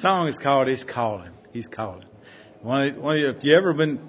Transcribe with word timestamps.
song 0.00 0.28
is 0.28 0.38
called 0.38 0.68
"He's 0.68 0.84
Calling." 0.84 1.32
He's 1.52 1.66
calling. 1.66 2.06
One, 2.62 3.00
one, 3.00 3.16
if 3.18 3.42
you 3.42 3.56
ever 3.56 3.72
been 3.72 4.00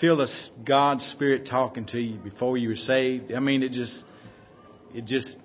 feel 0.00 0.16
the 0.16 0.28
God's 0.64 1.04
Spirit 1.04 1.46
talking 1.46 1.86
to 1.86 1.98
you 1.98 2.18
before 2.18 2.58
you 2.58 2.68
were 2.70 2.76
saved, 2.76 3.32
I 3.32 3.40
mean, 3.40 3.62
it 3.62 3.70
just, 3.70 4.04
it 4.94 5.04
just, 5.04 5.38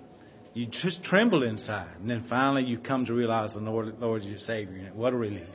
you 0.52 0.66
just 0.66 1.02
tremble 1.02 1.42
inside, 1.42 1.96
and 2.00 2.10
then 2.10 2.24
finally 2.28 2.64
you 2.64 2.78
come 2.78 3.06
to 3.06 3.14
realize 3.14 3.54
the 3.54 3.60
Lord, 3.60 3.98
Lord 4.00 4.22
is 4.22 4.28
your 4.28 4.38
Savior. 4.38 4.86
And 4.86 4.94
what 4.94 5.12
a 5.12 5.16
relief! 5.16 5.46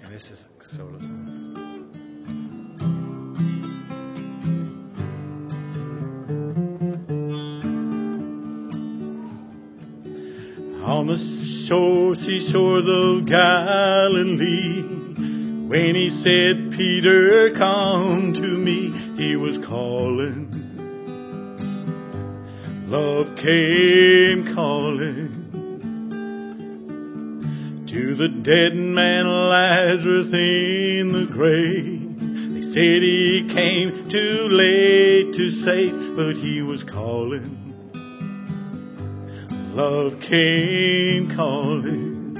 And, 0.00 0.04
and 0.04 0.14
this 0.14 0.30
is 0.30 0.46
solo 0.62 1.00
song. 1.00 1.66
on 10.82 11.06
the 11.06 11.49
shore, 11.70 12.16
seashores 12.16 12.86
of 12.88 13.26
Galilee. 13.26 14.82
When 15.68 15.94
he 15.94 16.10
said, 16.10 16.72
Peter, 16.76 17.54
come 17.56 18.32
to 18.34 18.40
me, 18.40 18.90
he 19.16 19.36
was 19.36 19.56
calling. 19.58 20.48
Love 22.88 23.36
came 23.36 24.52
calling 24.52 25.36
to 27.86 28.16
the 28.16 28.28
dead 28.42 28.74
man 28.74 29.28
Lazarus 29.28 30.26
in 30.32 31.12
the 31.12 31.28
grave. 31.32 32.18
They 32.52 32.62
said 32.62 33.02
he 33.02 33.48
came 33.54 34.08
too 34.08 34.48
late 34.50 35.34
to 35.34 35.50
save, 35.50 36.16
but 36.16 36.34
he 36.34 36.62
was 36.62 36.82
calling. 36.82 37.59
Love 39.72 40.18
came 40.20 41.30
calling. 41.36 42.34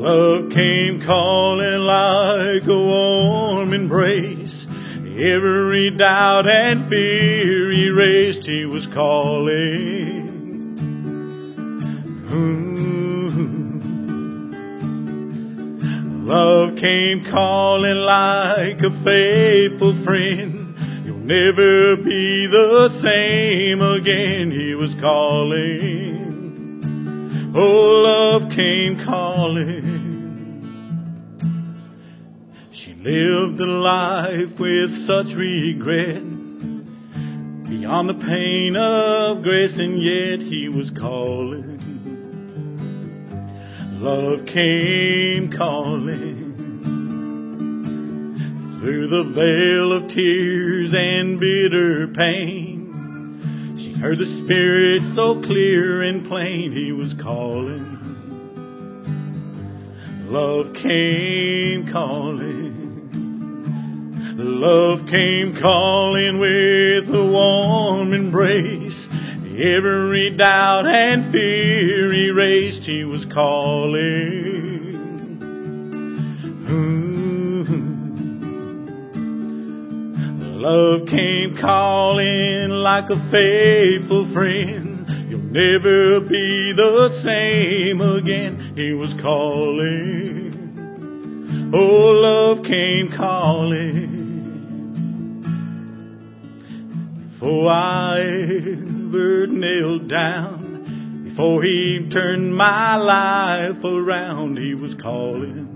Love 0.00 0.50
came 0.50 1.00
calling 1.06 1.78
like 1.78 2.64
a 2.64 2.76
warm 2.76 3.72
embrace. 3.72 4.66
Every 5.16 5.92
doubt 5.96 6.48
and 6.48 6.90
fear 6.90 7.70
erased, 7.70 8.44
he 8.44 8.64
was 8.64 8.88
calling. 8.88 10.24
Mm-hmm. 12.32 13.06
Love 16.26 16.74
came 16.76 17.24
calling 17.30 17.94
like 17.94 18.80
a 18.80 18.90
faithful 19.04 19.94
friend 20.04 20.53
never 21.24 21.96
be 21.96 22.46
the 22.46 22.90
same 23.02 23.80
again. 23.80 24.50
He 24.50 24.74
was 24.74 24.94
calling. 25.00 26.24
Oh, 27.56 27.60
love 27.60 28.50
came 28.50 29.02
calling. 29.02 30.02
She 32.72 32.92
lived 32.92 33.58
a 33.60 33.64
life 33.64 34.60
with 34.60 34.90
such 35.06 35.34
regret. 35.34 36.22
Beyond 37.68 38.08
the 38.10 38.20
pain 38.26 38.76
of 38.76 39.42
grace, 39.42 39.78
and 39.78 40.02
yet 40.02 40.40
he 40.40 40.68
was 40.68 40.90
calling. 40.90 41.80
Love 43.98 44.44
came 44.44 45.50
calling 45.56 46.33
through 48.84 49.06
the 49.06 49.24
veil 49.34 49.92
of 49.94 50.08
tears 50.10 50.92
and 50.94 51.40
bitter 51.40 52.06
pain. 52.08 53.78
She 53.78 53.94
heard 53.98 54.18
the 54.18 54.26
Spirit 54.26 55.00
so 55.14 55.40
clear 55.40 56.02
and 56.02 56.26
plain, 56.26 56.70
He 56.70 56.92
was 56.92 57.14
calling. 57.14 58.02
Love 60.28 60.74
came 60.74 61.90
calling. 61.90 63.08
Love 64.36 65.06
came 65.08 65.56
calling 65.62 66.38
with 66.38 67.08
a 67.08 67.24
warm 67.32 68.12
embrace. 68.12 69.08
Every 69.10 70.36
doubt 70.36 70.84
and 70.84 71.32
fear 71.32 72.12
erased, 72.12 72.82
He 72.82 73.04
was 73.04 73.24
calling. 73.32 74.53
Love 80.66 81.06
came 81.08 81.58
calling 81.60 82.70
like 82.70 83.10
a 83.10 83.30
faithful 83.30 84.32
friend. 84.32 85.04
You'll 85.28 85.40
never 85.40 86.20
be 86.22 86.72
the 86.74 87.10
same 87.22 88.00
again. 88.00 88.72
He 88.74 88.94
was 88.94 89.12
calling. 89.20 90.54
Oh, 91.74 92.12
love 92.12 92.64
came 92.64 93.12
calling. 93.14 94.22
Before 97.32 97.68
I 97.68 98.20
ever 98.22 99.46
knelt 99.46 100.08
down, 100.08 101.26
before 101.28 101.62
he 101.62 102.08
turned 102.10 102.56
my 102.56 102.96
life 102.96 103.84
around, 103.84 104.56
he 104.56 104.74
was 104.74 104.94
calling. 104.94 105.68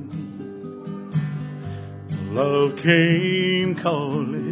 Love 2.32 2.78
came 2.78 3.74
calling. 3.82 4.47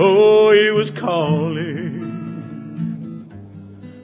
Oh, 0.00 0.52
he 0.52 0.70
was 0.70 0.92
calling. 0.92 1.98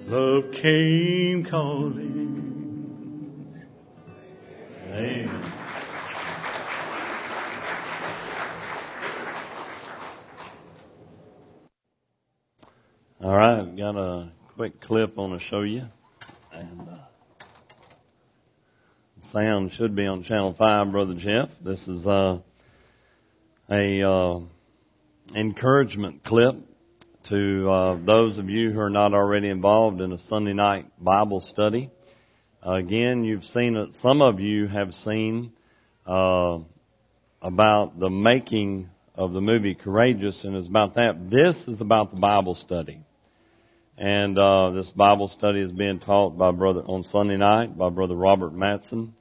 Love 0.08 0.50
came 0.60 1.44
calling. 1.44 2.34
Amen. 4.88 5.52
All 13.22 13.36
right, 13.36 13.76
got 13.76 13.96
a 13.96 14.32
quick 14.56 14.80
clip 14.80 15.16
I 15.16 15.20
want 15.20 15.40
to 15.40 15.46
show 15.46 15.60
you, 15.60 15.84
and 16.52 16.88
uh, 16.88 17.06
sound 19.32 19.70
should 19.70 19.94
be 19.94 20.06
on 20.06 20.24
channel 20.24 20.56
five, 20.58 20.90
brother 20.90 21.14
Jeff. 21.14 21.50
This 21.64 21.86
is 21.86 22.04
uh, 22.04 22.40
a 23.70 24.02
uh, 24.02 24.40
encouragement 25.34 26.22
clip 26.22 26.54
to 27.28 27.70
uh, 27.70 27.98
those 28.04 28.38
of 28.38 28.48
you 28.48 28.70
who 28.70 28.78
are 28.78 28.90
not 28.90 29.14
already 29.14 29.48
involved 29.48 30.00
in 30.00 30.12
a 30.12 30.18
Sunday 30.18 30.52
night 30.52 30.86
Bible 31.02 31.40
study. 31.40 31.90
Again, 32.62 33.24
you've 33.24 33.44
seen 33.44 33.76
it. 33.76 33.90
Some 34.00 34.22
of 34.22 34.40
you 34.40 34.68
have 34.68 34.92
seen 34.92 35.52
uh, 36.06 36.58
about 37.42 37.98
the 37.98 38.10
making 38.10 38.88
of 39.14 39.32
the 39.32 39.40
movie 39.40 39.74
Courageous, 39.74 40.44
and 40.44 40.56
it's 40.56 40.68
about 40.68 40.94
that. 40.94 41.30
This 41.30 41.56
is 41.66 41.80
about 41.80 42.10
the 42.10 42.20
Bible 42.20 42.54
study, 42.54 43.00
and 43.98 44.38
uh, 44.38 44.70
this 44.70 44.90
Bible 44.90 45.28
study 45.28 45.60
is 45.60 45.72
being 45.72 45.98
taught 45.98 46.38
by 46.38 46.52
brother 46.52 46.80
on 46.80 47.02
Sunday 47.02 47.36
night 47.36 47.76
by 47.76 47.90
brother 47.90 48.14
Robert 48.14 48.54
Matson 48.54 49.14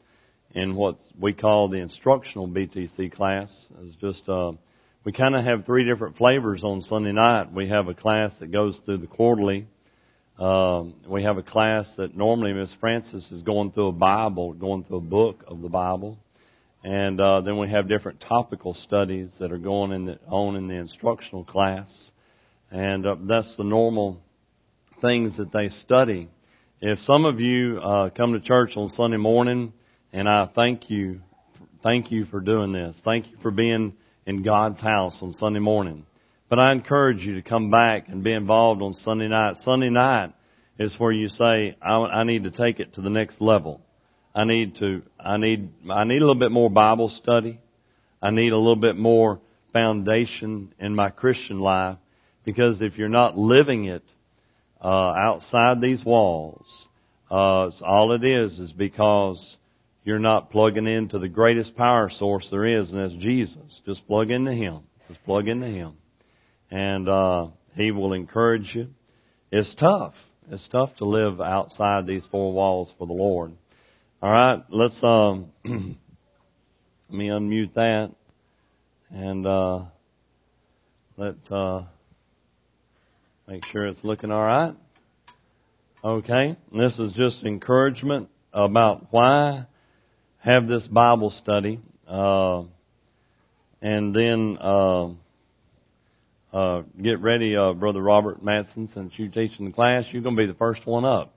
in 0.51 0.75
what 0.75 0.97
we 1.19 1.33
call 1.33 1.69
the 1.69 1.77
instructional 1.77 2.47
BTC 2.47 3.11
class. 3.11 3.67
It's 3.81 3.95
just 3.95 4.29
uh, 4.29 4.53
we 5.05 5.11
kind 5.11 5.35
of 5.35 5.43
have 5.43 5.65
three 5.65 5.83
different 5.83 6.15
flavors 6.17 6.63
on 6.63 6.81
Sunday 6.81 7.11
night. 7.11 7.51
We 7.51 7.67
have 7.69 7.87
a 7.87 7.93
class 7.93 8.31
that 8.39 8.51
goes 8.51 8.79
through 8.85 8.99
the 8.99 9.07
quarterly. 9.07 9.67
Um, 10.39 10.95
we 11.07 11.23
have 11.23 11.37
a 11.37 11.43
class 11.43 11.93
that 11.97 12.15
normally 12.15 12.53
Miss 12.53 12.73
Francis 12.79 13.29
is 13.31 13.41
going 13.41 13.71
through 13.71 13.89
a 13.89 13.91
Bible, 13.93 14.53
going 14.53 14.85
through 14.85 14.97
a 14.97 15.01
book 15.01 15.43
of 15.45 15.61
the 15.61 15.67
Bible, 15.67 16.17
and 16.83 17.19
uh, 17.19 17.41
then 17.41 17.59
we 17.59 17.69
have 17.69 17.89
different 17.89 18.21
topical 18.21 18.73
studies 18.73 19.35
that 19.39 19.51
are 19.51 19.57
going 19.57 19.91
in 19.91 20.05
the, 20.05 20.19
on 20.27 20.55
in 20.55 20.67
the 20.67 20.75
instructional 20.75 21.43
class, 21.43 22.11
and 22.71 23.05
uh, 23.05 23.15
that's 23.23 23.57
the 23.57 23.63
normal 23.63 24.21
things 25.01 25.37
that 25.37 25.51
they 25.51 25.67
study. 25.67 26.29
If 26.81 26.99
some 26.99 27.25
of 27.25 27.41
you 27.41 27.79
uh, 27.79 28.09
come 28.09 28.33
to 28.33 28.39
church 28.39 28.71
on 28.77 28.87
Sunday 28.87 29.17
morning, 29.17 29.73
and 30.13 30.29
I 30.29 30.49
thank 30.55 30.89
you, 30.89 31.21
thank 31.83 32.09
you 32.09 32.25
for 32.25 32.39
doing 32.39 32.71
this. 32.71 32.97
Thank 33.03 33.27
you 33.27 33.37
for 33.41 33.51
being 33.51 33.93
in 34.25 34.43
God's 34.43 34.79
house 34.79 35.21
on 35.21 35.33
Sunday 35.33 35.59
morning. 35.59 36.05
But 36.49 36.59
I 36.59 36.71
encourage 36.71 37.25
you 37.25 37.35
to 37.35 37.41
come 37.41 37.71
back 37.71 38.09
and 38.09 38.23
be 38.23 38.31
involved 38.31 38.81
on 38.81 38.93
Sunday 38.93 39.27
night. 39.27 39.55
Sunday 39.57 39.89
night 39.89 40.33
is 40.77 40.99
where 40.99 41.11
you 41.11 41.29
say, 41.29 41.75
I, 41.81 41.95
I 41.95 42.23
need 42.23 42.43
to 42.43 42.51
take 42.51 42.79
it 42.79 42.93
to 42.95 43.01
the 43.01 43.09
next 43.09 43.41
level. 43.41 43.81
I 44.35 44.45
need 44.45 44.75
to, 44.77 45.03
I 45.19 45.37
need, 45.37 45.69
I 45.89 46.03
need 46.03 46.17
a 46.17 46.25
little 46.25 46.35
bit 46.35 46.51
more 46.51 46.69
Bible 46.69 47.09
study. 47.09 47.59
I 48.21 48.31
need 48.31 48.51
a 48.51 48.57
little 48.57 48.75
bit 48.75 48.95
more 48.95 49.39
foundation 49.71 50.73
in 50.79 50.95
my 50.95 51.09
Christian 51.09 51.59
life 51.59 51.97
because 52.45 52.81
if 52.81 52.97
you're 52.97 53.09
not 53.09 53.37
living 53.37 53.85
it, 53.85 54.03
uh, 54.81 54.87
outside 54.87 55.81
these 55.81 56.03
walls, 56.03 56.89
uh, 57.31 57.69
all 57.85 58.13
it 58.13 58.23
is 58.25 58.59
is 58.59 58.73
because 58.73 59.57
you're 60.03 60.19
not 60.19 60.51
plugging 60.51 60.87
into 60.87 61.17
the 61.17 61.29
greatest 61.29 61.75
power 61.75 62.09
source 62.09 62.49
there 62.51 62.65
is, 62.65 62.91
and 62.91 62.99
that's 62.99 63.21
Jesus. 63.21 63.81
Just 63.85 64.05
plug 64.05 64.31
into 64.31 64.53
Him. 64.53 64.81
Just 65.07 65.23
plug 65.23 65.47
into 65.47 65.67
Him. 65.67 65.93
And, 66.69 67.07
uh, 67.07 67.47
He 67.75 67.91
will 67.91 68.13
encourage 68.13 68.75
you. 68.75 68.89
It's 69.51 69.73
tough. 69.75 70.13
It's 70.49 70.67
tough 70.67 70.95
to 70.97 71.05
live 71.05 71.39
outside 71.39 72.05
these 72.05 72.25
four 72.25 72.51
walls 72.51 72.93
for 72.97 73.07
the 73.07 73.13
Lord. 73.13 73.53
Alright, 74.21 74.63
let's, 74.69 75.01
um, 75.03 75.51
let 75.65 75.97
me 77.09 77.27
unmute 77.27 77.73
that. 77.75 78.11
And, 79.09 79.45
uh, 79.45 79.85
let, 81.15 81.35
uh, 81.49 81.83
make 83.47 83.65
sure 83.67 83.87
it's 83.87 84.03
looking 84.03 84.31
alright. 84.31 84.75
Okay, 86.03 86.57
this 86.73 86.99
is 86.99 87.13
just 87.13 87.43
encouragement 87.43 88.27
about 88.51 89.07
why 89.11 89.67
have 90.43 90.67
this 90.67 90.85
Bible 90.87 91.29
study, 91.29 91.79
uh, 92.05 92.63
and 93.81 94.13
then 94.13 94.57
uh, 94.59 95.07
uh, 96.51 96.83
get 97.01 97.21
ready, 97.21 97.55
uh, 97.55 97.71
Brother 97.71 98.01
Robert 98.01 98.43
Matson, 98.43 98.87
since 98.87 99.13
you're 99.15 99.29
teaching 99.29 99.67
the 99.67 99.71
class. 99.71 100.05
You're 100.11 100.21
going 100.21 100.35
to 100.35 100.41
be 100.41 100.47
the 100.47 100.57
first 100.57 100.85
one 100.85 101.05
up 101.05 101.33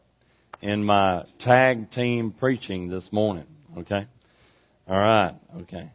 in 0.61 0.85
my 0.85 1.25
tag 1.39 1.93
team 1.93 2.33
preaching 2.33 2.89
this 2.89 3.13
morning. 3.13 3.47
Okay, 3.79 4.07
all 4.89 4.99
right, 4.99 5.35
okay. 5.63 5.93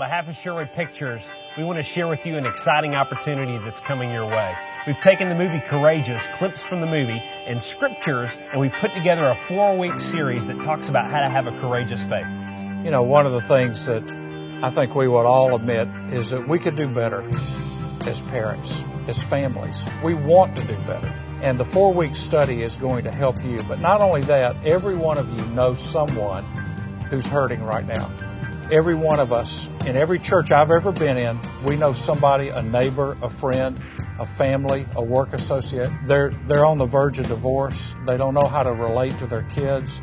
Behalf 0.00 0.26
of 0.28 0.34
Sherwood 0.36 0.70
Pictures, 0.74 1.20
we 1.58 1.62
want 1.62 1.76
to 1.76 1.84
share 1.84 2.08
with 2.08 2.24
you 2.24 2.38
an 2.38 2.46
exciting 2.46 2.94
opportunity 2.94 3.62
that's 3.62 3.78
coming 3.86 4.10
your 4.10 4.24
way. 4.24 4.54
We've 4.86 5.00
taken 5.04 5.28
the 5.28 5.34
movie 5.34 5.60
Courageous, 5.68 6.22
clips 6.38 6.58
from 6.70 6.80
the 6.80 6.86
movie, 6.86 7.20
and 7.20 7.62
scriptures, 7.62 8.30
and 8.50 8.58
we've 8.58 8.72
put 8.80 8.94
together 8.96 9.28
a 9.28 9.36
four-week 9.46 10.00
series 10.00 10.46
that 10.46 10.56
talks 10.64 10.88
about 10.88 11.10
how 11.10 11.20
to 11.20 11.28
have 11.28 11.46
a 11.46 11.52
courageous 11.60 12.00
faith. 12.08 12.24
You 12.82 12.90
know, 12.90 13.02
one 13.02 13.26
of 13.26 13.32
the 13.32 13.46
things 13.46 13.84
that 13.84 14.00
I 14.64 14.74
think 14.74 14.94
we 14.94 15.06
would 15.06 15.28
all 15.28 15.54
admit 15.54 15.86
is 16.16 16.30
that 16.30 16.48
we 16.48 16.58
could 16.58 16.76
do 16.76 16.88
better 16.88 17.20
as 18.08 18.16
parents, 18.32 18.72
as 19.06 19.22
families. 19.28 19.76
We 20.02 20.14
want 20.14 20.56
to 20.56 20.66
do 20.66 20.80
better. 20.88 21.12
And 21.44 21.60
the 21.60 21.68
four-week 21.76 22.14
study 22.14 22.62
is 22.62 22.74
going 22.76 23.04
to 23.04 23.12
help 23.12 23.36
you. 23.44 23.60
But 23.68 23.80
not 23.80 24.00
only 24.00 24.22
that, 24.22 24.64
every 24.64 24.96
one 24.96 25.18
of 25.18 25.28
you 25.28 25.44
knows 25.52 25.78
someone 25.92 26.44
who's 27.10 27.26
hurting 27.26 27.60
right 27.60 27.84
now 27.84 28.29
every 28.72 28.94
one 28.94 29.18
of 29.18 29.32
us, 29.32 29.68
in 29.86 29.96
every 29.96 30.18
church 30.18 30.52
I've 30.52 30.70
ever 30.70 30.92
been 30.92 31.16
in, 31.16 31.40
we 31.66 31.76
know 31.76 31.92
somebody, 31.92 32.48
a 32.48 32.62
neighbor, 32.62 33.16
a 33.22 33.30
friend, 33.40 33.78
a 34.18 34.26
family, 34.36 34.86
a 34.94 35.04
work 35.04 35.32
associate. 35.32 35.90
They're, 36.06 36.30
they're 36.46 36.64
on 36.64 36.78
the 36.78 36.86
verge 36.86 37.18
of 37.18 37.26
divorce. 37.26 37.94
They 38.06 38.16
don't 38.16 38.34
know 38.34 38.46
how 38.46 38.62
to 38.62 38.72
relate 38.72 39.18
to 39.20 39.26
their 39.26 39.42
kids. 39.54 40.00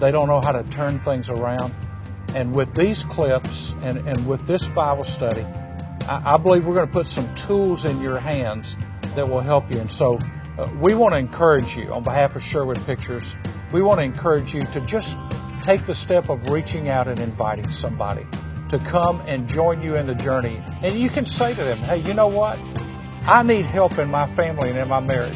They 0.00 0.10
don't 0.10 0.28
know 0.28 0.40
how 0.40 0.52
to 0.52 0.68
turn 0.70 1.00
things 1.00 1.28
around. 1.28 1.74
And 2.28 2.54
with 2.54 2.74
these 2.74 3.04
clips 3.10 3.74
and, 3.82 3.98
and 4.08 4.28
with 4.28 4.46
this 4.46 4.66
Bible 4.74 5.04
study, 5.04 5.42
I, 5.42 6.34
I 6.34 6.42
believe 6.42 6.66
we're 6.66 6.74
going 6.74 6.88
to 6.88 6.92
put 6.92 7.06
some 7.06 7.34
tools 7.46 7.84
in 7.84 8.00
your 8.00 8.18
hands 8.18 8.76
that 9.14 9.28
will 9.28 9.40
help 9.40 9.70
you. 9.70 9.80
And 9.80 9.90
so 9.90 10.18
uh, 10.58 10.72
we 10.82 10.94
want 10.94 11.12
to 11.12 11.18
encourage 11.18 11.76
you 11.76 11.92
on 11.92 12.04
behalf 12.04 12.36
of 12.36 12.42
Sherwood 12.42 12.78
Pictures. 12.86 13.34
We 13.72 13.82
want 13.82 14.00
to 14.00 14.04
encourage 14.04 14.54
you 14.54 14.60
to 14.60 14.84
just 14.86 15.16
take 15.66 15.84
the 15.84 15.94
step 15.94 16.30
of 16.30 16.48
reaching 16.48 16.88
out 16.88 17.08
and 17.08 17.18
inviting 17.18 17.68
somebody 17.72 18.22
to 18.70 18.78
come 18.78 19.20
and 19.22 19.48
join 19.48 19.82
you 19.82 19.96
in 19.96 20.06
the 20.06 20.14
journey. 20.14 20.62
And 20.82 20.98
you 20.98 21.10
can 21.10 21.26
say 21.26 21.54
to 21.56 21.64
them, 21.64 21.78
hey, 21.78 21.98
you 21.98 22.14
know 22.14 22.28
what? 22.28 22.56
I 22.58 23.42
need 23.42 23.66
help 23.66 23.98
in 23.98 24.08
my 24.08 24.32
family 24.36 24.70
and 24.70 24.78
in 24.78 24.88
my 24.88 25.00
marriage. 25.00 25.34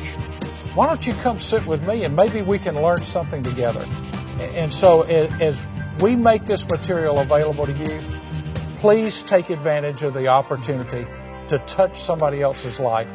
Why 0.76 0.86
don't 0.86 1.02
you 1.02 1.14
come 1.22 1.40
sit 1.40 1.66
with 1.66 1.82
me 1.82 2.04
and 2.04 2.14
maybe 2.14 2.42
we 2.42 2.60
can 2.60 2.76
learn 2.76 3.02
something 3.02 3.42
together? 3.42 3.80
And 3.80 4.72
so 4.72 5.02
as 5.02 5.60
we 6.00 6.14
make 6.14 6.46
this 6.46 6.64
material 6.70 7.18
available 7.18 7.66
to 7.66 7.72
you, 7.72 8.80
please 8.80 9.24
take 9.26 9.50
advantage 9.50 10.04
of 10.04 10.14
the 10.14 10.28
opportunity 10.28 11.04
to 11.48 11.58
touch 11.66 12.00
somebody 12.06 12.40
else's 12.40 12.78
life 12.78 13.08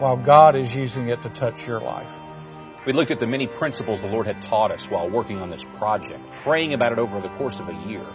while 0.00 0.16
God 0.16 0.56
is 0.56 0.74
using 0.74 1.08
it 1.08 1.22
to 1.22 1.30
touch 1.30 1.66
your 1.66 1.80
life. 1.80 2.25
We 2.86 2.92
looked 2.92 3.10
at 3.10 3.18
the 3.18 3.26
many 3.26 3.48
principles 3.48 4.00
the 4.00 4.06
Lord 4.06 4.28
had 4.28 4.40
taught 4.42 4.70
us 4.70 4.86
while 4.88 5.10
working 5.10 5.38
on 5.38 5.50
this 5.50 5.64
project, 5.76 6.20
praying 6.44 6.72
about 6.72 6.92
it 6.92 7.00
over 7.00 7.20
the 7.20 7.36
course 7.36 7.58
of 7.58 7.68
a 7.68 7.74
year. 7.88 8.06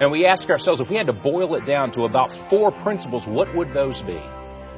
And 0.00 0.10
we 0.12 0.26
asked 0.26 0.50
ourselves 0.50 0.78
if 0.78 0.90
we 0.90 0.96
had 0.96 1.06
to 1.06 1.14
boil 1.14 1.54
it 1.54 1.64
down 1.64 1.90
to 1.92 2.02
about 2.02 2.30
four 2.50 2.70
principles, 2.70 3.26
what 3.26 3.54
would 3.56 3.72
those 3.72 4.02
be? 4.02 4.20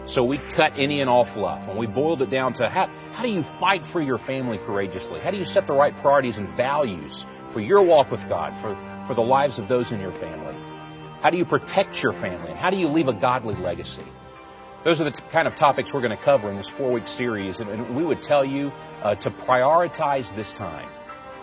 So 0.07 0.23
we 0.23 0.39
cut 0.39 0.79
any 0.79 1.01
and 1.01 1.11
all 1.11 1.25
fluff 1.25 1.69
and 1.69 1.77
we 1.77 1.89
boiled 1.89 2.23
it 2.23 2.31
down 2.31 2.53
to 2.55 2.69
how, 2.69 2.87
how 3.13 3.25
do 3.25 3.31
you 3.31 3.43
fight 3.59 3.85
for 3.93 4.01
your 4.01 4.19
family 4.19 4.59
courageously? 4.59 5.19
How 5.19 5.33
do 5.33 5.37
you 5.37 5.45
set 5.45 5.67
the 5.67 5.75
right 5.75 5.95
priorities 6.01 6.39
and 6.39 6.57
values 6.57 7.25
for 7.53 7.61
your 7.61 7.83
walk 7.83 8.13
with 8.13 8.21
God, 8.29 8.53
for, 8.63 8.75
for 9.09 9.15
the 9.15 9.23
lives 9.23 9.59
of 9.59 9.69
those 9.69 9.91
in 9.91 9.99
your 9.99 10.13
family? 10.13 10.55
How 11.21 11.31
do 11.31 11.37
you 11.37 11.45
protect 11.45 12.01
your 12.01 12.13
family? 12.13 12.51
And 12.51 12.59
how 12.59 12.71
do 12.71 12.77
you 12.77 12.87
leave 12.87 13.09
a 13.09 13.13
godly 13.13 13.57
legacy? 13.57 14.05
Those 14.85 15.01
are 15.01 15.05
the 15.05 15.13
t- 15.13 15.23
kind 15.31 15.47
of 15.47 15.55
topics 15.55 15.93
we're 15.93 16.01
going 16.01 16.17
to 16.17 16.25
cover 16.25 16.51
in 16.51 16.57
this 16.57 16.69
four 16.77 16.93
week 16.93 17.07
series. 17.07 17.61
And, 17.61 17.71
and, 17.71 17.97
we 17.97 18.05
would 18.05 18.21
tell 18.21 18.45
you 18.45 18.69
uh, 19.03 19.15
to 19.17 19.31
prioritize 19.31 20.35
this 20.35 20.53
time. 20.53 20.91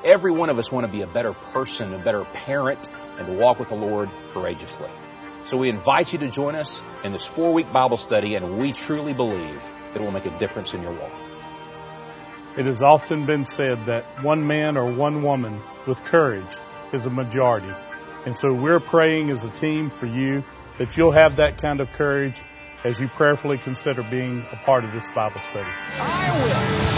Every 0.04 0.32
one 0.32 0.50
of 0.50 0.60
us 0.60 0.72
want 0.72 0.86
to 0.86 0.92
be 0.92 1.04
a 1.04 1.08
better 1.08 1.34
person, 1.34 1.94
a 1.94 2.04
better 2.04 2.26
parent, 2.34 2.86
and 3.18 3.28
to 3.28 3.34
walk 3.34 3.60
with 3.60 3.70
the 3.70 3.76
Lord 3.76 4.10
courageously. 4.34 4.90
So 5.46 5.58
we 5.58 5.70
invite 5.70 6.12
you 6.12 6.20
to 6.20 6.30
join 6.30 6.56
us 6.56 6.82
in 7.04 7.14
this 7.14 7.28
four 7.36 7.54
week 7.54 7.72
Bible 7.72 7.98
study, 7.98 8.36
and 8.36 8.60
we 8.60 8.74
truly 8.74 9.14
believe 9.14 9.62
it 9.96 10.02
will 10.02 10.12
make 10.12 10.26
a 10.26 10.38
difference 10.38 10.74
in 10.74 10.82
your 10.82 10.92
walk. 10.92 11.12
It 12.58 12.66
has 12.66 12.82
often 12.82 13.26
been 13.26 13.46
said 13.46 13.86
that 13.86 14.04
one 14.24 14.46
man 14.46 14.76
or 14.76 14.94
one 14.94 15.24
woman 15.24 15.62
with 15.88 15.98
courage 16.00 16.58
is 16.94 17.06
a 17.06 17.10
majority. 17.10 17.72
And 18.26 18.36
so 18.36 18.54
we're 18.54 18.82
praying 18.82 19.30
as 19.30 19.46
a 19.46 19.60
team 19.62 19.92
for 19.98 20.08
you 20.08 20.44
that 20.78 20.98
you'll 20.98 21.14
have 21.14 21.38
that 21.38 21.62
kind 21.62 21.80
of 21.80 21.88
courage 21.90 22.42
as 22.86 23.00
you 23.00 23.08
prayerfully 23.10 23.58
consider 23.64 24.04
being 24.04 24.46
a 24.52 24.56
part 24.66 24.86
of 24.86 24.92
this 24.92 25.06
Bible 25.14 25.42
study. 25.50 25.70
I 25.70 26.44
will. 26.44 26.90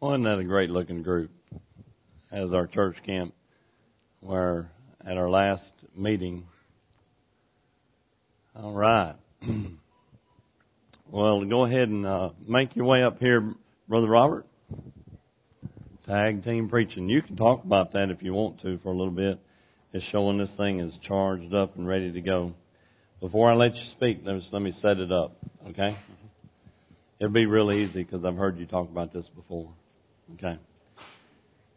Wasn't 0.00 0.24
that 0.24 0.38
a 0.38 0.44
great 0.44 0.70
looking 0.70 1.02
group? 1.02 1.30
As 2.30 2.52
our 2.54 2.66
church 2.66 2.96
camp, 3.04 3.34
where 4.20 4.70
at 5.04 5.16
our 5.16 5.28
last 5.28 5.72
meeting. 5.94 6.44
All 8.56 8.72
right. 8.72 9.14
well, 11.10 11.44
go 11.44 11.64
ahead 11.64 11.88
and 11.88 12.06
uh, 12.06 12.30
make 12.46 12.74
your 12.74 12.86
way 12.86 13.02
up 13.02 13.18
here, 13.18 13.54
Brother 13.88 14.08
Robert. 14.08 14.46
Tag 16.06 16.42
team 16.42 16.68
preaching. 16.68 17.08
You 17.08 17.22
can 17.22 17.36
talk 17.36 17.62
about 17.62 17.92
that 17.92 18.10
if 18.10 18.24
you 18.24 18.34
want 18.34 18.60
to 18.62 18.76
for 18.78 18.88
a 18.88 18.96
little 18.96 19.12
bit. 19.12 19.38
It's 19.92 20.04
showing 20.06 20.36
this 20.36 20.50
thing 20.56 20.80
is 20.80 20.98
charged 21.00 21.54
up 21.54 21.76
and 21.76 21.86
ready 21.86 22.10
to 22.10 22.20
go. 22.20 22.54
Before 23.20 23.48
I 23.48 23.54
let 23.54 23.76
you 23.76 23.84
speak, 23.92 24.22
let 24.24 24.62
me 24.62 24.72
set 24.72 24.98
it 24.98 25.12
up, 25.12 25.36
okay? 25.68 25.96
It'll 27.20 27.32
be 27.32 27.46
real 27.46 27.70
easy 27.70 28.02
because 28.02 28.24
I've 28.24 28.34
heard 28.34 28.58
you 28.58 28.66
talk 28.66 28.90
about 28.90 29.12
this 29.12 29.28
before. 29.28 29.68
Okay. 30.34 30.58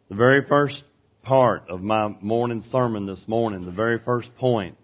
The 0.08 0.16
very 0.16 0.44
first 0.44 0.82
part 1.22 1.70
of 1.70 1.80
my 1.82 2.08
morning 2.20 2.64
sermon 2.70 3.06
this 3.06 3.28
morning, 3.28 3.64
the 3.64 3.70
very 3.70 4.00
first 4.04 4.34
point, 4.34 4.76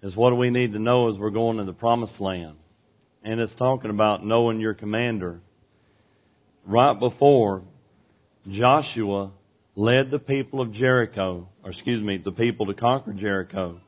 is 0.00 0.14
what 0.14 0.36
we 0.38 0.50
need 0.50 0.74
to 0.74 0.78
know 0.78 1.08
as 1.08 1.18
we're 1.18 1.30
going 1.30 1.56
to 1.56 1.64
the 1.64 1.72
promised 1.72 2.20
land. 2.20 2.56
And 3.24 3.40
it's 3.40 3.54
talking 3.56 3.90
about 3.90 4.24
knowing 4.24 4.60
your 4.60 4.74
commander. 4.74 5.40
Right 6.64 6.96
before 6.96 7.64
Joshua 8.48 9.32
led 9.74 10.10
the 10.10 10.18
people 10.18 10.60
of 10.60 10.72
Jericho, 10.72 11.48
or 11.62 11.70
excuse 11.70 12.02
me, 12.02 12.18
the 12.18 12.32
people 12.32 12.66
to 12.66 12.74
conquer 12.74 13.12
Jericho, 13.12 13.80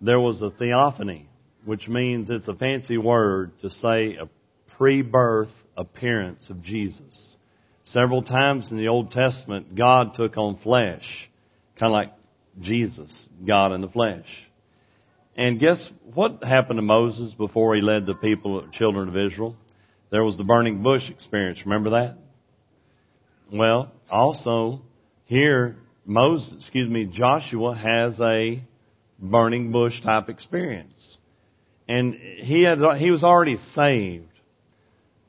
there 0.00 0.20
was 0.20 0.42
a 0.42 0.50
theophany, 0.50 1.28
which 1.64 1.88
means 1.88 2.28
it's 2.28 2.48
a 2.48 2.54
fancy 2.54 2.98
word 2.98 3.52
to 3.60 3.70
say 3.70 4.16
a 4.16 4.28
pre-birth 4.76 5.52
appearance 5.76 6.50
of 6.50 6.62
Jesus. 6.62 7.36
Several 7.84 8.22
times 8.22 8.70
in 8.70 8.78
the 8.78 8.88
Old 8.88 9.12
Testament, 9.12 9.74
God 9.74 10.14
took 10.14 10.36
on 10.36 10.58
flesh, 10.58 11.30
kind 11.78 11.90
of 11.90 11.92
like 11.92 12.12
Jesus, 12.60 13.28
God 13.46 13.72
in 13.72 13.80
the 13.80 13.88
flesh. 13.88 14.26
And 15.36 15.58
guess 15.58 15.90
what 16.14 16.44
happened 16.44 16.78
to 16.78 16.82
Moses 16.82 17.32
before 17.34 17.74
he 17.74 17.80
led 17.80 18.06
the 18.06 18.14
people, 18.14 18.66
children 18.72 19.08
of 19.08 19.16
Israel? 19.16 19.56
There 20.10 20.24
was 20.24 20.36
the 20.36 20.44
burning 20.44 20.82
bush 20.82 21.08
experience. 21.08 21.60
Remember 21.64 21.90
that? 21.90 22.18
Well, 23.52 23.92
also 24.10 24.80
here, 25.24 25.76
Moses, 26.06 26.54
excuse 26.58 26.88
me, 26.88 27.04
Joshua 27.04 27.74
has 27.74 28.18
a 28.18 28.62
burning 29.18 29.72
bush 29.72 30.00
type 30.00 30.30
experience. 30.30 31.18
And 31.86 32.14
he 32.14 32.62
had, 32.62 32.78
he 32.98 33.10
was 33.10 33.22
already 33.22 33.58
saved. 33.74 34.28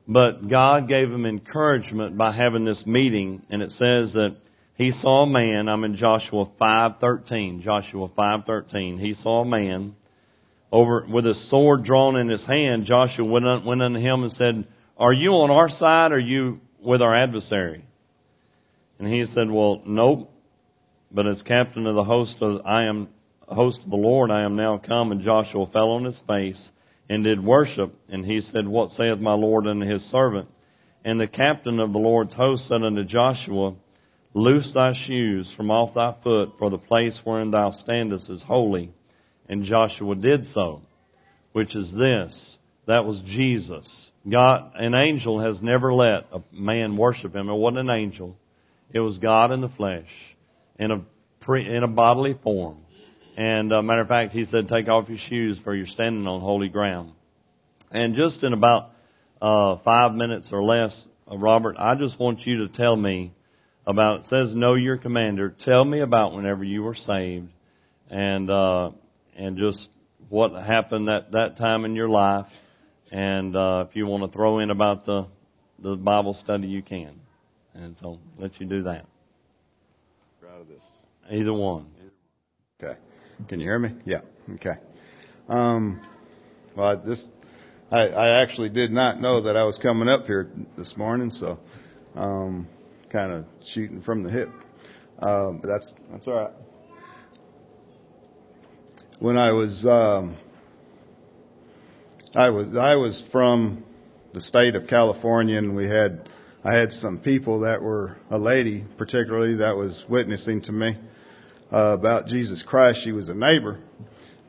But 0.07 0.47
God 0.47 0.87
gave 0.87 1.09
him 1.11 1.25
encouragement 1.25 2.17
by 2.17 2.31
having 2.31 2.63
this 2.63 2.85
meeting, 2.85 3.41
and 3.49 3.61
it 3.61 3.71
says 3.71 4.13
that 4.13 4.37
he 4.75 4.91
saw 4.91 5.23
a 5.23 5.27
man. 5.27 5.67
I'm 5.67 5.83
in 5.83 5.95
Joshua 5.95 6.45
5:13. 6.59 7.61
Joshua 7.61 8.07
5:13. 8.07 8.99
He 8.99 9.13
saw 9.15 9.41
a 9.41 9.45
man 9.45 9.95
over 10.71 11.05
with 11.09 11.25
a 11.25 11.33
sword 11.33 11.83
drawn 11.83 12.17
in 12.17 12.29
his 12.29 12.45
hand. 12.45 12.85
Joshua 12.85 13.25
went, 13.25 13.45
un, 13.45 13.65
went 13.65 13.81
unto 13.81 13.99
him 13.99 14.23
and 14.23 14.31
said, 14.31 14.65
"Are 14.97 15.13
you 15.13 15.31
on 15.31 15.51
our 15.51 15.69
side? 15.69 16.11
Or 16.11 16.15
are 16.15 16.19
you 16.19 16.59
with 16.81 17.01
our 17.01 17.15
adversary?" 17.15 17.85
And 18.99 19.07
he 19.07 19.25
said, 19.25 19.49
"Well, 19.49 19.81
nope. 19.85 20.29
But 21.11 21.27
as 21.27 21.41
captain 21.41 21.85
of 21.87 21.95
the 21.95 22.03
host 22.03 22.37
of 22.41 22.65
I 22.65 22.85
am 22.85 23.09
host 23.47 23.83
of 23.83 23.89
the 23.89 23.95
Lord, 23.95 24.31
I 24.31 24.43
am 24.43 24.55
now 24.55 24.77
come." 24.77 25.11
And 25.11 25.21
Joshua 25.21 25.67
fell 25.67 25.91
on 25.91 26.05
his 26.05 26.19
face 26.27 26.71
and 27.09 27.23
did 27.23 27.43
worship. 27.43 27.93
And 28.09 28.25
he 28.25 28.41
said, 28.41 28.67
What 28.67 28.91
saith 28.91 29.19
my 29.19 29.33
Lord 29.33 29.67
unto 29.67 29.85
his 29.85 30.03
servant? 30.03 30.49
And 31.05 31.19
the 31.19 31.27
captain 31.27 31.79
of 31.79 31.91
the 31.91 31.99
Lord's 31.99 32.33
host 32.33 32.67
said 32.67 32.83
unto 32.83 33.03
Joshua, 33.03 33.75
Loose 34.33 34.73
thy 34.73 34.93
shoes 34.93 35.53
from 35.55 35.69
off 35.69 35.93
thy 35.93 36.15
foot, 36.23 36.53
for 36.57 36.69
the 36.69 36.77
place 36.77 37.19
wherein 37.23 37.51
thou 37.51 37.71
standest 37.71 38.29
is 38.29 38.41
holy. 38.41 38.91
And 39.47 39.63
Joshua 39.63 40.15
did 40.15 40.45
so, 40.47 40.81
which 41.51 41.75
is 41.75 41.93
this. 41.93 42.57
That 42.87 43.05
was 43.05 43.21
Jesus. 43.21 44.11
God, 44.29 44.71
an 44.75 44.95
angel 44.95 45.41
has 45.41 45.61
never 45.61 45.93
let 45.93 46.25
a 46.31 46.41
man 46.51 46.97
worship 46.97 47.35
him. 47.35 47.49
It 47.49 47.53
wasn't 47.53 47.89
an 47.89 47.95
angel. 47.95 48.37
It 48.93 48.99
was 48.99 49.17
God 49.17 49.51
in 49.51 49.61
the 49.61 49.69
flesh, 49.69 50.07
in 50.77 50.91
a, 50.91 51.01
pre, 51.41 51.67
in 51.67 51.83
a 51.83 51.87
bodily 51.87 52.37
form. 52.43 52.77
And 53.35 53.73
uh, 53.73 53.81
matter 53.81 54.01
of 54.01 54.07
fact, 54.07 54.33
he 54.33 54.45
said, 54.45 54.67
"Take 54.67 54.87
off 54.87 55.09
your 55.09 55.17
shoes, 55.17 55.59
for 55.63 55.75
you're 55.75 55.87
standing 55.87 56.27
on 56.27 56.39
holy 56.39 56.69
ground." 56.69 57.13
And 57.91 58.13
just 58.13 58.43
in 58.43 58.53
about 58.53 58.91
uh, 59.41 59.77
five 59.83 60.13
minutes 60.13 60.49
or 60.51 60.63
less, 60.63 61.05
uh, 61.29 61.37
Robert, 61.37 61.75
I 61.79 61.95
just 61.95 62.19
want 62.19 62.45
you 62.45 62.67
to 62.67 62.67
tell 62.67 62.95
me 62.95 63.33
about. 63.87 64.21
It 64.21 64.25
says, 64.27 64.53
"Know 64.53 64.75
your 64.75 64.97
commander." 64.97 65.55
Tell 65.65 65.83
me 65.83 66.01
about 66.01 66.35
whenever 66.35 66.63
you 66.63 66.83
were 66.83 66.93
saved, 66.93 67.49
and 68.11 68.47
uh, 68.51 68.91
and 69.35 69.57
just 69.57 69.89
what 70.29 70.51
happened 70.51 71.07
that 71.07 71.31
that 71.31 71.57
time 71.57 71.85
in 71.85 71.95
your 71.95 72.09
life. 72.09 72.47
And 73.11 73.55
uh, 73.55 73.85
if 73.89 73.95
you 73.95 74.05
want 74.05 74.31
to 74.31 74.35
throw 74.35 74.59
in 74.59 74.69
about 74.69 75.07
the 75.07 75.25
the 75.79 75.95
Bible 75.95 76.35
study, 76.35 76.67
you 76.67 76.83
can. 76.83 77.19
And 77.75 77.95
so 77.97 78.19
let 78.37 78.59
you 78.59 78.67
do 78.67 78.83
that. 78.83 79.05
Out 80.47 80.61
of 80.61 80.67
this. 80.67 80.83
Either 81.31 81.53
one. 81.53 81.87
Okay. 82.81 82.99
Can 83.47 83.59
you 83.59 83.65
hear 83.65 83.79
me? 83.79 83.95
Yeah. 84.05 84.21
Okay. 84.55 84.75
Um, 85.49 86.01
well, 86.75 86.87
I, 86.89 86.95
this 86.95 87.29
I, 87.91 88.07
I 88.07 88.41
actually 88.41 88.69
did 88.69 88.91
not 88.91 89.21
know 89.21 89.41
that 89.41 89.55
I 89.55 89.63
was 89.63 89.77
coming 89.77 90.09
up 90.09 90.25
here 90.25 90.49
this 90.77 90.95
morning, 90.97 91.29
so 91.29 91.59
um, 92.15 92.67
kind 93.11 93.31
of 93.31 93.45
shooting 93.65 94.01
from 94.01 94.23
the 94.23 94.29
hip. 94.29 94.49
Um, 95.19 95.59
but 95.61 95.69
that's 95.69 95.93
that's 96.11 96.27
all 96.27 96.33
right. 96.33 96.53
When 99.19 99.37
I 99.37 99.51
was 99.51 99.85
um, 99.85 100.37
I 102.35 102.49
was 102.49 102.75
I 102.75 102.95
was 102.95 103.23
from 103.31 103.83
the 104.33 104.41
state 104.41 104.75
of 104.75 104.87
California, 104.87 105.57
and 105.57 105.75
we 105.75 105.87
had 105.87 106.27
I 106.65 106.75
had 106.75 106.93
some 106.93 107.19
people 107.19 107.61
that 107.61 107.81
were 107.81 108.15
a 108.31 108.37
lady, 108.37 108.85
particularly 108.97 109.55
that 109.55 109.75
was 109.75 110.05
witnessing 110.07 110.61
to 110.61 110.71
me 110.71 110.97
uh, 111.73 111.97
about 111.99 112.27
Jesus 112.27 112.63
Christ. 112.63 113.03
She 113.03 113.11
was 113.11 113.27
a 113.27 113.33
neighbor, 113.33 113.81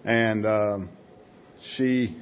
and 0.04 0.46
um, 0.46 0.90
she 1.74 2.16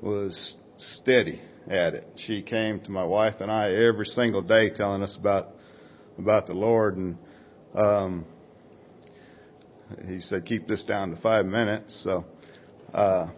was 0.00 0.56
steady 0.78 1.40
at 1.68 1.94
it. 1.94 2.06
She 2.18 2.42
came 2.42 2.78
to 2.82 2.90
my 2.92 3.02
wife 3.02 3.40
and 3.40 3.50
I 3.50 3.72
every 3.72 4.06
single 4.06 4.42
day, 4.42 4.70
telling 4.70 5.02
us 5.02 5.16
about 5.16 5.48
about 6.16 6.46
the 6.46 6.54
Lord, 6.54 6.96
and 6.96 7.18
um, 7.74 8.24
he 10.06 10.20
said, 10.20 10.46
"Keep 10.46 10.68
this 10.68 10.84
down 10.84 11.10
to 11.10 11.16
five 11.16 11.46
minutes." 11.46 12.00
So 12.04 12.26
uh, 12.94 13.30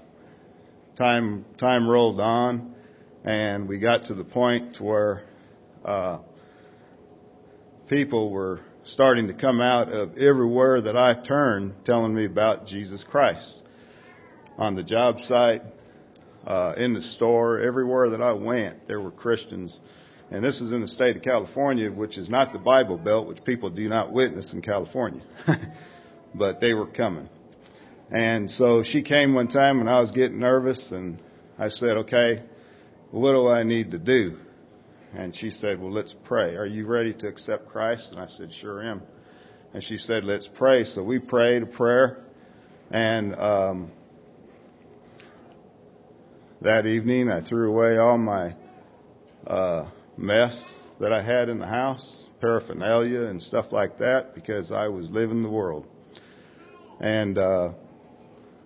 time 0.98 1.46
time 1.56 1.88
rolled 1.88 2.20
on, 2.20 2.74
and 3.24 3.66
we 3.66 3.78
got 3.78 4.04
to 4.04 4.14
the 4.14 4.24
point 4.24 4.78
where 4.78 5.24
uh, 5.84 6.18
people 7.88 8.30
were 8.30 8.60
starting 8.84 9.28
to 9.28 9.34
come 9.34 9.60
out 9.60 9.88
of 9.88 10.18
everywhere 10.18 10.80
that 10.82 10.96
I 10.96 11.14
turned 11.14 11.74
telling 11.84 12.14
me 12.14 12.24
about 12.24 12.66
Jesus 12.66 13.04
Christ. 13.04 13.56
On 14.58 14.74
the 14.74 14.82
job 14.82 15.20
site, 15.22 15.62
uh, 16.46 16.74
in 16.76 16.92
the 16.92 17.02
store, 17.02 17.60
everywhere 17.60 18.10
that 18.10 18.20
I 18.20 18.32
went, 18.32 18.88
there 18.88 19.00
were 19.00 19.10
Christians. 19.10 19.78
And 20.30 20.44
this 20.44 20.60
is 20.60 20.72
in 20.72 20.80
the 20.80 20.88
state 20.88 21.16
of 21.16 21.22
California, 21.22 21.90
which 21.90 22.18
is 22.18 22.28
not 22.28 22.52
the 22.52 22.58
Bible 22.58 22.98
Belt, 22.98 23.28
which 23.28 23.44
people 23.44 23.70
do 23.70 23.88
not 23.88 24.12
witness 24.12 24.52
in 24.52 24.62
California. 24.62 25.22
but 26.34 26.60
they 26.60 26.74
were 26.74 26.86
coming. 26.86 27.28
And 28.10 28.50
so 28.50 28.82
she 28.82 29.02
came 29.02 29.34
one 29.34 29.48
time 29.48 29.80
and 29.80 29.88
I 29.88 30.00
was 30.00 30.10
getting 30.10 30.38
nervous, 30.38 30.90
and 30.90 31.18
I 31.58 31.68
said, 31.68 31.98
okay, 31.98 32.42
what 33.10 33.32
do 33.32 33.46
I 33.48 33.62
need 33.62 33.92
to 33.92 33.98
do? 33.98 34.38
And 35.14 35.34
she 35.36 35.50
said, 35.50 35.80
Well, 35.80 35.92
let's 35.92 36.14
pray. 36.24 36.56
Are 36.56 36.66
you 36.66 36.86
ready 36.86 37.12
to 37.14 37.28
accept 37.28 37.68
Christ? 37.68 38.12
And 38.12 38.20
I 38.20 38.26
said, 38.26 38.52
Sure 38.52 38.82
am. 38.82 39.02
And 39.74 39.82
she 39.82 39.98
said, 39.98 40.24
Let's 40.24 40.48
pray. 40.48 40.84
So 40.84 41.02
we 41.02 41.18
prayed 41.18 41.62
a 41.62 41.66
prayer. 41.66 42.24
And 42.90 43.34
um, 43.34 43.90
that 46.62 46.86
evening, 46.86 47.30
I 47.30 47.42
threw 47.42 47.70
away 47.70 47.98
all 47.98 48.18
my 48.18 48.54
uh, 49.46 49.90
mess 50.16 50.74
that 51.00 51.12
I 51.12 51.22
had 51.22 51.48
in 51.48 51.58
the 51.58 51.66
house, 51.66 52.28
paraphernalia 52.40 53.22
and 53.22 53.40
stuff 53.40 53.72
like 53.72 53.98
that, 53.98 54.34
because 54.34 54.70
I 54.70 54.88
was 54.88 55.10
living 55.10 55.42
the 55.42 55.50
world. 55.50 55.86
And 57.00 57.36
uh, 57.36 57.72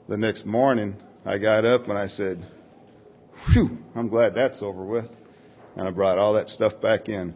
the 0.08 0.16
next 0.16 0.44
morning, 0.44 0.96
I 1.24 1.38
got 1.38 1.64
up 1.64 1.88
and 1.88 1.98
I 1.98 2.06
said, 2.06 2.46
Phew, 3.52 3.78
I'm 3.94 4.08
glad 4.08 4.34
that's 4.34 4.62
over 4.62 4.84
with 4.84 5.10
and 5.76 5.86
I 5.86 5.90
brought 5.90 6.18
all 6.18 6.34
that 6.34 6.48
stuff 6.48 6.80
back 6.80 7.08
in. 7.08 7.34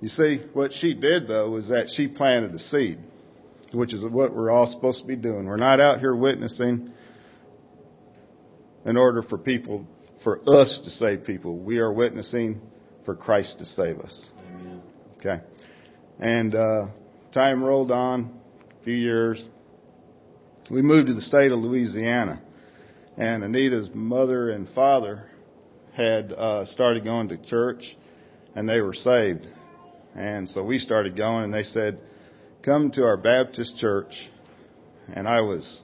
You 0.00 0.08
see, 0.08 0.40
what 0.52 0.72
she 0.72 0.94
did 0.94 1.28
though 1.28 1.50
was 1.50 1.68
that 1.68 1.90
she 1.90 2.08
planted 2.08 2.54
a 2.54 2.58
seed, 2.58 2.98
which 3.72 3.92
is 3.92 4.04
what 4.04 4.34
we're 4.34 4.50
all 4.50 4.66
supposed 4.66 5.00
to 5.00 5.06
be 5.06 5.16
doing. 5.16 5.46
We're 5.46 5.56
not 5.56 5.80
out 5.80 6.00
here 6.00 6.14
witnessing 6.14 6.92
in 8.86 8.96
order 8.96 9.22
for 9.22 9.38
people, 9.38 9.86
for 10.22 10.40
us 10.48 10.80
to 10.84 10.90
save 10.90 11.24
people. 11.24 11.58
We 11.58 11.78
are 11.78 11.92
witnessing 11.92 12.60
for 13.04 13.14
Christ 13.14 13.58
to 13.58 13.64
save 13.64 13.98
us. 14.00 14.30
Amen. 14.46 14.82
Okay. 15.18 15.40
And, 16.20 16.54
uh, 16.54 16.86
time 17.32 17.64
rolled 17.64 17.90
on, 17.90 18.38
a 18.80 18.84
few 18.84 18.94
years. 18.94 19.48
We 20.70 20.82
moved 20.82 21.08
to 21.08 21.14
the 21.14 21.22
state 21.22 21.50
of 21.50 21.58
Louisiana 21.58 22.40
and 23.16 23.42
Anita's 23.42 23.90
mother 23.92 24.50
and 24.50 24.68
father 24.68 25.30
had 25.94 26.32
uh, 26.32 26.64
started 26.66 27.04
going 27.04 27.28
to 27.28 27.36
church 27.38 27.96
and 28.54 28.68
they 28.68 28.80
were 28.80 28.94
saved. 28.94 29.46
And 30.14 30.48
so 30.48 30.62
we 30.62 30.78
started 30.78 31.16
going 31.16 31.44
and 31.44 31.54
they 31.54 31.62
said, 31.62 31.98
come 32.62 32.90
to 32.92 33.04
our 33.04 33.16
Baptist 33.16 33.76
church. 33.78 34.28
And 35.12 35.28
I 35.28 35.40
was 35.40 35.82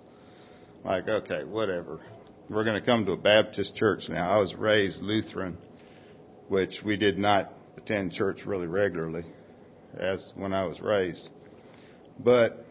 like, 0.85 1.09
okay, 1.09 1.45
whatever. 1.45 2.01
We're 2.49 2.65
going 2.65 2.81
to 2.81 2.87
come 2.87 3.07
to 3.07 3.13
a 3.13 3.17
Baptist 3.17 3.77
church 3.77 4.09
now. 4.09 4.37
I 4.37 4.39
was 4.39 4.55
raised 4.55 5.01
Lutheran, 5.01 5.59
which 6.49 6.83
we 6.85 6.97
did 6.97 7.19
not 7.19 7.53
attend 7.77 8.13
church 8.13 8.45
really 8.45 8.67
regularly 8.67 9.25
as 9.97 10.33
when 10.35 10.53
I 10.53 10.65
was 10.65 10.81
raised. 10.81 11.31
But, 12.19 12.65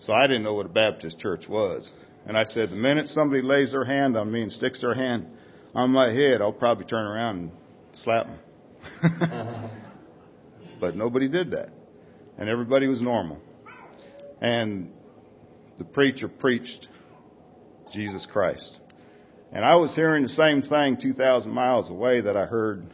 so 0.00 0.12
I 0.12 0.26
didn't 0.26 0.42
know 0.42 0.54
what 0.54 0.66
a 0.66 0.70
Baptist 0.70 1.18
church 1.18 1.48
was. 1.48 1.92
And 2.26 2.36
I 2.36 2.44
said, 2.44 2.70
the 2.70 2.76
minute 2.76 3.08
somebody 3.08 3.42
lays 3.42 3.72
their 3.72 3.84
hand 3.84 4.16
on 4.16 4.30
me 4.30 4.42
and 4.42 4.52
sticks 4.52 4.80
their 4.80 4.94
hand 4.94 5.26
on 5.74 5.90
my 5.90 6.10
head, 6.12 6.42
I'll 6.42 6.52
probably 6.52 6.84
turn 6.84 7.06
around 7.06 7.38
and 7.38 7.50
slap 7.94 8.26
them. 8.26 9.70
but 10.80 10.96
nobody 10.96 11.28
did 11.28 11.52
that. 11.52 11.70
And 12.38 12.48
everybody 12.48 12.86
was 12.88 13.00
normal. 13.00 13.40
And 14.40 14.90
the 15.78 15.84
preacher 15.84 16.28
preached 16.28 16.88
Jesus 17.92 18.26
Christ. 18.26 18.80
And 19.52 19.64
I 19.64 19.76
was 19.76 19.94
hearing 19.94 20.22
the 20.22 20.28
same 20.28 20.62
thing 20.62 20.96
2,000 20.96 21.50
miles 21.50 21.90
away 21.90 22.20
that 22.20 22.36
I 22.36 22.46
heard. 22.46 22.84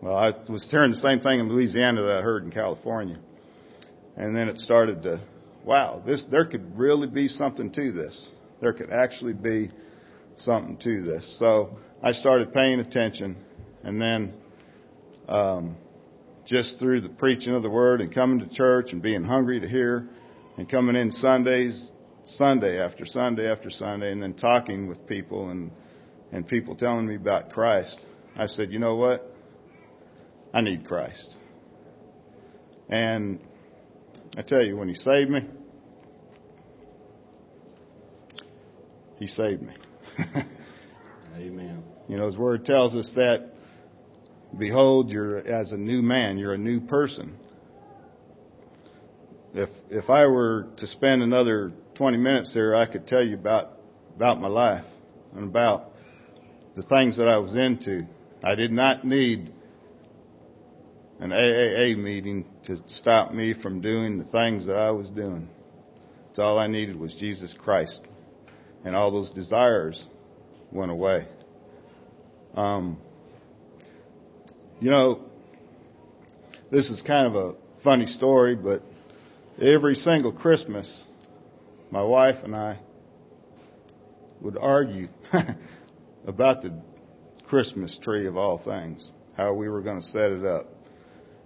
Well, 0.00 0.16
I 0.16 0.32
was 0.48 0.68
hearing 0.70 0.92
the 0.92 0.98
same 0.98 1.20
thing 1.20 1.40
in 1.40 1.48
Louisiana 1.48 2.02
that 2.02 2.18
I 2.18 2.22
heard 2.22 2.44
in 2.44 2.50
California. 2.50 3.18
And 4.16 4.36
then 4.36 4.48
it 4.48 4.58
started 4.58 5.02
to, 5.02 5.20
wow, 5.64 6.02
this, 6.04 6.26
there 6.26 6.44
could 6.44 6.78
really 6.78 7.06
be 7.06 7.28
something 7.28 7.70
to 7.72 7.92
this. 7.92 8.30
There 8.60 8.72
could 8.72 8.90
actually 8.90 9.32
be 9.32 9.70
something 10.44 10.76
to 10.78 11.02
this. 11.02 11.36
So 11.38 11.78
I 12.02 12.12
started 12.12 12.52
paying 12.52 12.80
attention, 12.80 13.36
and 13.82 14.00
then 14.00 14.34
um, 15.28 15.76
just 16.44 16.78
through 16.78 17.00
the 17.00 17.08
preaching 17.08 17.54
of 17.54 17.62
the 17.62 17.70
word 17.70 18.00
and 18.00 18.12
coming 18.12 18.40
to 18.40 18.54
church 18.54 18.92
and 18.92 19.02
being 19.02 19.24
hungry 19.24 19.60
to 19.60 19.68
hear, 19.68 20.08
and 20.56 20.68
coming 20.68 20.96
in 20.96 21.10
Sundays, 21.10 21.90
Sunday 22.24 22.78
after 22.80 23.06
Sunday 23.06 23.50
after 23.50 23.70
Sunday, 23.70 24.12
and 24.12 24.22
then 24.22 24.34
talking 24.34 24.88
with 24.88 25.06
people 25.06 25.50
and 25.50 25.70
and 26.32 26.48
people 26.48 26.74
telling 26.74 27.06
me 27.06 27.14
about 27.14 27.50
Christ, 27.50 28.04
I 28.36 28.46
said, 28.46 28.72
you 28.72 28.78
know 28.78 28.96
what? 28.96 29.30
I 30.54 30.62
need 30.62 30.86
Christ. 30.86 31.36
And 32.88 33.38
I 34.36 34.42
tell 34.42 34.64
you, 34.64 34.76
when 34.76 34.88
He 34.88 34.94
saved 34.94 35.30
me, 35.30 35.46
He 39.18 39.26
saved 39.26 39.62
me. 39.62 39.74
Amen. 41.36 41.82
You 42.08 42.16
know, 42.16 42.26
His 42.26 42.36
Word 42.36 42.64
tells 42.64 42.94
us 42.94 43.12
that, 43.14 43.50
behold, 44.58 45.10
you're 45.10 45.38
as 45.38 45.72
a 45.72 45.76
new 45.76 46.02
man, 46.02 46.38
you're 46.38 46.54
a 46.54 46.58
new 46.58 46.80
person. 46.80 47.36
If 49.54 49.68
if 49.90 50.08
I 50.08 50.26
were 50.26 50.68
to 50.78 50.86
spend 50.86 51.22
another 51.22 51.72
20 51.94 52.16
minutes 52.16 52.54
there, 52.54 52.74
I 52.74 52.86
could 52.86 53.06
tell 53.06 53.22
you 53.22 53.34
about 53.34 53.72
about 54.16 54.40
my 54.40 54.48
life 54.48 54.84
and 55.34 55.44
about 55.44 55.90
the 56.74 56.82
things 56.82 57.16
that 57.18 57.28
I 57.28 57.38
was 57.38 57.54
into. 57.54 58.06
I 58.42 58.54
did 58.54 58.72
not 58.72 59.04
need 59.04 59.52
an 61.20 61.30
AAA 61.30 61.96
meeting 61.98 62.46
to 62.66 62.78
stop 62.86 63.32
me 63.32 63.54
from 63.54 63.80
doing 63.80 64.18
the 64.18 64.24
things 64.24 64.66
that 64.66 64.76
I 64.76 64.90
was 64.90 65.08
doing. 65.10 65.48
It's 66.30 66.38
all 66.38 66.58
I 66.58 66.66
needed 66.66 66.96
was 66.96 67.14
Jesus 67.14 67.54
Christ, 67.56 68.00
and 68.84 68.96
all 68.96 69.10
those 69.10 69.30
desires 69.30 70.08
went 70.70 70.90
away. 70.90 71.26
Um, 72.54 72.98
you 74.80 74.90
know, 74.90 75.20
this 76.70 76.90
is 76.90 77.02
kind 77.02 77.26
of 77.26 77.34
a 77.34 77.54
funny 77.84 78.06
story, 78.06 78.56
but 78.56 78.82
every 79.60 79.94
single 79.94 80.32
Christmas, 80.32 81.06
my 81.90 82.02
wife 82.02 82.42
and 82.44 82.56
I 82.56 82.78
would 84.40 84.56
argue 84.58 85.08
about 86.26 86.62
the 86.62 86.72
Christmas 87.46 87.98
tree 87.98 88.26
of 88.26 88.36
all 88.36 88.58
things, 88.58 89.10
how 89.36 89.52
we 89.52 89.68
were 89.68 89.82
going 89.82 90.00
to 90.00 90.06
set 90.06 90.32
it 90.32 90.44
up. 90.44 90.66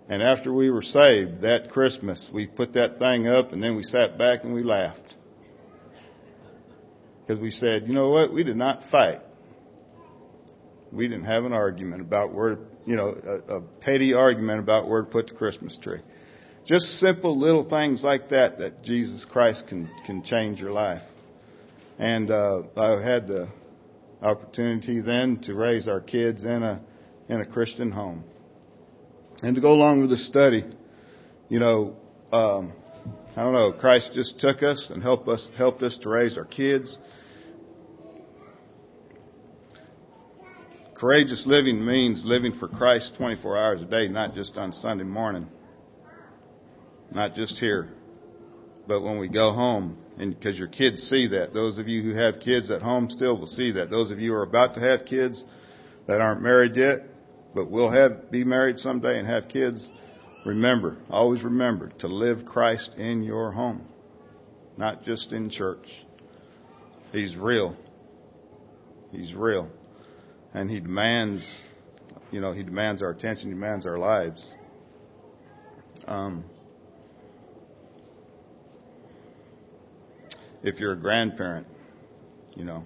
And 0.09 0.23
after 0.23 0.53
we 0.53 0.71
were 0.71 0.83
saved 0.83 1.41
that 1.41 1.71
Christmas, 1.71 2.31
we 2.33 2.47
put 2.47 2.75
that 2.75 3.01
thing 3.01 3.27
up 3.27 3.53
and 3.53 3.61
then 3.61 3.75
we 3.75 3.83
sat 3.83 4.17
back 4.17 4.45
and 4.45 4.55
we 4.55 4.63
laughed. 4.63 5.16
Because 7.27 7.41
we 7.41 7.51
said, 7.51 7.89
you 7.89 7.95
know 7.95 8.11
what? 8.11 8.33
We 8.33 8.45
did 8.45 8.57
not 8.57 8.85
fight. 8.91 9.21
We 10.93 11.09
didn't 11.09 11.25
have 11.25 11.45
an 11.45 11.53
argument 11.53 12.03
about 12.03 12.33
where, 12.33 12.59
you 12.85 12.95
know, 12.95 13.09
a, 13.09 13.57
a 13.57 13.61
petty 13.61 14.15
argument 14.15 14.61
about 14.61 14.89
where 14.89 15.03
to 15.03 15.09
put 15.09 15.27
the 15.27 15.35
Christmas 15.35 15.77
tree. 15.77 16.01
Just 16.65 16.99
simple 17.01 17.37
little 17.39 17.69
things 17.69 18.03
like 18.03 18.31
that 18.31 18.59
that 18.59 18.83
Jesus 18.83 19.25
Christ 19.25 19.67
can 19.69 19.89
can 20.05 20.23
change 20.23 20.61
your 20.61 20.73
life. 20.73 21.03
And 21.99 22.31
uh, 22.31 22.63
I 22.77 23.01
had 23.03 23.27
the 23.27 23.49
opportunity 24.23 25.01
then 25.01 25.39
to 25.43 25.55
raise 25.55 25.89
our 25.89 26.01
kids 26.01 26.43
in 26.43 26.63
a 26.63 26.81
in 27.29 27.41
a 27.41 27.47
Christian 27.47 27.91
home. 27.91 28.25
And 29.43 29.55
to 29.55 29.61
go 29.61 29.73
along 29.73 30.01
with 30.01 30.11
the 30.11 30.19
study, 30.19 30.65
you 31.49 31.59
know, 31.59 31.97
um, 32.33 32.73
I 33.37 33.43
don't 33.43 33.53
know, 33.53 33.71
Christ 33.73 34.13
just 34.15 34.41
took 34.41 34.63
us 34.63 34.89
and 34.89 35.03
helped 35.03 35.29
us 35.29 35.47
helped 35.59 35.83
us 35.83 35.99
to 35.99 36.09
raise 36.09 36.39
our 36.39 36.47
kids. 36.47 36.97
Courageous 40.95 41.45
living 41.47 41.85
means 41.85 42.25
living 42.25 42.55
for 42.55 42.67
Christ 42.67 43.15
24 43.19 43.59
hours 43.59 43.83
a 43.83 43.85
day, 43.85 44.09
not 44.09 44.35
just 44.35 44.57
on 44.57 44.73
Sunday 44.73 45.05
morning. 45.05 45.49
Not 47.13 47.35
just 47.35 47.59
here, 47.59 47.91
but 48.89 49.03
when 49.03 49.19
we 49.19 49.29
go 49.29 49.53
home. 49.53 49.99
And 50.19 50.35
because 50.35 50.59
your 50.59 50.69
kids 50.69 51.03
see 51.03 51.29
that. 51.29 51.53
Those 51.53 51.77
of 51.77 51.89
you 51.89 52.01
who 52.01 52.15
have 52.15 52.41
kids 52.41 52.71
at 52.71 52.81
home 52.81 53.11
still 53.11 53.37
will 53.37 53.47
see 53.47 53.73
that. 53.73 53.91
Those 53.91 54.11
of 54.11 54.19
you 54.19 54.31
who 54.31 54.37
are 54.39 54.45
about 54.45 54.73
to 54.75 54.81
have 54.81 55.05
kids 55.05 55.45
that 56.07 56.23
aren't 56.23 56.41
married 56.41 56.75
yet, 56.75 57.01
but 57.55 57.71
will 57.71 57.91
have, 57.91 58.31
be 58.31 58.45
married 58.45 58.79
someday 58.79 59.19
and 59.19 59.29
have 59.29 59.49
kids, 59.49 59.87
remember, 60.47 60.97
always 61.11 61.43
remember 61.43 61.89
to 61.99 62.07
live 62.07 62.47
Christ 62.47 62.95
in 62.97 63.23
your 63.23 63.51
home. 63.51 63.87
Not 64.77 65.03
just 65.03 65.33
in 65.33 65.51
church. 65.51 65.89
He's 67.13 67.37
real. 67.37 67.77
He's 69.11 69.35
real. 69.35 69.69
And 70.55 70.71
He 70.71 70.81
demands, 70.81 71.45
you 72.31 72.41
know, 72.41 72.53
He 72.53 72.63
demands 72.63 73.03
our 73.03 73.11
attention, 73.11 73.49
He 73.49 73.55
demands 73.55 73.87
our 73.87 73.99
lives. 73.99 74.55
Um, 76.07 76.45
if 80.63 80.79
you're 80.79 80.93
a 80.93 81.01
grandparent, 81.01 81.67
you 82.55 82.65
know, 82.65 82.85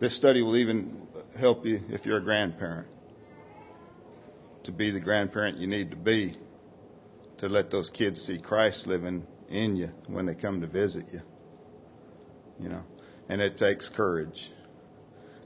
this 0.00 0.16
study 0.16 0.42
will 0.42 0.56
even 0.56 1.06
help 1.38 1.64
you 1.66 1.80
if 1.88 2.06
you're 2.06 2.18
a 2.18 2.22
grandparent 2.22 2.86
to 4.64 4.70
be 4.72 4.92
the 4.92 5.00
grandparent 5.00 5.58
you 5.58 5.66
need 5.66 5.90
to 5.90 5.96
be 5.96 6.32
to 7.42 7.48
let 7.48 7.72
those 7.72 7.90
kids 7.90 8.22
see 8.22 8.38
Christ 8.38 8.86
living 8.86 9.26
in 9.48 9.74
you 9.74 9.88
when 10.06 10.26
they 10.26 10.34
come 10.36 10.60
to 10.60 10.68
visit 10.68 11.04
you. 11.12 11.20
You 12.60 12.68
know, 12.68 12.82
and 13.28 13.40
it 13.40 13.58
takes 13.58 13.88
courage. 13.88 14.48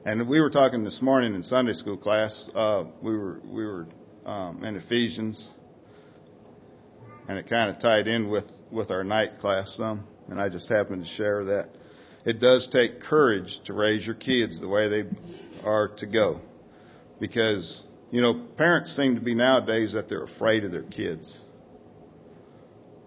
And 0.05 0.29
we 0.29 0.43
were 0.43 0.51
talking 0.51 0.85
this 0.85 1.01
morning 1.01 1.35
in 1.35 1.43
Sunday 1.43 1.73
school 1.73 1.97
class. 1.97 2.51
Uh, 2.55 2.85
we 3.01 3.17
were 3.17 3.41
we 3.43 3.65
were 3.65 3.87
um, 4.27 4.63
in 4.63 4.77
Ephesians, 4.77 5.43
and 7.29 7.39
it 7.39 7.49
kind 7.49 7.71
of 7.71 7.81
tied 7.81 8.09
in 8.09 8.29
with 8.29 8.45
with 8.71 8.91
our 8.91 9.03
night 9.03 9.41
class 9.41 9.75
some. 9.75 10.07
And 10.29 10.39
I 10.39 10.51
just 10.51 10.69
happened 10.69 11.03
to 11.03 11.11
share 11.11 11.45
that 11.45 11.71
it 12.27 12.41
does 12.41 12.69
take 12.71 13.01
courage 13.01 13.59
to 13.65 13.73
raise 13.73 14.05
your 14.05 14.17
kids 14.17 14.61
the 14.61 14.69
way 14.69 14.91
they 14.91 15.05
are 15.65 15.89
to 15.97 16.07
go, 16.07 16.43
because 17.21 17.83
you 18.11 18.21
know 18.21 18.49
parents 18.59 18.95
seem 18.95 19.15
to 19.15 19.23
be 19.23 19.35
nowadays 19.35 19.95
that 19.95 20.11
they're 20.11 20.25
afraid 20.25 20.65
of 20.65 20.73
their 20.73 20.83
kids. 20.83 21.41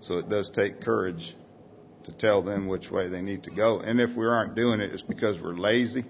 So 0.10 0.18
it 0.18 0.28
does 0.28 0.50
take 0.50 0.82
courage 0.82 1.36
to 2.06 2.12
tell 2.12 2.42
them 2.42 2.68
which 2.68 2.90
way 2.90 3.10
they 3.10 3.22
need 3.22 3.44
to 3.44 3.52
go. 3.52 3.80
And 3.80 4.02
if 4.02 4.18
we 4.18 4.26
aren't 4.26 4.56
doing 4.56 4.82
it, 4.82 4.92
it's 4.92 5.04
because 5.04 5.40
we're 5.40 5.54
lazy. 5.54 6.04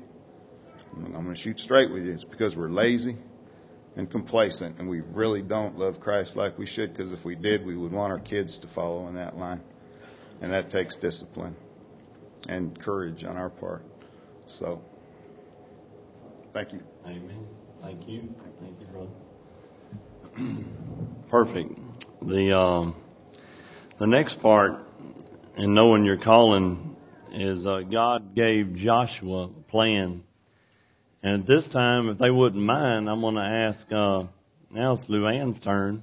I'm 0.96 1.12
going 1.12 1.36
to 1.36 1.42
shoot 1.42 1.60
straight 1.60 1.92
with 1.92 2.06
you. 2.06 2.14
It's 2.14 2.24
because 2.24 2.56
we're 2.56 2.70
lazy 2.70 3.18
and 3.98 4.10
complacent, 4.10 4.80
and 4.80 4.88
we 4.88 5.02
really 5.02 5.42
don't 5.42 5.78
love 5.78 6.00
Christ 6.00 6.38
like 6.38 6.58
we 6.58 6.66
should. 6.66 6.96
Because 6.96 7.12
if 7.12 7.26
we 7.26 7.36
did, 7.36 7.66
we 7.66 7.76
would 7.76 7.92
want 7.92 8.14
our 8.14 8.20
kids 8.20 8.58
to 8.60 8.70
follow 8.70 9.10
in 9.10 9.16
that 9.16 9.36
line, 9.36 9.60
and 10.42 10.54
that 10.54 10.70
takes 10.70 10.96
discipline 10.96 11.58
and 12.48 12.80
courage 12.80 13.26
on 13.26 13.36
our 13.36 13.50
part. 13.50 13.84
So, 14.48 14.82
thank 16.54 16.72
you. 16.72 16.80
Amen. 17.06 17.46
Thank 17.82 18.08
you. 18.08 18.34
Thank 18.62 18.80
you, 18.80 18.88
brother. 18.94 19.10
Perfect. 21.30 21.78
The 22.22 22.58
um, 22.58 22.96
the 24.00 24.08
next 24.08 24.42
part 24.42 24.80
in 25.58 25.74
knowing 25.74 26.06
your 26.06 26.18
calling 26.18 26.96
is 27.32 27.68
uh, 27.68 27.82
God 27.82 28.36
gave 28.36 28.76
Joshua 28.76 29.46
a 29.46 29.72
plan 29.72 30.24
and 31.22 31.42
at 31.42 31.48
this 31.48 31.68
time, 31.70 32.10
if 32.10 32.18
they 32.18 32.30
wouldn't 32.30 32.64
mind, 32.64 33.10
I'm 33.10 33.22
going 33.22 33.36
to 33.36 33.42
ask, 33.42 33.80
uh, 33.92 34.24
now 34.72 34.94
it's 34.94 35.04
Luann's 35.06 35.60
turn 35.60 36.02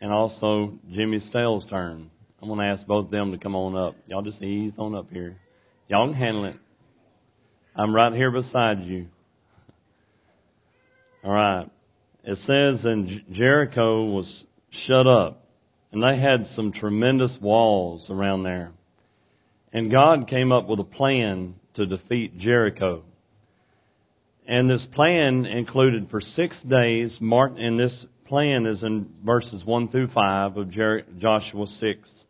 and 0.00 0.12
also 0.12 0.78
Jimmy 0.92 1.18
Stale's 1.18 1.66
turn. 1.66 2.10
I'm 2.40 2.48
going 2.48 2.60
to 2.60 2.66
ask 2.66 2.86
both 2.86 3.06
of 3.06 3.10
them 3.10 3.32
to 3.32 3.38
come 3.38 3.56
on 3.56 3.74
up. 3.76 3.96
Y'all 4.06 4.22
just 4.22 4.42
ease 4.42 4.74
on 4.78 4.94
up 4.94 5.10
here. 5.10 5.36
Y'all 5.88 6.06
can 6.06 6.14
handle 6.14 6.44
it. 6.44 6.56
I'm 7.74 7.94
right 7.94 8.12
here 8.12 8.30
beside 8.30 8.84
you. 8.84 9.06
All 11.24 11.32
right. 11.32 11.68
It 12.22 12.38
says, 12.38 12.84
and 12.84 13.22
Jericho 13.32 14.04
was 14.04 14.44
shut 14.70 15.06
up, 15.06 15.43
and 15.94 16.02
they 16.02 16.20
had 16.20 16.46
some 16.56 16.72
tremendous 16.72 17.38
walls 17.40 18.10
around 18.10 18.42
there. 18.42 18.72
And 19.72 19.92
God 19.92 20.26
came 20.26 20.50
up 20.50 20.68
with 20.68 20.80
a 20.80 20.84
plan 20.84 21.54
to 21.74 21.86
defeat 21.86 22.36
Jericho. 22.36 23.04
And 24.44 24.68
this 24.68 24.84
plan 24.92 25.46
included 25.46 26.10
for 26.10 26.20
six 26.20 26.60
days, 26.62 27.18
Martin, 27.20 27.58
and 27.64 27.78
this 27.78 28.06
plan 28.26 28.66
is 28.66 28.82
in 28.82 29.08
verses 29.24 29.64
1 29.64 29.88
through 29.88 30.08
5 30.08 30.56
of 30.56 30.70
Joshua 30.70 31.66
6. 31.66 32.24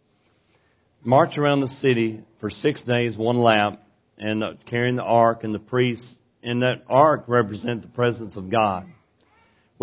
March 1.02 1.38
around 1.38 1.60
the 1.60 1.68
city 1.68 2.20
for 2.40 2.50
six 2.50 2.84
days, 2.84 3.16
one 3.16 3.38
lap, 3.38 3.82
and 4.18 4.44
carrying 4.66 4.96
the 4.96 5.02
ark 5.02 5.42
and 5.42 5.54
the 5.54 5.58
priests. 5.58 6.14
And 6.42 6.60
that 6.60 6.84
ark 6.86 7.24
represent 7.28 7.80
the 7.80 7.88
presence 7.88 8.36
of 8.36 8.50
God. 8.50 8.84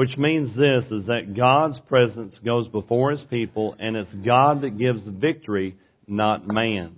Which 0.02 0.18
means 0.18 0.56
this, 0.56 0.86
is 0.92 1.06
that 1.06 1.36
God's 1.38 1.78
presence 1.78 2.40
goes 2.44 2.68
before 2.68 3.12
His 3.12 3.24
people, 3.24 3.76
and 3.78 3.96
it's 3.96 4.12
God 4.12 4.62
that 4.62 4.76
gives 4.76 5.08
victory, 5.08 5.78
not 6.08 6.52
man. 6.52 6.96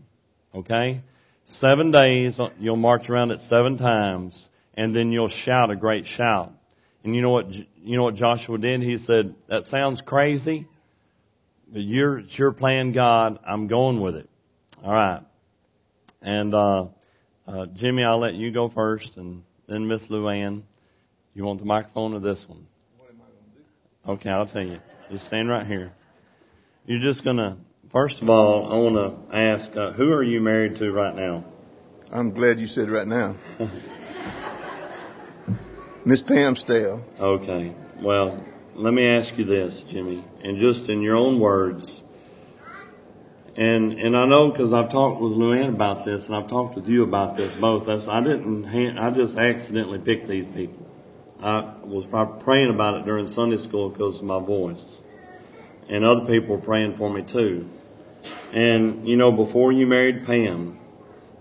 Okay? 0.55 1.01
Seven 1.45 1.91
days, 1.91 2.39
you'll 2.61 2.77
march 2.77 3.09
around 3.09 3.31
it 3.31 3.41
seven 3.49 3.77
times 3.77 4.47
and 4.75 4.95
then 4.95 5.11
you'll 5.11 5.27
shout 5.27 5.69
a 5.69 5.75
great 5.75 6.05
shout. 6.05 6.53
And 7.03 7.13
you 7.13 7.21
know 7.21 7.31
what, 7.31 7.51
you 7.51 7.97
know 7.97 8.03
what 8.03 8.15
Joshua 8.15 8.57
did? 8.57 8.81
He 8.81 8.95
said, 8.99 9.35
that 9.49 9.65
sounds 9.65 9.99
crazy, 10.05 10.65
but 11.73 11.81
you're, 11.81 12.19
it's 12.19 12.39
your 12.39 12.53
plan, 12.53 12.93
God. 12.93 13.37
I'm 13.45 13.67
going 13.67 13.99
with 13.99 14.15
it. 14.15 14.29
All 14.81 14.93
right. 14.93 15.23
And, 16.21 16.55
uh, 16.55 16.85
uh, 17.49 17.65
Jimmy, 17.75 18.05
I'll 18.05 18.21
let 18.21 18.35
you 18.35 18.53
go 18.53 18.69
first 18.69 19.17
and 19.17 19.43
then 19.67 19.89
Miss 19.89 20.07
Luann. 20.07 20.61
You 21.33 21.43
want 21.43 21.59
the 21.59 21.65
microphone 21.65 22.13
or 22.13 22.21
this 22.21 22.45
one? 22.47 22.67
Okay, 24.07 24.29
I'll 24.29 24.47
tell 24.47 24.63
you. 24.63 24.79
Just 25.11 25.27
stand 25.27 25.49
right 25.49 25.65
here. 25.65 25.93
You're 26.85 26.99
just 26.99 27.23
gonna. 27.23 27.57
First 27.91 28.21
of 28.21 28.29
all, 28.29 28.69
I 28.71 28.75
want 28.75 29.29
to 29.31 29.37
ask, 29.37 29.77
uh, 29.77 29.93
who 29.93 30.11
are 30.11 30.23
you 30.23 30.41
married 30.41 30.77
to 30.79 30.91
right 30.91 31.15
now? 31.15 31.45
I'm 32.11 32.33
glad 32.33 32.59
you 32.59 32.67
said 32.67 32.89
right 32.89 33.07
now. 33.07 33.37
Miss 36.05 36.21
Pam 36.21 36.55
Stale. 36.55 37.05
Okay. 37.17 37.73
Well, 38.01 38.45
let 38.75 38.93
me 38.93 39.07
ask 39.07 39.37
you 39.37 39.45
this, 39.45 39.83
Jimmy, 39.89 40.25
and 40.43 40.59
just 40.59 40.89
in 40.89 41.01
your 41.01 41.15
own 41.15 41.39
words. 41.39 42.03
And 43.55 43.93
and 43.93 44.17
I 44.17 44.25
know 44.25 44.51
because 44.51 44.73
I've 44.73 44.91
talked 44.91 45.21
with 45.21 45.31
Luann 45.31 45.73
about 45.73 46.03
this, 46.03 46.25
and 46.25 46.35
I've 46.35 46.49
talked 46.49 46.75
with 46.75 46.87
you 46.87 47.03
about 47.03 47.37
this 47.37 47.55
both. 47.61 47.85
That's, 47.85 48.05
I 48.07 48.19
didn't. 48.19 48.65
I 48.97 49.11
just 49.11 49.37
accidentally 49.37 49.99
picked 49.99 50.27
these 50.27 50.47
people. 50.47 50.82
I 51.43 51.75
was 51.83 52.05
praying 52.43 52.69
about 52.73 53.01
it 53.01 53.05
during 53.05 53.27
Sunday 53.27 53.57
school 53.57 53.89
because 53.89 54.17
of 54.19 54.23
my 54.23 54.39
voice, 54.39 55.01
and 55.89 56.05
other 56.05 56.25
people 56.25 56.55
were 56.55 56.61
praying 56.61 56.95
for 56.97 57.11
me 57.13 57.21
too. 57.23 57.69
And 58.53 59.07
you 59.07 59.17
know, 59.17 59.31
before 59.31 59.71
you 59.73 59.85
married 59.85 60.25
Pam, 60.25 60.79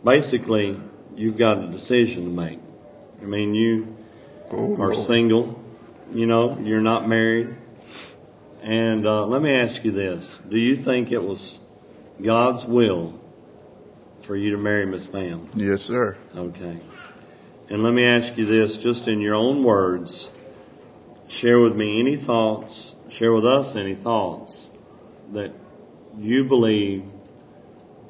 basically 0.04 0.76
you've 1.14 1.38
got 1.38 1.62
a 1.62 1.70
decision 1.70 2.24
to 2.24 2.30
make. 2.30 2.58
I 3.20 3.24
mean, 3.26 3.54
you 3.54 3.94
Oh, 4.50 4.74
are 4.74 4.92
Lord. 4.92 5.06
single. 5.06 5.62
You 6.10 6.26
know, 6.26 6.58
you're 6.58 6.82
not 6.82 7.08
married. 7.08 7.56
And 8.62 9.06
uh, 9.06 9.24
let 9.26 9.40
me 9.40 9.50
ask 9.54 9.84
you 9.84 9.92
this: 9.92 10.38
Do 10.50 10.58
you 10.58 10.82
think 10.84 11.12
it 11.12 11.22
was 11.22 11.60
God's 12.24 12.66
will 12.66 13.18
for 14.26 14.36
you 14.36 14.50
to 14.52 14.58
marry 14.58 14.84
Miss 14.86 15.06
Pam? 15.06 15.48
Yes, 15.54 15.80
sir. 15.80 16.16
Okay. 16.36 16.80
And 17.72 17.82
let 17.82 17.94
me 17.94 18.04
ask 18.04 18.36
you 18.36 18.44
this, 18.44 18.76
just 18.82 19.08
in 19.08 19.22
your 19.22 19.34
own 19.34 19.64
words, 19.64 20.28
share 21.26 21.58
with 21.58 21.74
me 21.74 22.00
any 22.00 22.22
thoughts, 22.22 22.94
share 23.16 23.32
with 23.32 23.46
us 23.46 23.74
any 23.74 23.94
thoughts 23.94 24.68
that 25.32 25.54
you 26.18 26.44
believe 26.44 27.02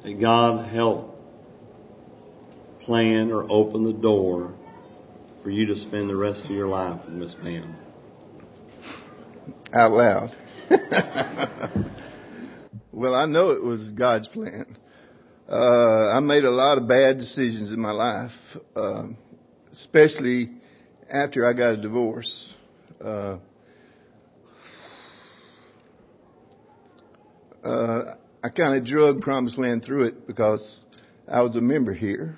that 0.03 0.19
God 0.19 0.69
helped 0.69 1.17
plan 2.81 3.31
or 3.31 3.49
open 3.49 3.85
the 3.85 3.93
door 3.93 4.53
for 5.43 5.49
you 5.49 5.65
to 5.67 5.77
spend 5.77 6.09
the 6.09 6.15
rest 6.17 6.43
of 6.43 6.51
your 6.51 6.67
life 6.67 6.99
with 7.05 7.13
Miss 7.13 7.33
Pam. 7.35 7.73
Out 9.73 9.91
loud. 9.91 10.35
well, 12.91 13.15
I 13.15 13.25
know 13.27 13.51
it 13.51 13.63
was 13.63 13.87
God's 13.91 14.27
plan. 14.27 14.77
Uh, 15.47 16.09
I 16.09 16.19
made 16.19 16.43
a 16.43 16.51
lot 16.51 16.77
of 16.77 16.89
bad 16.89 17.17
decisions 17.17 17.71
in 17.71 17.79
my 17.79 17.91
life, 17.91 18.31
uh, 18.75 19.03
especially 19.73 20.51
after 21.11 21.45
I 21.45 21.53
got 21.53 21.73
a 21.73 21.77
divorce. 21.77 22.53
Uh, 23.03 23.37
uh, 27.63 28.15
I 28.43 28.49
kind 28.49 28.77
of 28.77 28.85
drug 28.85 29.21
Promised 29.21 29.57
Land 29.57 29.83
through 29.83 30.05
it 30.05 30.27
because 30.27 30.79
I 31.27 31.41
was 31.41 31.55
a 31.55 31.61
member 31.61 31.93
here. 31.93 32.37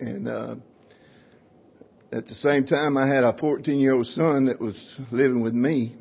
And, 0.00 0.28
uh, 0.28 0.54
at 2.10 2.26
the 2.26 2.34
same 2.34 2.64
time, 2.64 2.96
I 2.96 3.06
had 3.06 3.22
a 3.22 3.36
14 3.36 3.78
year 3.78 3.92
old 3.92 4.06
son 4.06 4.46
that 4.46 4.58
was 4.58 4.76
living 5.10 5.42
with 5.42 5.52
me. 5.52 5.94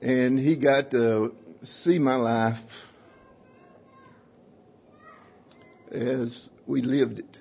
And 0.00 0.38
he 0.38 0.56
got 0.56 0.92
to 0.92 1.34
see 1.64 1.98
my 1.98 2.14
life 2.14 2.58
as 5.90 6.48
we 6.66 6.82
lived 6.82 7.18
it. 7.18 7.39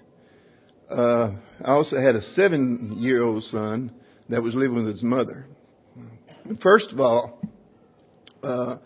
Uh, 0.89 1.33
I 1.63 1.71
also 1.71 1.97
had 1.97 2.15
a 2.15 2.21
seven 2.21 2.95
year 2.97 3.23
old 3.23 3.43
son 3.43 3.91
that 4.29 4.41
was 4.41 4.55
living 4.55 4.83
with 4.83 4.87
his 4.87 5.03
mother. 5.03 5.45
First 6.61 6.91
of 6.91 6.99
all, 6.99 7.39
uh, 8.41 8.77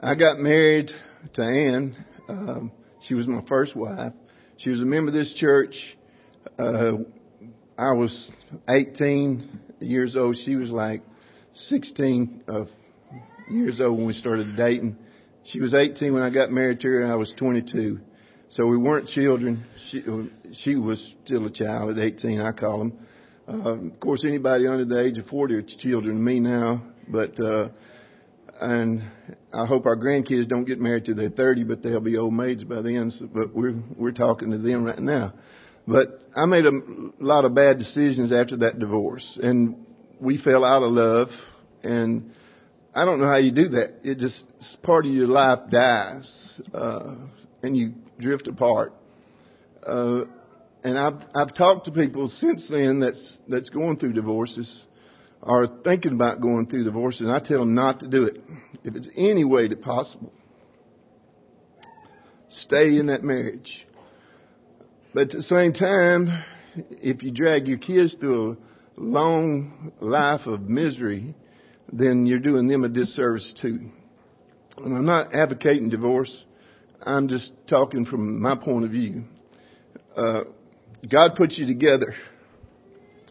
I 0.00 0.16
got 0.16 0.40
married 0.40 0.90
to 1.34 1.42
Ann. 1.42 2.04
Um, 2.28 2.72
she 3.02 3.14
was 3.14 3.28
my 3.28 3.42
first 3.46 3.76
wife. 3.76 4.12
She 4.56 4.70
was 4.70 4.80
a 4.82 4.84
member 4.84 5.08
of 5.08 5.14
this 5.14 5.32
church. 5.32 5.96
Uh, 6.58 6.92
I 7.78 7.92
was 7.92 8.30
18 8.68 9.60
years 9.80 10.16
old. 10.16 10.36
She 10.36 10.56
was 10.56 10.70
like 10.70 11.02
16 11.54 12.42
uh, 12.48 12.64
years 13.50 13.80
old 13.80 13.98
when 13.98 14.06
we 14.06 14.14
started 14.14 14.56
dating. 14.56 14.96
She 15.44 15.60
was 15.60 15.74
18 15.74 16.12
when 16.12 16.22
I 16.22 16.30
got 16.30 16.50
married 16.50 16.80
to 16.80 16.88
her, 16.88 17.02
and 17.02 17.12
I 17.12 17.16
was 17.16 17.32
22. 17.36 18.00
So 18.52 18.66
we 18.66 18.76
weren't 18.76 19.06
children. 19.06 19.64
She, 19.88 20.02
she 20.54 20.74
was 20.74 21.14
still 21.24 21.46
a 21.46 21.50
child 21.50 21.96
at 21.96 22.02
18, 22.02 22.40
I 22.40 22.50
call 22.50 22.78
them. 22.78 22.98
Uh, 23.46 23.74
of 23.74 24.00
course, 24.00 24.24
anybody 24.24 24.66
under 24.66 24.84
the 24.84 24.98
age 24.98 25.18
of 25.18 25.26
40 25.26 25.54
are 25.54 25.62
children 25.62 26.16
to 26.16 26.20
me 26.20 26.40
now, 26.40 26.82
but, 27.06 27.38
uh, 27.38 27.68
and 28.60 29.02
I 29.52 29.66
hope 29.66 29.86
our 29.86 29.96
grandkids 29.96 30.48
don't 30.48 30.64
get 30.64 30.80
married 30.80 31.04
till 31.04 31.14
they're 31.14 31.30
30, 31.30 31.62
but 31.62 31.80
they'll 31.84 32.00
be 32.00 32.16
old 32.16 32.34
maids 32.34 32.64
by 32.64 32.82
then, 32.82 33.12
so, 33.12 33.28
but 33.32 33.54
we're, 33.54 33.74
we're 33.96 34.10
talking 34.10 34.50
to 34.50 34.58
them 34.58 34.82
right 34.82 34.98
now. 34.98 35.32
But 35.86 36.20
I 36.34 36.44
made 36.46 36.66
a 36.66 36.72
lot 37.20 37.44
of 37.44 37.54
bad 37.54 37.78
decisions 37.78 38.32
after 38.32 38.56
that 38.58 38.80
divorce, 38.80 39.38
and 39.40 39.86
we 40.20 40.38
fell 40.38 40.64
out 40.64 40.82
of 40.82 40.90
love, 40.90 41.28
and 41.84 42.32
I 42.96 43.04
don't 43.04 43.20
know 43.20 43.28
how 43.28 43.38
you 43.38 43.52
do 43.52 43.68
that. 43.70 44.00
It 44.02 44.18
just, 44.18 44.44
part 44.82 45.06
of 45.06 45.12
your 45.12 45.28
life 45.28 45.70
dies, 45.70 46.60
uh, 46.74 47.14
and 47.62 47.76
you 47.76 47.94
drift 48.20 48.48
apart. 48.48 48.92
Uh, 49.86 50.22
and 50.82 50.98
I've, 50.98 51.22
I've 51.34 51.54
talked 51.54 51.86
to 51.86 51.92
people 51.92 52.28
since 52.28 52.68
then 52.68 53.00
that's, 53.00 53.38
that's 53.48 53.68
going 53.68 53.98
through 53.98 54.14
divorces 54.14 54.84
or 55.42 55.66
thinking 55.84 56.12
about 56.12 56.40
going 56.40 56.66
through 56.66 56.84
divorces, 56.84 57.22
and 57.22 57.32
I 57.32 57.38
tell 57.40 57.60
them 57.60 57.74
not 57.74 58.00
to 58.00 58.08
do 58.08 58.24
it. 58.24 58.42
If 58.84 58.94
it's 58.94 59.08
any 59.16 59.44
way 59.44 59.68
that 59.68 59.80
possible, 59.80 60.32
stay 62.48 62.98
in 62.98 63.06
that 63.06 63.22
marriage. 63.22 63.86
But 65.14 65.22
at 65.22 65.30
the 65.30 65.42
same 65.42 65.72
time, 65.72 66.44
if 66.90 67.22
you 67.22 67.30
drag 67.30 67.68
your 67.68 67.78
kids 67.78 68.14
through 68.14 68.52
a 68.52 69.00
long 69.00 69.92
life 70.00 70.46
of 70.46 70.62
misery, 70.62 71.34
then 71.92 72.26
you're 72.26 72.38
doing 72.38 72.68
them 72.68 72.84
a 72.84 72.88
disservice 72.88 73.54
too. 73.60 73.90
And 74.76 74.96
I'm 74.96 75.06
not 75.06 75.34
advocating 75.34 75.88
divorce. 75.88 76.44
I'm 77.02 77.28
just 77.28 77.52
talking 77.66 78.04
from 78.04 78.40
my 78.40 78.56
point 78.56 78.84
of 78.84 78.90
view. 78.90 79.24
Uh, 80.16 80.42
God 81.08 81.34
puts 81.34 81.58
you 81.58 81.66
together, 81.66 82.14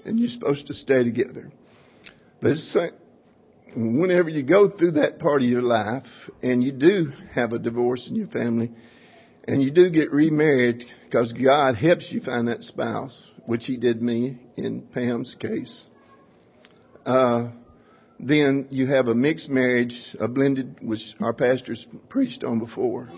and 0.06 0.20
you're 0.20 0.30
supposed 0.30 0.68
to 0.68 0.74
stay 0.74 1.04
together. 1.04 1.52
But 2.42 2.52
it's 2.52 2.76
like, 2.76 2.94
whenever 3.76 4.30
you 4.30 4.44
go 4.44 4.70
through 4.70 4.92
that 4.92 5.20
part 5.20 5.42
of 5.42 5.48
your 5.48 5.62
life, 5.62 6.08
and 6.42 6.64
you 6.64 6.72
do 6.72 7.12
have 7.34 7.54
a 7.54 7.60
divorce 7.60 8.08
in 8.08 8.16
your 8.16 8.28
family, 8.28 8.72
and 9.48 9.62
you 9.62 9.72
do 9.72 9.90
get 9.90 10.12
remarried 10.12 10.86
because 11.06 11.34
God 11.34 11.76
helps 11.76 12.12
you 12.12 12.22
find 12.22 12.48
that 12.48 12.64
spouse, 12.64 13.30
which 13.46 13.66
He 13.66 13.78
did 13.78 14.02
me 14.02 14.40
in 14.58 14.82
Pam's 14.82 15.36
case. 15.40 15.86
Uh, 17.06 17.50
then 18.20 18.68
you 18.70 18.88
have 18.88 19.08
a 19.08 19.16
mixed 19.16 19.50
marriage, 19.50 20.16
a 20.20 20.28
blended, 20.28 20.78
which 20.82 21.14
our 21.22 21.34
pastors 21.34 21.86
preached 22.10 22.44
on 22.44 22.60
before. 22.60 23.10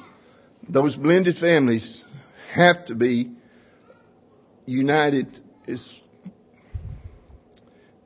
Those 0.69 0.95
blended 0.95 1.37
families 1.37 2.03
have 2.53 2.85
to 2.85 2.95
be 2.95 3.31
united 4.65 5.39
as, 5.67 5.87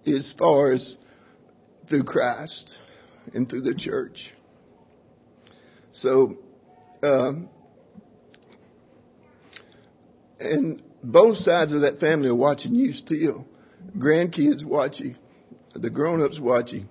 as 0.05 0.33
far 0.37 0.71
as 0.71 0.97
through 1.89 2.03
Christ 2.03 2.77
and 3.33 3.49
through 3.49 3.61
the 3.61 3.75
church. 3.75 4.33
So, 5.91 6.37
um, 7.03 7.49
and 10.39 10.81
both 11.03 11.37
sides 11.37 11.71
of 11.71 11.81
that 11.81 11.99
family 11.99 12.29
are 12.29 12.35
watching 12.35 12.75
you 12.75 12.93
still. 12.93 13.45
Grandkids 13.97 14.63
watch 14.63 14.99
you. 14.99 15.15
The 15.73 15.89
grown-ups 15.89 16.39
watch 16.39 16.71
you. 16.71 16.85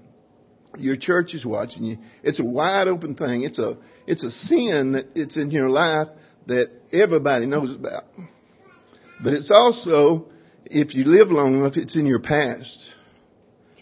Your 0.78 0.96
church 0.96 1.34
is 1.34 1.44
watching 1.44 1.84
you. 1.84 1.98
It's 2.22 2.40
a 2.40 2.44
wide 2.44 2.88
open 2.88 3.14
thing. 3.14 3.42
It's 3.42 3.58
a, 3.58 3.76
it's 4.06 4.22
a 4.22 4.30
sin 4.30 4.92
that 4.92 5.06
it's 5.14 5.36
in 5.36 5.50
your 5.50 5.70
life 5.70 6.08
that 6.46 6.70
everybody 6.92 7.46
knows 7.46 7.74
about. 7.74 8.04
But 9.22 9.32
it's 9.32 9.50
also, 9.50 10.26
if 10.66 10.94
you 10.94 11.04
live 11.04 11.30
long 11.30 11.54
enough, 11.54 11.76
it's 11.76 11.96
in 11.96 12.06
your 12.06 12.20
past. 12.20 12.90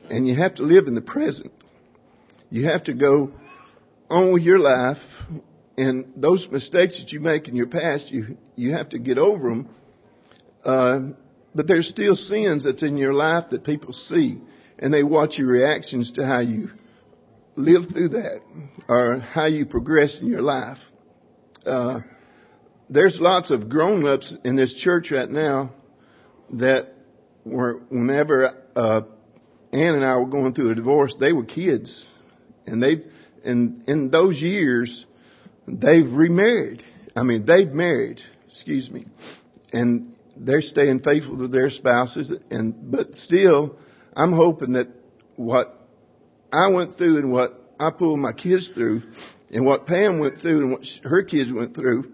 And 0.09 0.29
you 0.29 0.37
have 0.37 0.57
to 0.57 0.63
live 0.63 0.87
in 0.87 0.95
the 0.95 1.01
present. 1.01 1.53
You 2.51 2.67
have 2.67 2.85
to 2.85 2.93
go 2.93 3.33
on 4.11 4.33
with 4.33 4.43
your 4.43 4.59
life 4.59 4.99
and 5.77 6.13
those 6.17 6.47
mistakes 6.51 6.99
that 7.01 7.13
you 7.13 7.21
make 7.21 7.49
in 7.49 7.57
your 7.57 7.67
past, 7.67 8.11
you, 8.11 8.37
you 8.57 8.73
have 8.75 8.91
to 8.91 8.99
get 8.99 9.17
over 9.17 9.49
them. 9.49 9.69
Uh, 10.65 11.01
but 11.55 11.67
there's 11.67 11.89
still 11.89 12.15
sins 12.15 12.65
that's 12.65 12.83
in 12.83 12.97
your 12.97 13.15
life 13.15 13.47
that 13.51 13.65
people 13.65 13.93
see 13.93 14.39
and 14.79 14.93
they 14.93 15.03
watch 15.03 15.39
your 15.39 15.49
reactions 15.49 16.13
to 16.13 16.27
how 16.27 16.41
you 16.41 16.71
live 17.57 17.91
through 17.93 18.09
that 18.11 18.41
or 18.89 19.19
how 19.19 19.47
you 19.47 19.67
progress 19.67 20.21
in 20.21 20.29
your 20.29 20.43
life. 20.43 20.79
Uh, 21.65 22.01
there's 22.89 23.19
lots 23.21 23.51
of 23.51 23.69
grown-ups 23.69 24.35
in 24.45 24.57
this 24.57 24.75
church 24.75 25.11
right 25.11 25.31
now 25.31 25.73
that 26.55 26.95
were, 27.45 27.81
whenever 27.89 28.51
uh, 28.77 29.03
Ann 29.73 29.95
and 29.95 30.05
I 30.05 30.17
were 30.17 30.27
going 30.27 30.55
through 30.55 30.71
a 30.71 30.75
divorce, 30.75 31.15
they 31.19 31.33
were 31.33 31.45
kids, 31.45 32.07
and 32.67 32.83
they 32.83 33.03
and 33.45 33.89
in 33.89 34.11
those 34.11 34.41
years 34.41 35.07
they've 35.67 36.11
remarried. 36.11 36.83
I 37.17 37.23
mean, 37.23 37.47
they've 37.47 37.71
married. 37.71 38.21
Excuse 38.51 38.91
me, 38.91 39.07
and 39.73 40.15
they're 40.37 40.61
staying 40.61 41.01
faithful 41.01 41.39
to 41.39 41.49
their 41.49 41.71
spouses. 41.71 42.33
And 42.51 42.91
but 42.91 43.15
still, 43.17 43.77
I'm 44.15 44.33
hoping 44.33 44.73
that 44.73 44.89
what 45.37 45.82
I 46.53 46.69
went 46.69 46.97
through 46.99 47.19
and 47.19 47.33
what 47.33 47.59
I 47.81 47.91
pulled 47.91 48.21
my 48.21 48.33
kids 48.33 48.71
through, 48.75 49.03
and 49.51 49.65
what 49.65 49.87
Pam 49.87 50.19
went 50.19 50.41
through 50.41 50.61
and 50.61 50.71
what 50.73 50.87
her 51.05 51.23
kids 51.23 51.53
went 51.53 51.75
through, 51.75 52.13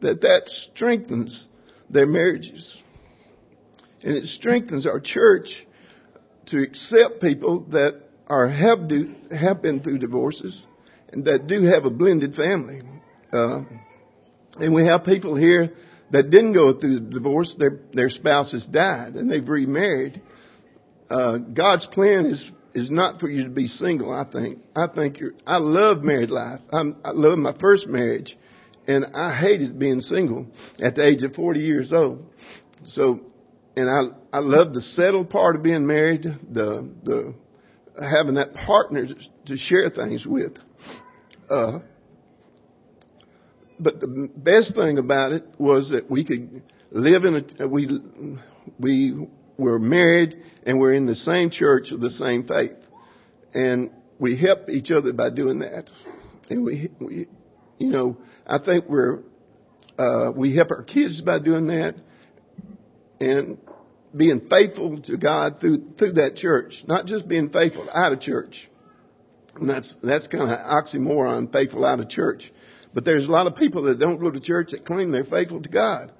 that 0.00 0.20
that 0.20 0.42
strengthens 0.46 1.46
their 1.88 2.06
marriages. 2.06 2.76
And 4.02 4.16
it 4.16 4.26
strengthens 4.26 4.86
our 4.86 5.00
church 5.00 5.66
to 6.46 6.62
accept 6.62 7.20
people 7.20 7.66
that 7.70 8.00
are 8.26 8.48
have 8.48 8.88
do, 8.88 9.14
have 9.36 9.60
been 9.60 9.80
through 9.82 9.98
divorces 9.98 10.64
and 11.12 11.24
that 11.24 11.46
do 11.46 11.64
have 11.64 11.84
a 11.84 11.90
blended 11.90 12.34
family. 12.34 12.82
Uh, 13.32 13.62
and 14.56 14.74
we 14.74 14.86
have 14.86 15.04
people 15.04 15.34
here 15.34 15.72
that 16.10 16.30
didn't 16.30 16.52
go 16.52 16.72
through 16.72 17.00
the 17.00 17.10
divorce; 17.10 17.54
their 17.58 17.80
their 17.92 18.10
spouses 18.10 18.66
died 18.66 19.14
and 19.14 19.30
they've 19.30 19.48
remarried. 19.48 20.22
Uh, 21.10 21.38
God's 21.38 21.86
plan 21.86 22.26
is 22.26 22.50
is 22.72 22.90
not 22.90 23.18
for 23.18 23.28
you 23.28 23.44
to 23.44 23.50
be 23.50 23.66
single. 23.66 24.12
I 24.12 24.24
think. 24.24 24.60
I 24.76 24.86
think 24.86 25.18
you're. 25.18 25.32
I 25.46 25.56
love 25.58 26.02
married 26.02 26.30
life. 26.30 26.60
I'm, 26.72 26.96
I 27.04 27.10
love 27.10 27.36
my 27.38 27.56
first 27.58 27.88
marriage, 27.88 28.38
and 28.86 29.06
I 29.14 29.34
hated 29.34 29.78
being 29.78 30.00
single 30.00 30.46
at 30.80 30.94
the 30.94 31.06
age 31.06 31.22
of 31.22 31.34
40 31.34 31.60
years 31.60 31.92
old. 31.92 32.24
So, 32.84 33.20
and 33.76 33.90
I 33.90 34.36
I 34.36 34.40
love 34.40 34.72
the 34.72 34.80
settled 34.80 35.30
part 35.30 35.56
of 35.56 35.62
being 35.62 35.86
married, 35.86 36.22
the 36.22 36.88
the 37.02 37.34
having 38.00 38.34
that 38.34 38.54
partner 38.54 39.08
to 39.46 39.56
share 39.56 39.90
things 39.90 40.24
with. 40.26 40.52
Uh, 41.50 41.80
but 43.80 43.98
the 43.98 44.30
best 44.36 44.76
thing 44.76 44.98
about 44.98 45.32
it 45.32 45.44
was 45.58 45.90
that 45.90 46.08
we 46.08 46.24
could 46.24 46.62
live 46.92 47.24
in 47.24 47.44
a 47.58 47.66
we 47.66 48.00
we 48.78 49.26
were 49.60 49.78
married 49.78 50.36
and 50.64 50.80
we're 50.80 50.94
in 50.94 51.06
the 51.06 51.16
same 51.16 51.50
church 51.50 51.90
of 51.92 52.00
the 52.00 52.10
same 52.10 52.46
faith, 52.46 52.76
and 53.54 53.90
we 54.18 54.36
help 54.36 54.68
each 54.68 54.90
other 54.90 55.12
by 55.12 55.30
doing 55.30 55.60
that. 55.60 55.90
And 56.48 56.64
we 56.64 56.90
we 57.00 57.28
you 57.78 57.90
know 57.90 58.18
I 58.46 58.58
think 58.58 58.86
we're 58.88 59.20
uh, 59.98 60.32
we 60.34 60.54
help 60.54 60.70
our 60.70 60.82
kids 60.82 61.20
by 61.20 61.38
doing 61.38 61.68
that, 61.68 61.94
and 63.20 63.58
being 64.16 64.48
faithful 64.48 65.00
to 65.02 65.16
God 65.16 65.60
through 65.60 65.92
through 65.98 66.12
that 66.12 66.36
church, 66.36 66.82
not 66.86 67.06
just 67.06 67.28
being 67.28 67.50
faithful 67.50 67.88
out 67.90 68.12
of 68.12 68.20
church. 68.20 68.68
And 69.56 69.68
that's 69.68 69.94
that's 70.02 70.26
kind 70.26 70.50
of 70.50 70.58
oxymoron, 70.58 71.52
faithful 71.52 71.84
out 71.84 72.00
of 72.00 72.08
church. 72.08 72.52
But 72.92 73.04
there's 73.04 73.26
a 73.26 73.30
lot 73.30 73.46
of 73.46 73.56
people 73.56 73.84
that 73.84 73.98
don't 73.98 74.18
go 74.18 74.30
to 74.30 74.40
church 74.40 74.70
that 74.72 74.84
claim 74.84 75.12
they're 75.12 75.24
faithful 75.24 75.62
to 75.62 75.68
God. 75.68 76.12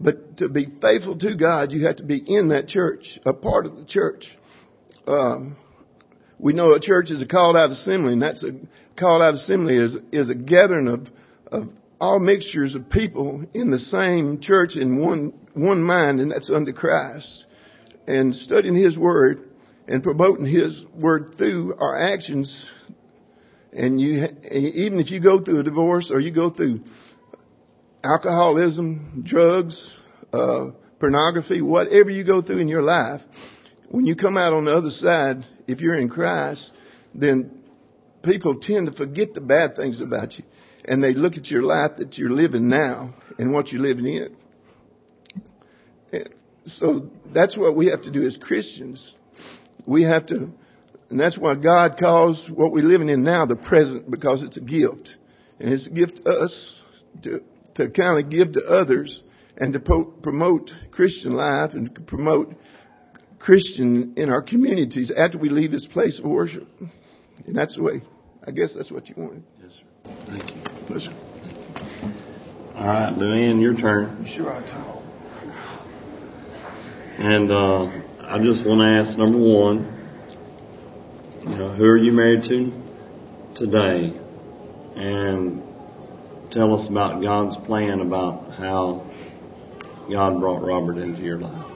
But 0.00 0.38
to 0.38 0.48
be 0.48 0.66
faithful 0.80 1.18
to 1.18 1.36
God, 1.36 1.72
you 1.72 1.86
have 1.86 1.96
to 1.96 2.04
be 2.04 2.16
in 2.16 2.48
that 2.48 2.68
church, 2.68 3.18
a 3.26 3.34
part 3.34 3.66
of 3.66 3.76
the 3.76 3.84
church. 3.84 4.26
Um, 5.06 5.56
we 6.38 6.54
know 6.54 6.72
a 6.72 6.80
church 6.80 7.10
is 7.10 7.20
a 7.20 7.26
called 7.26 7.56
out 7.56 7.70
assembly, 7.70 8.14
and 8.14 8.22
that's 8.22 8.42
a 8.42 8.52
called 8.98 9.22
out 9.22 9.34
assembly 9.34 9.76
is 9.76 9.96
is 10.10 10.30
a 10.30 10.34
gathering 10.34 10.88
of 10.88 11.08
of 11.46 11.68
all 12.00 12.18
mixtures 12.18 12.74
of 12.74 12.88
people 12.88 13.44
in 13.52 13.70
the 13.70 13.78
same 13.78 14.40
church 14.40 14.76
in 14.76 14.98
one 14.98 15.34
one 15.52 15.82
mind, 15.82 16.20
and 16.20 16.30
that's 16.30 16.50
under 16.50 16.72
Christ. 16.72 17.44
And 18.06 18.34
studying 18.34 18.74
His 18.74 18.98
Word 18.98 19.50
and 19.86 20.02
promoting 20.02 20.46
His 20.46 20.84
Word 20.94 21.34
through 21.36 21.76
our 21.78 21.96
actions 21.96 22.66
and 23.72 24.00
you, 24.00 24.26
even 24.50 24.98
if 24.98 25.10
you 25.10 25.20
go 25.20 25.38
through 25.40 25.60
a 25.60 25.62
divorce 25.62 26.10
or 26.10 26.20
you 26.20 26.32
go 26.32 26.50
through 26.50 26.80
alcoholism, 28.02 29.22
drugs, 29.26 29.96
uh, 30.32 30.66
pornography, 30.98 31.62
whatever 31.62 32.10
you 32.10 32.24
go 32.24 32.42
through 32.42 32.58
in 32.58 32.68
your 32.68 32.82
life, 32.82 33.20
when 33.88 34.06
you 34.06 34.14
come 34.14 34.36
out 34.36 34.52
on 34.52 34.64
the 34.66 34.76
other 34.76 34.90
side, 34.90 35.44
if 35.66 35.80
you're 35.80 35.96
in 35.96 36.08
Christ, 36.08 36.72
then 37.14 37.62
people 38.22 38.60
tend 38.60 38.86
to 38.86 38.92
forget 38.92 39.34
the 39.34 39.40
bad 39.40 39.76
things 39.76 40.00
about 40.00 40.38
you. 40.38 40.44
And 40.84 41.02
they 41.02 41.14
look 41.14 41.36
at 41.36 41.50
your 41.50 41.62
life 41.62 41.92
that 41.98 42.16
you're 42.16 42.30
living 42.30 42.68
now 42.68 43.14
and 43.38 43.52
what 43.52 43.72
you're 43.72 43.82
living 43.82 44.06
in. 44.06 44.36
So 46.66 47.10
that's 47.32 47.56
what 47.56 47.74
we 47.74 47.86
have 47.86 48.02
to 48.02 48.10
do 48.10 48.26
as 48.26 48.36
Christians. 48.36 49.14
We 49.86 50.04
have 50.04 50.26
to 50.26 50.52
and 51.10 51.18
that's 51.18 51.36
why 51.36 51.56
God 51.56 51.98
calls 51.98 52.48
what 52.48 52.70
we're 52.70 52.84
living 52.84 53.08
in 53.08 53.24
now 53.24 53.44
the 53.44 53.56
present 53.56 54.08
because 54.08 54.44
it's 54.44 54.56
a 54.56 54.60
gift. 54.60 55.10
And 55.58 55.72
it's 55.72 55.88
a 55.88 55.90
gift 55.90 56.24
to 56.24 56.30
us 56.30 56.82
to, 57.24 57.42
to 57.80 57.90
kind 57.90 58.22
of 58.22 58.30
give 58.30 58.52
to 58.52 58.60
others 58.60 59.22
and 59.56 59.72
to 59.72 59.80
po- 59.80 60.04
promote 60.04 60.70
Christian 60.90 61.32
life 61.32 61.72
and 61.74 62.06
promote 62.06 62.54
Christian 63.38 64.14
in 64.16 64.30
our 64.30 64.42
communities 64.42 65.10
after 65.14 65.38
we 65.38 65.48
leave 65.48 65.70
this 65.70 65.86
place 65.86 66.18
of 66.18 66.26
worship. 66.26 66.68
And 67.46 67.56
that's 67.56 67.76
the 67.76 67.82
way. 67.82 68.02
I 68.46 68.50
guess 68.50 68.74
that's 68.74 68.90
what 68.90 69.08
you 69.08 69.14
wanted. 69.16 69.42
Yes, 69.62 69.72
sir. 69.72 70.14
Thank 70.26 70.50
you. 70.50 70.94
Listen. 70.94 71.14
All 72.74 72.86
right, 72.86 73.12
Luann, 73.12 73.60
your 73.60 73.74
turn. 73.74 74.26
Sure, 74.26 74.50
I 74.50 74.60
talk. 74.70 75.02
And 77.18 77.50
uh, 77.50 77.84
I 78.24 78.38
just 78.42 78.66
want 78.66 78.80
to 78.80 79.08
ask 79.10 79.18
number 79.18 79.38
one 79.38 80.00
you 81.42 81.56
know, 81.56 81.72
who 81.72 81.84
are 81.84 81.96
you 81.96 82.12
married 82.12 82.44
to 82.44 82.70
today? 83.56 84.14
And 84.94 85.62
tell 86.50 86.74
us 86.74 86.88
about 86.88 87.22
God's 87.22 87.56
plan 87.56 88.00
about 88.00 88.52
how 88.52 89.08
God 90.10 90.40
brought 90.40 90.62
Robert 90.62 90.98
into 90.98 91.22
your 91.22 91.38
life. 91.38 91.66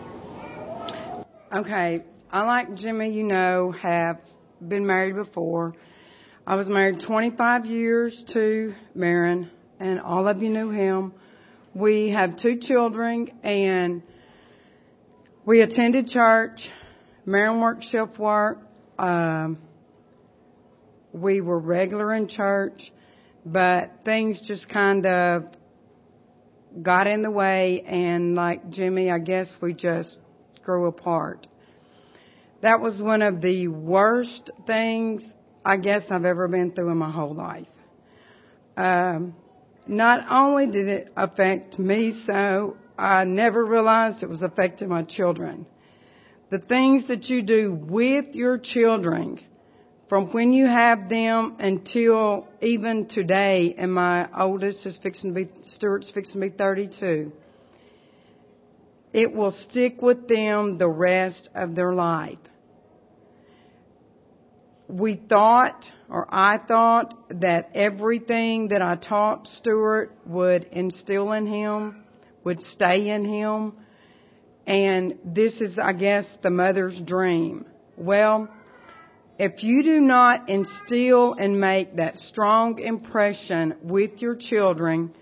Okay, 1.52 2.02
I 2.30 2.42
like 2.42 2.74
Jimmy, 2.74 3.12
you 3.12 3.22
know, 3.22 3.70
have 3.70 4.18
been 4.60 4.86
married 4.86 5.14
before. 5.14 5.74
I 6.46 6.56
was 6.56 6.68
married 6.68 7.00
25 7.00 7.66
years 7.66 8.24
to 8.32 8.74
Marin, 8.94 9.50
and 9.78 10.00
all 10.00 10.26
of 10.26 10.42
you 10.42 10.50
knew 10.50 10.70
him. 10.70 11.12
We 11.74 12.10
have 12.10 12.36
two 12.36 12.58
children, 12.58 13.30
and 13.44 14.02
we 15.44 15.60
attended 15.60 16.08
church. 16.08 16.68
Marin 17.24 17.60
worked 17.60 17.84
shift 17.84 18.18
work. 18.18 18.58
Um, 18.98 19.58
we 21.12 21.40
were 21.40 21.58
regular 21.58 22.12
in 22.12 22.26
church, 22.26 22.92
but 23.44 23.90
things 24.04 24.40
just 24.40 24.68
kind 24.68 25.06
of 25.06 25.44
got 26.82 27.06
in 27.06 27.22
the 27.22 27.30
way, 27.30 27.82
and 27.86 28.34
like 28.34 28.70
Jimmy, 28.70 29.10
I 29.10 29.18
guess 29.18 29.52
we 29.60 29.74
just 29.74 30.18
grew 30.62 30.86
apart. 30.86 31.46
That 32.62 32.80
was 32.80 33.00
one 33.00 33.22
of 33.22 33.40
the 33.40 33.68
worst 33.68 34.50
things 34.66 35.22
I 35.64 35.76
guess 35.76 36.04
I've 36.10 36.24
ever 36.24 36.48
been 36.48 36.72
through 36.72 36.90
in 36.90 36.96
my 36.96 37.10
whole 37.10 37.34
life. 37.34 37.66
Um, 38.76 39.34
not 39.86 40.26
only 40.30 40.66
did 40.66 40.88
it 40.88 41.12
affect 41.16 41.78
me 41.78 42.22
so, 42.26 42.76
I 42.98 43.24
never 43.24 43.64
realized 43.64 44.22
it 44.22 44.28
was 44.28 44.42
affecting 44.42 44.88
my 44.88 45.02
children 45.02 45.66
the 46.50 46.58
things 46.58 47.08
that 47.08 47.28
you 47.28 47.42
do 47.42 47.72
with 47.72 48.34
your 48.34 48.58
children 48.58 49.40
from 50.14 50.30
when 50.30 50.52
you 50.52 50.64
have 50.64 51.08
them 51.08 51.56
until 51.58 52.48
even 52.62 53.06
today, 53.06 53.74
and 53.76 53.92
my 53.92 54.28
oldest 54.40 54.86
is 54.86 54.96
fixing 54.96 55.34
to 55.34 55.44
be, 55.44 55.50
Stuart's 55.64 56.08
fixing 56.08 56.40
to 56.40 56.50
be 56.50 56.56
32, 56.56 57.32
it 59.12 59.32
will 59.32 59.50
stick 59.50 60.00
with 60.00 60.28
them 60.28 60.78
the 60.78 60.88
rest 60.88 61.50
of 61.52 61.74
their 61.74 61.92
life. 61.92 62.38
We 64.86 65.16
thought, 65.16 65.84
or 66.08 66.28
I 66.30 66.58
thought, 66.58 67.40
that 67.40 67.70
everything 67.74 68.68
that 68.68 68.82
I 68.82 68.94
taught 68.94 69.48
Stuart 69.48 70.16
would 70.26 70.62
instill 70.70 71.32
in 71.32 71.44
him, 71.44 72.04
would 72.44 72.62
stay 72.62 73.08
in 73.08 73.24
him, 73.24 73.72
and 74.64 75.18
this 75.24 75.60
is, 75.60 75.76
I 75.76 75.92
guess, 75.92 76.38
the 76.40 76.50
mother's 76.50 77.00
dream. 77.00 77.66
Well, 77.96 78.48
if 79.38 79.64
you 79.64 79.82
do 79.82 80.00
not 80.00 80.48
instill 80.48 81.32
and 81.34 81.60
make 81.60 81.96
that 81.96 82.16
strong 82.18 82.78
impression 82.78 83.74
with 83.82 84.22
your 84.22 84.36
children, 84.36 85.12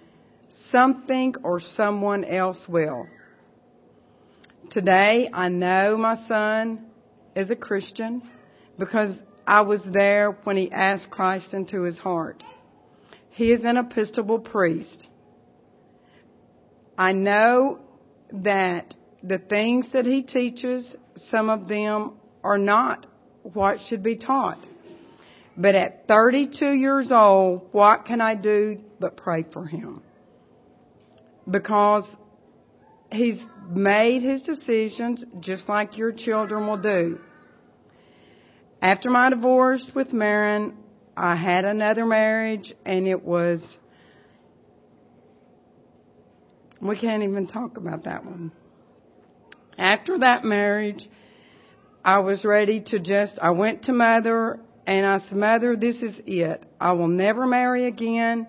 something 0.70 1.34
or 1.42 1.60
someone 1.60 2.24
else 2.24 2.68
will. 2.68 3.06
Today, 4.70 5.30
I 5.32 5.48
know 5.48 5.96
my 5.96 6.16
son 6.26 6.86
is 7.34 7.50
a 7.50 7.56
Christian 7.56 8.22
because 8.78 9.22
I 9.46 9.62
was 9.62 9.84
there 9.84 10.32
when 10.44 10.56
he 10.56 10.70
asked 10.70 11.10
Christ 11.10 11.54
into 11.54 11.82
his 11.82 11.98
heart. 11.98 12.42
He 13.30 13.50
is 13.50 13.64
an 13.64 13.78
Episcopal 13.78 14.40
priest. 14.40 15.08
I 16.98 17.12
know 17.12 17.80
that 18.30 18.94
the 19.22 19.38
things 19.38 19.90
that 19.92 20.04
he 20.04 20.22
teaches, 20.22 20.94
some 21.16 21.48
of 21.48 21.66
them 21.66 22.12
are 22.44 22.58
not 22.58 23.06
what 23.42 23.80
should 23.80 24.02
be 24.02 24.16
taught. 24.16 24.66
But 25.56 25.74
at 25.74 26.08
32 26.08 26.72
years 26.72 27.12
old, 27.12 27.68
what 27.72 28.06
can 28.06 28.20
I 28.20 28.34
do 28.34 28.78
but 28.98 29.16
pray 29.16 29.42
for 29.42 29.66
him? 29.66 30.02
Because 31.48 32.16
he's 33.10 33.44
made 33.68 34.22
his 34.22 34.42
decisions 34.42 35.24
just 35.40 35.68
like 35.68 35.98
your 35.98 36.12
children 36.12 36.66
will 36.66 36.78
do. 36.78 37.18
After 38.80 39.10
my 39.10 39.30
divorce 39.30 39.90
with 39.94 40.12
Marin, 40.12 40.76
I 41.16 41.36
had 41.36 41.64
another 41.64 42.06
marriage 42.06 42.74
and 42.84 43.06
it 43.06 43.22
was, 43.22 43.62
we 46.80 46.96
can't 46.96 47.22
even 47.22 47.46
talk 47.46 47.76
about 47.76 48.04
that 48.04 48.24
one. 48.24 48.52
After 49.78 50.18
that 50.18 50.44
marriage, 50.44 51.08
I 52.04 52.18
was 52.18 52.44
ready 52.44 52.80
to 52.86 52.98
just, 52.98 53.38
I 53.40 53.52
went 53.52 53.84
to 53.84 53.92
mother 53.92 54.58
and 54.86 55.06
I 55.06 55.18
said, 55.18 55.38
mother, 55.38 55.76
this 55.76 56.02
is 56.02 56.20
it. 56.26 56.66
I 56.80 56.92
will 56.92 57.08
never 57.08 57.46
marry 57.46 57.86
again. 57.86 58.46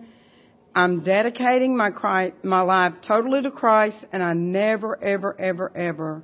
I'm 0.75 1.03
dedicating 1.03 1.77
my 1.77 1.91
Christ, 1.91 2.35
my 2.43 2.61
life 2.61 2.93
totally 3.05 3.43
to 3.43 3.51
Christ 3.51 4.05
and 4.11 4.23
I 4.23 4.33
never, 4.33 5.01
ever, 5.01 5.39
ever, 5.39 5.71
ever 5.75 6.23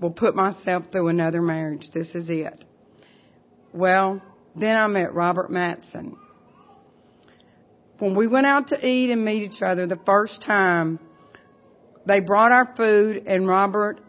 will 0.00 0.10
put 0.10 0.34
myself 0.34 0.84
through 0.90 1.08
another 1.08 1.42
marriage. 1.42 1.90
This 1.92 2.14
is 2.14 2.30
it. 2.30 2.64
Well, 3.72 4.22
then 4.56 4.76
I 4.76 4.86
met 4.86 5.14
Robert 5.14 5.50
Matson. 5.50 6.16
When 7.98 8.14
we 8.14 8.26
went 8.26 8.46
out 8.46 8.68
to 8.68 8.86
eat 8.86 9.10
and 9.10 9.24
meet 9.24 9.42
each 9.42 9.62
other 9.62 9.86
the 9.86 10.00
first 10.06 10.42
time, 10.42 10.98
they 12.06 12.20
brought 12.20 12.52
our 12.52 12.74
food 12.74 13.24
and 13.26 13.46
Robert 13.46 14.00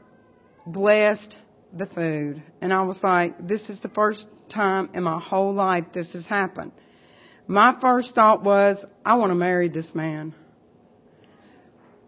blessed 0.66 1.38
the 1.78 1.86
food. 1.86 2.42
And 2.62 2.74
I 2.74 2.84
was 2.84 3.02
like, 3.04 3.48
this 3.48 3.70
is 3.70 3.80
the 3.80 3.90
first 3.90 4.28
time 4.50 4.90
in 4.94 5.04
my 5.04 5.20
whole 5.20 5.54
life 5.54 5.86
this 5.94 6.14
has 6.14 6.26
happened. 6.26 6.72
My 7.48 7.76
first 7.80 8.16
thought 8.16 8.44
was, 8.44 8.84
I 9.06 9.16
want 9.16 9.32
to 9.32 9.36
marry 9.36 9.70
this 9.70 9.94
man. 9.94 10.34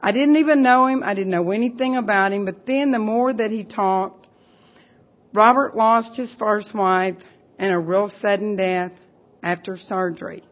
I 0.02 0.12
didn't 0.12 0.38
even 0.38 0.62
know 0.62 0.88
him. 0.88 1.04
I 1.04 1.14
didn't 1.14 1.32
know 1.32 1.52
anything 1.52 1.96
about 1.96 2.32
him. 2.32 2.46
But 2.46 2.66
then 2.66 2.92
the 2.92 3.00
more 3.00 3.34
that 3.34 3.52
he 3.52 3.64
talked, 3.64 4.28
Robert 5.34 5.76
lost 5.76 6.16
his 6.18 6.34
first 6.36 6.74
wife 6.74 7.18
and 7.60 7.74
a 7.74 7.80
real 7.80 8.10
sudden 8.22 8.56
death 8.56 8.94
after 9.44 9.78
surgery. 9.78 10.44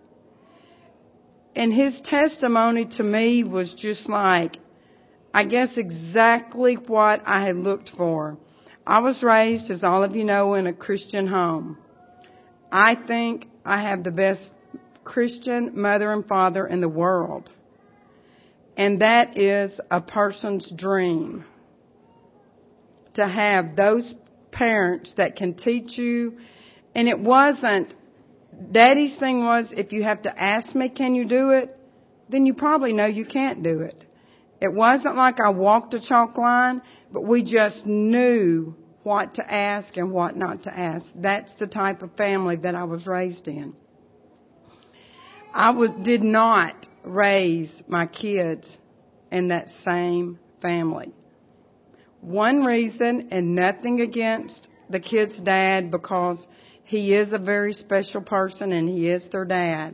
And 1.56 1.74
his 1.74 2.00
testimony 2.02 2.86
to 2.98 3.04
me 3.04 3.44
was 3.44 3.74
just 3.74 4.10
like, 4.10 4.58
I 5.34 5.46
guess 5.46 5.78
exactly 5.78 6.76
what 6.76 7.22
I 7.26 7.46
had 7.46 7.56
looked 7.56 7.92
for. 7.92 8.38
I 8.88 9.00
was 9.00 9.24
raised, 9.24 9.72
as 9.72 9.84
all 9.84 10.04
of 10.04 10.16
you 10.16 10.24
know, 10.24 10.54
in 10.54 10.68
a 10.68 10.74
Christian 10.74 11.26
home. 11.26 11.78
I 12.72 12.96
think 12.96 13.48
I 13.66 13.82
have 13.82 14.04
the 14.04 14.12
best 14.12 14.52
Christian 15.04 15.80
mother 15.80 16.12
and 16.12 16.26
father 16.26 16.68
in 16.68 16.82
the 16.82 16.90
world. 16.90 17.50
And 18.78 19.02
that 19.02 19.38
is 19.38 19.80
a 19.90 20.02
person's 20.02 20.70
dream. 20.70 21.46
To 23.16 23.28
have 23.28 23.76
those 23.76 24.14
parents 24.52 25.14
that 25.16 25.36
can 25.36 25.56
teach 25.56 25.98
you. 25.98 26.38
And 26.94 27.08
it 27.08 27.20
wasn't, 27.20 27.94
daddy's 28.72 29.16
thing 29.16 29.46
was, 29.46 29.74
if 29.76 29.94
you 29.94 30.04
have 30.04 30.24
to 30.24 30.42
ask 30.44 30.76
me, 30.76 30.90
can 30.90 31.16
you 31.16 31.26
do 31.26 31.52
it? 31.52 31.78
Then 32.30 32.46
you 32.46 32.54
probably 32.54 32.94
know 32.94 33.06
you 33.06 33.26
can't 33.26 33.64
do 33.64 33.80
it. 33.82 34.05
It 34.66 34.74
wasn't 34.74 35.16
like 35.16 35.40
I 35.40 35.50
walked 35.50 35.94
a 35.94 36.00
chalk 36.00 36.40
line, 36.40 36.82
but 37.12 37.24
we 37.24 37.44
just 37.44 37.86
knew 37.86 38.76
what 39.04 39.36
to 39.36 39.54
ask 39.54 39.96
and 39.96 40.12
what 40.12 40.36
not 40.36 40.64
to 40.64 40.76
ask. 40.76 41.06
That's 41.14 41.54
the 41.60 41.68
type 41.68 42.02
of 42.02 42.16
family 42.16 42.56
that 42.56 42.74
I 42.74 42.86
was 42.86 43.06
raised 43.06 43.48
in. 43.48 43.76
I 45.54 45.70
was, 45.70 45.92
did 46.04 46.24
not 46.24 46.88
raise 47.04 47.84
my 47.88 48.08
kids 48.08 48.76
in 49.32 49.50
that 49.50 49.70
same 49.70 50.40
family. 50.64 51.14
One 52.22 52.64
reason, 52.64 53.28
and 53.30 53.54
nothing 53.54 54.02
against 54.02 54.68
the 54.90 55.00
kid's 55.00 55.40
dad 55.40 55.92
because 55.92 56.44
he 56.86 57.14
is 57.14 57.34
a 57.34 57.38
very 57.38 57.74
special 57.74 58.22
person 58.22 58.72
and 58.72 58.90
he 58.90 59.12
is 59.12 59.28
their 59.30 59.46
dad, 59.46 59.94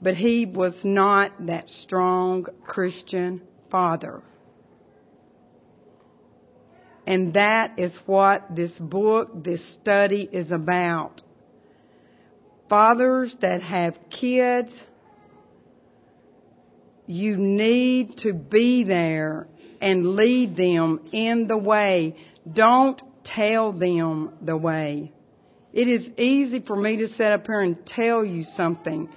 but 0.00 0.14
he 0.14 0.46
was 0.46 0.86
not 0.86 1.32
that 1.48 1.68
strong 1.68 2.46
Christian 2.64 3.42
father. 3.70 4.22
And 7.06 7.34
that 7.34 7.78
is 7.78 7.96
what 8.06 8.54
this 8.54 8.78
book, 8.78 9.42
this 9.42 9.64
study 9.74 10.28
is 10.30 10.52
about 10.52 11.22
fathers 12.70 13.36
that 13.40 13.62
have 13.62 13.98
kids, 14.08 14.80
you 17.06 17.36
need 17.36 18.16
to 18.18 18.32
be 18.32 18.84
there 18.84 19.48
and 19.80 20.14
lead 20.14 20.56
them 20.56 21.00
in 21.12 21.48
the 21.48 21.58
way. 21.58 22.16
Don't 22.50 23.02
tell 23.24 23.72
them 23.72 24.32
the 24.40 24.56
way. 24.56 25.12
It 25.72 25.88
is 25.88 26.10
easy 26.16 26.60
for 26.60 26.76
me 26.76 26.98
to 26.98 27.08
sit 27.08 27.32
up 27.32 27.46
here 27.46 27.60
and 27.60 27.84
tell 27.84 28.24
you 28.24 28.44
something, 28.44 29.08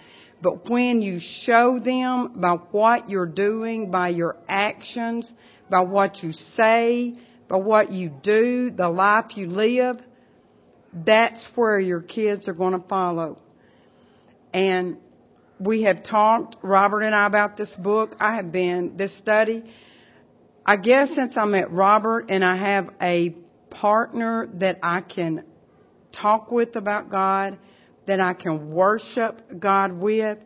but 0.43 0.69
when 0.69 1.01
you 1.01 1.21
show 1.21 1.79
them 1.79 2.33
by 2.35 2.55
what 2.71 3.09
you're 3.09 3.25
doing, 3.25 3.89
by 3.89 4.09
your 4.09 4.35
actions, 4.49 5.31
by 5.69 5.81
what 5.81 6.21
you 6.21 6.33
say, 6.33 7.15
by 7.47 7.55
what 7.55 7.93
you 7.93 8.09
do, 8.09 8.69
the 8.69 8.89
life 8.89 9.37
you 9.37 9.47
live, 9.47 10.01
that's 10.93 11.41
where 11.55 11.79
your 11.79 12.01
kids 12.01 12.49
are 12.49 12.53
going 12.53 12.73
to 12.79 12.85
follow. 12.89 13.39
And 14.53 14.97
we 15.59 15.83
have 15.83 16.03
talked, 16.03 16.57
Robert 16.61 17.03
and 17.03 17.15
I, 17.15 17.25
about 17.25 17.55
this 17.55 17.73
book. 17.75 18.17
I 18.19 18.35
have 18.35 18.51
been, 18.51 18.97
this 18.97 19.17
study. 19.17 19.63
I 20.65 20.75
guess 20.75 21.15
since 21.15 21.37
I 21.37 21.45
met 21.45 21.71
Robert 21.71 22.25
and 22.27 22.43
I 22.43 22.57
have 22.57 22.89
a 23.01 23.29
partner 23.69 24.49
that 24.55 24.79
I 24.83 24.99
can 24.99 25.45
talk 26.11 26.51
with 26.51 26.75
about 26.75 27.09
God, 27.09 27.57
that 28.05 28.19
I 28.19 28.33
can 28.33 28.71
worship 28.71 29.59
God 29.59 29.93
with. 29.93 30.37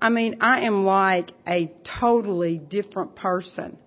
I 0.00 0.08
mean, 0.08 0.38
I 0.40 0.66
am 0.66 0.84
like 0.84 1.30
a 1.46 1.72
totally 2.00 2.58
different 2.58 3.16
person. 3.16 3.78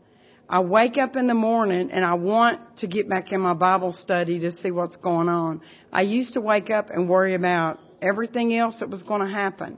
I 0.50 0.62
wake 0.62 0.98
up 0.98 1.16
in 1.16 1.28
the 1.28 1.34
morning 1.34 1.92
and 1.92 2.06
I 2.06 2.14
want 2.14 2.78
to 2.78 2.88
get 2.88 3.10
back 3.10 3.32
in 3.34 3.42
my 3.42 3.54
Bible 3.54 3.92
study 3.92 4.40
to 4.40 4.52
see 4.52 4.72
what's 4.72 4.96
going 4.96 5.28
on. 5.28 5.62
I 5.92 6.04
used 6.04 6.36
to 6.36 6.42
wake 6.42 6.70
up 6.70 6.90
and 6.90 7.10
worry 7.10 7.36
about 7.36 7.80
everything 8.02 8.56
else 8.56 8.80
that 8.80 8.90
was 8.90 9.04
going 9.04 9.22
to 9.22 9.34
happen. 9.34 9.78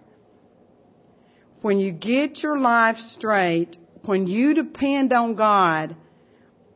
When 1.61 1.79
you 1.79 1.91
get 1.91 2.43
your 2.43 2.59
life 2.59 2.97
straight, 2.97 3.77
when 4.05 4.27
you 4.27 4.53
depend 4.53 5.11
on 5.11 5.35
God 5.35 5.95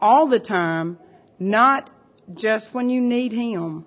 all 0.01 0.27
the 0.27 0.39
time, 0.39 0.97
not 1.39 1.89
just 2.34 2.73
when 2.73 2.89
you 2.89 2.99
need 2.99 3.31
Him, 3.31 3.86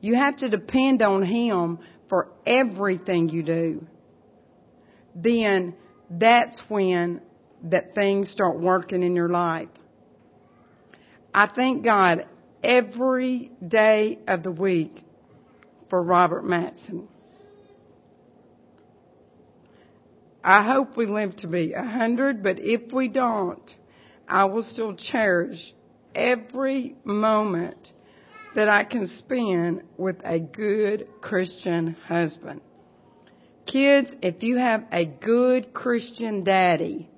you 0.00 0.14
have 0.14 0.36
to 0.38 0.48
depend 0.48 1.02
on 1.02 1.22
Him 1.22 1.78
for 2.08 2.32
everything 2.46 3.28
you 3.28 3.42
do. 3.42 3.86
Then 5.14 5.74
that's 6.10 6.58
when 6.68 7.20
that 7.64 7.94
things 7.94 8.30
start 8.30 8.58
working 8.58 9.02
in 9.02 9.14
your 9.14 9.28
life. 9.28 9.68
I 11.32 11.46
thank 11.46 11.84
God 11.84 12.26
every 12.64 13.52
day 13.66 14.18
of 14.26 14.42
the 14.42 14.50
week 14.50 14.96
for 15.88 16.02
Robert 16.02 16.44
Matson. 16.44 17.08
I 20.42 20.62
hope 20.62 20.96
we 20.96 21.06
live 21.06 21.36
to 21.36 21.48
be 21.48 21.74
a 21.74 21.82
hundred, 21.82 22.42
but 22.42 22.58
if 22.60 22.92
we 22.92 23.08
don't, 23.08 23.74
I 24.26 24.46
will 24.46 24.62
still 24.62 24.94
cherish 24.94 25.74
every 26.14 26.96
moment 27.04 27.92
that 28.54 28.68
I 28.68 28.84
can 28.84 29.06
spend 29.06 29.82
with 29.96 30.20
a 30.24 30.38
good 30.38 31.08
Christian 31.20 31.96
husband. 32.06 32.60
Kids, 33.66 34.14
if 34.22 34.42
you 34.42 34.56
have 34.56 34.84
a 34.90 35.04
good 35.04 35.72
Christian 35.72 36.42
daddy, 36.42 37.08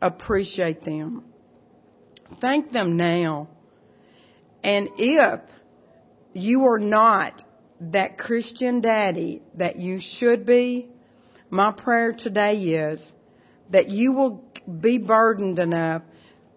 appreciate 0.00 0.82
them. 0.84 1.24
Thank 2.40 2.72
them 2.72 2.96
now. 2.96 3.48
And 4.62 4.88
if 4.96 5.40
you 6.32 6.66
are 6.66 6.78
not 6.78 7.44
that 7.80 8.18
Christian 8.18 8.80
daddy 8.80 9.42
that 9.54 9.76
you 9.76 10.00
should 10.00 10.46
be, 10.46 10.88
my 11.50 11.72
prayer 11.72 12.12
today 12.12 12.56
is 12.56 13.12
that 13.70 13.88
you 13.88 14.12
will 14.12 14.44
be 14.80 14.98
burdened 14.98 15.58
enough 15.58 16.02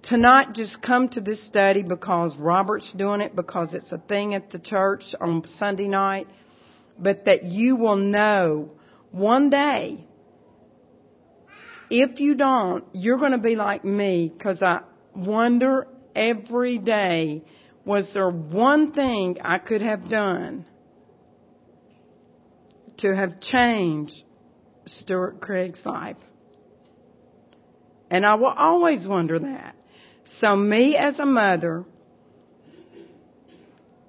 to 0.04 0.18
not 0.18 0.54
just 0.54 0.82
come 0.82 1.10
to 1.10 1.22
this 1.22 1.42
study 1.44 1.82
because 1.82 2.36
Robert's 2.38 2.92
doing 2.94 3.22
it, 3.22 3.36
because 3.36 3.74
it's 3.74 3.92
a 3.92 3.98
thing 3.98 4.34
at 4.34 4.50
the 4.52 4.60
church 4.60 5.16
on 5.20 5.48
Sunday 5.58 5.88
night, 5.88 6.28
but 7.00 7.26
that 7.26 7.44
you 7.44 7.76
will 7.76 7.96
know 7.96 8.72
one 9.12 9.50
day, 9.50 10.06
if 11.90 12.20
you 12.20 12.36
don't, 12.36 12.84
you're 12.94 13.18
going 13.18 13.32
to 13.32 13.38
be 13.38 13.56
like 13.56 13.86
me 13.86 14.32
because 14.36 14.62
I, 14.62 14.82
wonder 15.16 15.88
every 16.16 16.78
day 16.78 17.44
was 17.86 18.12
there 18.14 18.30
one 18.30 18.94
thing 18.94 19.38
I 19.44 19.58
could 19.58 19.82
have 19.82 20.10
done 20.10 20.66
to 22.98 23.16
have 23.16 23.40
changed 23.40 24.24
Stuart 24.86 25.42
Craig's 25.42 25.86
life? 25.86 26.18
And 28.10 28.26
I 28.26 28.36
will 28.36 28.54
always 28.56 29.06
wonder 29.06 29.40
that. 29.40 29.76
So 30.26 30.56
me 30.56 30.96
as 30.96 31.20
a 31.20 31.26
mother, 31.26 31.86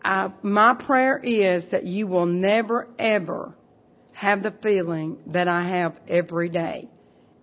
I, 0.03 0.33
my 0.43 0.75
prayer 0.75 1.21
is 1.23 1.69
that 1.69 1.85
you 1.85 2.07
will 2.07 2.27
never 2.27 2.89
ever 2.99 3.55
have 4.12 4.43
the 4.43 4.55
feeling 4.62 5.19
that 5.29 5.49
I 5.49 5.69
have 5.69 5.97
every 6.09 6.49
day. 6.49 6.89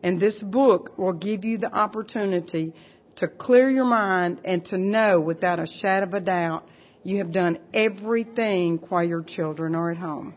And 0.04 0.20
this 0.20 0.40
book 0.40 0.98
will 0.98 1.14
give 1.14 1.46
you 1.46 1.58
the 1.58 1.72
opportunity 1.72 2.74
to 3.18 3.28
clear 3.28 3.70
your 3.70 3.86
mind 3.86 4.40
and 4.46 4.66
to 4.68 4.78
know 4.78 5.22
without 5.22 5.60
a 5.60 5.68
shadow 5.68 6.08
of 6.08 6.14
a 6.14 6.20
doubt 6.20 6.68
you 7.04 7.18
have 7.18 7.32
done 7.32 7.60
everything 7.74 8.78
while 8.90 9.04
your 9.04 9.24
children 9.24 9.76
are 9.76 9.92
at 9.92 9.98
home. 9.98 10.36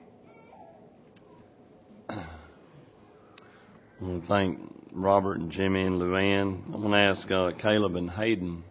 Thank 4.28 4.74
Robert 4.95 5.38
and 5.38 5.51
Jimmy 5.51 5.82
and 5.82 6.01
Luann. 6.01 6.72
I'm 6.72 6.80
going 6.80 6.92
to 6.92 6.99
ask 6.99 7.28
uh, 7.28 7.51
Caleb 7.61 7.97
and 7.97 8.09
Hayden 8.09 8.62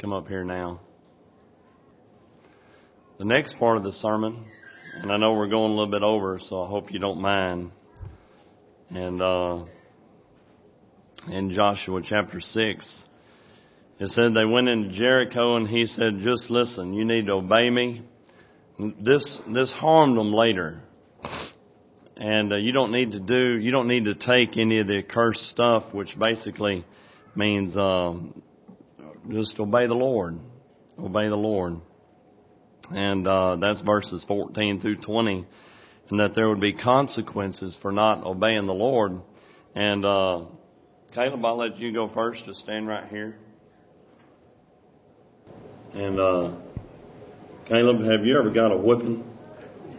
come 0.00 0.12
up 0.12 0.28
here 0.28 0.44
now. 0.44 0.80
The 3.18 3.24
next 3.24 3.58
part 3.58 3.76
of 3.76 3.82
the 3.82 3.90
sermon, 3.90 4.44
and 4.94 5.10
I 5.10 5.16
know 5.16 5.32
we're 5.32 5.48
going 5.48 5.72
a 5.72 5.74
little 5.74 5.90
bit 5.90 6.04
over, 6.04 6.38
so 6.40 6.62
I 6.62 6.68
hope 6.68 6.92
you 6.92 7.00
don't 7.00 7.20
mind. 7.20 7.72
And 8.90 9.20
uh, 9.20 9.64
in 11.28 11.50
Joshua 11.50 12.02
chapter 12.04 12.40
6, 12.40 13.04
it 13.98 14.08
said 14.10 14.34
they 14.34 14.44
went 14.44 14.68
into 14.68 14.90
Jericho 14.90 15.56
and 15.56 15.66
he 15.66 15.86
said, 15.86 16.20
just 16.22 16.50
listen, 16.50 16.94
you 16.94 17.04
need 17.04 17.26
to 17.26 17.32
obey 17.32 17.68
me. 17.68 18.02
This, 19.00 19.40
this 19.52 19.72
harmed 19.72 20.16
them 20.16 20.32
later. 20.32 20.82
And 22.18 22.52
uh, 22.52 22.56
you 22.56 22.72
don't 22.72 22.90
need 22.90 23.12
to 23.12 23.20
do, 23.20 23.56
you 23.58 23.70
don't 23.70 23.86
need 23.86 24.06
to 24.06 24.14
take 24.16 24.56
any 24.56 24.80
of 24.80 24.88
the 24.88 24.98
accursed 24.98 25.46
stuff, 25.46 25.94
which 25.94 26.18
basically 26.18 26.84
means 27.36 27.76
um, 27.76 28.42
just 29.30 29.58
obey 29.60 29.86
the 29.86 29.94
Lord. 29.94 30.38
Obey 30.98 31.28
the 31.28 31.36
Lord. 31.36 31.76
And 32.90 33.26
uh, 33.28 33.56
that's 33.56 33.82
verses 33.82 34.24
14 34.26 34.80
through 34.80 34.96
20. 34.96 35.46
And 36.10 36.20
that 36.20 36.34
there 36.34 36.48
would 36.48 36.60
be 36.60 36.72
consequences 36.72 37.78
for 37.80 37.92
not 37.92 38.24
obeying 38.24 38.66
the 38.66 38.74
Lord. 38.74 39.20
And 39.76 40.04
uh, 40.04 40.46
Caleb, 41.14 41.44
I'll 41.44 41.58
let 41.58 41.78
you 41.78 41.92
go 41.92 42.10
first. 42.12 42.44
Just 42.46 42.60
stand 42.60 42.88
right 42.88 43.08
here. 43.08 43.36
And 45.94 46.18
uh, 46.18 46.56
Caleb, 47.66 48.00
have 48.00 48.24
you 48.24 48.38
ever 48.38 48.50
got 48.50 48.72
a 48.72 48.76
whipping? 48.76 49.24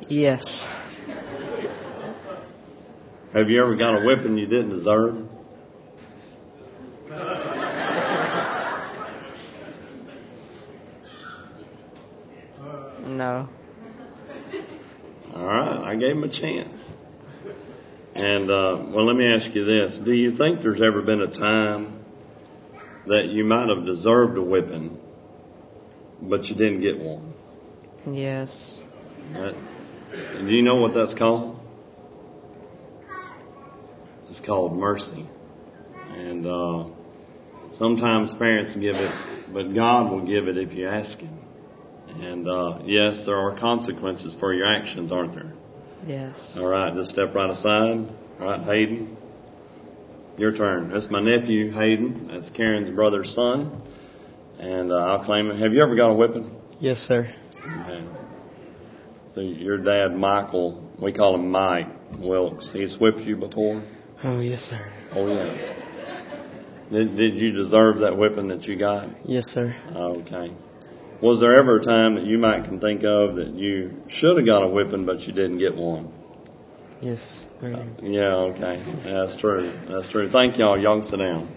Yes. 0.09 0.67
Have 3.33 3.47
you 3.47 3.61
ever 3.61 3.75
got 3.75 4.01
a 4.01 4.05
whipping 4.05 4.39
you 4.39 4.47
didn't 4.47 4.71
deserve? 4.71 5.17
No. 13.05 13.49
All 15.35 15.45
right, 15.45 15.91
I 15.91 15.95
gave 15.95 16.11
him 16.11 16.23
a 16.23 16.29
chance. 16.29 16.79
And 18.15 18.49
uh, 18.49 18.83
well, 18.93 19.05
let 19.05 19.15
me 19.15 19.25
ask 19.25 19.53
you 19.53 19.63
this: 19.63 19.99
Do 20.03 20.13
you 20.13 20.35
think 20.35 20.61
there's 20.61 20.81
ever 20.81 21.03
been 21.03 21.21
a 21.21 21.31
time 21.31 22.03
that 23.05 23.27
you 23.29 23.43
might 23.43 23.69
have 23.69 23.85
deserved 23.85 24.37
a 24.37 24.41
whipping, 24.41 24.97
but 26.21 26.45
you 26.45 26.55
didn't 26.55 26.81
get 26.81 26.97
one? 26.99 27.33
Yes. 28.09 28.83
That, 29.33 29.53
do 30.39 30.47
you 30.47 30.63
know 30.63 30.75
what 30.75 30.95
that's 30.95 31.13
called? 31.13 31.58
It's 34.39 34.47
called 34.47 34.77
mercy. 34.77 35.27
And 36.11 36.45
uh, 36.47 36.85
sometimes 37.73 38.33
parents 38.35 38.73
give 38.73 38.95
it, 38.95 39.53
but 39.53 39.73
God 39.73 40.11
will 40.11 40.25
give 40.25 40.47
it 40.47 40.57
if 40.57 40.73
you 40.73 40.87
ask 40.87 41.19
Him. 41.19 41.37
And 42.07 42.47
uh, 42.47 42.79
yes, 42.85 43.25
there 43.25 43.37
are 43.37 43.59
consequences 43.59 44.35
for 44.39 44.53
your 44.53 44.65
actions, 44.65 45.11
aren't 45.11 45.33
there? 45.35 45.51
Yes. 46.07 46.55
All 46.57 46.69
right, 46.69 46.95
just 46.95 47.09
step 47.09 47.35
right 47.35 47.49
aside. 47.49 48.07
All 48.39 48.47
right, 48.47 48.63
Hayden, 48.63 49.17
your 50.37 50.55
turn. 50.55 50.91
That's 50.93 51.09
my 51.11 51.19
nephew, 51.19 51.71
Hayden. 51.71 52.29
That's 52.31 52.49
Karen's 52.51 52.89
brother's 52.89 53.35
son. 53.35 53.83
And 54.57 54.91
uh, 54.91 54.95
I'll 54.95 55.25
claim 55.25 55.47
it. 55.47 55.59
Have 55.59 55.73
you 55.73 55.83
ever 55.83 55.95
got 55.95 56.11
a 56.11 56.15
whipping? 56.15 56.55
Yes, 56.79 56.97
sir. 56.99 57.33
Okay. 57.57 58.07
So 59.35 59.41
your 59.41 59.77
dad, 59.77 60.15
Michael, 60.17 60.89
we 61.01 61.11
call 61.11 61.35
him 61.35 61.51
Mike 61.51 61.87
Wilkes. 62.17 62.71
He's 62.71 62.97
whipped 62.97 63.19
you 63.19 63.35
before? 63.35 63.83
Oh, 64.23 64.39
yes, 64.41 64.61
sir. 64.61 64.91
Oh, 65.13 65.27
yeah. 65.27 65.79
Did, 66.91 67.15
did 67.15 67.39
you 67.39 67.51
deserve 67.51 67.99
that 67.99 68.17
whipping 68.17 68.49
that 68.49 68.63
you 68.63 68.77
got? 68.77 69.07
Yes, 69.23 69.45
sir. 69.45 69.73
Okay. 69.95 70.53
Was 71.21 71.39
there 71.39 71.57
ever 71.59 71.77
a 71.77 71.83
time 71.83 72.15
that 72.15 72.25
you 72.25 72.37
might 72.37 72.65
can 72.65 72.79
think 72.79 73.03
of 73.03 73.35
that 73.35 73.53
you 73.53 74.01
should 74.09 74.37
have 74.37 74.45
got 74.45 74.63
a 74.63 74.67
whipping 74.67 75.05
but 75.05 75.21
you 75.21 75.31
didn't 75.31 75.59
get 75.59 75.75
one? 75.75 76.11
Yes. 77.01 77.45
Uh, 77.61 77.85
yeah, 78.01 78.33
okay. 78.35 78.83
That's 79.05 79.37
true. 79.37 79.71
That's 79.89 80.09
true. 80.09 80.29
Thank 80.29 80.57
y'all. 80.57 80.77
Y'all 80.77 81.03
sit 81.03 81.17
down. 81.17 81.55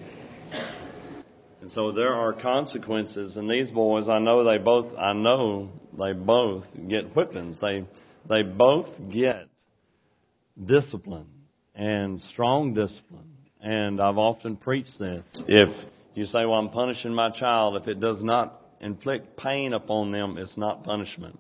And 1.63 1.71
so 1.71 1.93
there 1.93 2.13
are 2.13 2.33
consequences, 2.33 3.37
and 3.37 3.49
these 3.49 3.71
boys, 3.71 4.09
I 4.09 4.19
know 4.19 4.45
they 4.45 4.59
both, 4.59 4.97
I 4.99 5.13
know 5.13 5.71
they 5.97 6.13
both 6.13 6.65
get 6.89 7.15
whippings. 7.15 7.61
They, 7.61 7.87
they 8.29 8.43
both 8.43 8.89
get 9.11 9.47
discipline 10.63 11.42
and 11.75 12.21
strong 12.23 12.75
discipline. 12.75 13.37
And 13.61 14.01
I've 14.01 14.19
often 14.19 14.57
preached 14.57 14.99
this. 14.99 15.45
If 15.47 15.69
you 16.15 16.25
say, 16.25 16.45
well, 16.45 16.59
I'm 16.59 16.71
punishing 16.71 17.15
my 17.15 17.31
child, 17.31 17.81
if 17.81 17.89
it 17.89 18.01
does 18.01 18.23
not 18.23 18.61
inflict 18.81 19.37
pain 19.37 19.73
upon 19.73 20.11
them, 20.13 20.37
it's 20.39 20.57
not 20.59 20.85
punishment. 20.85 21.39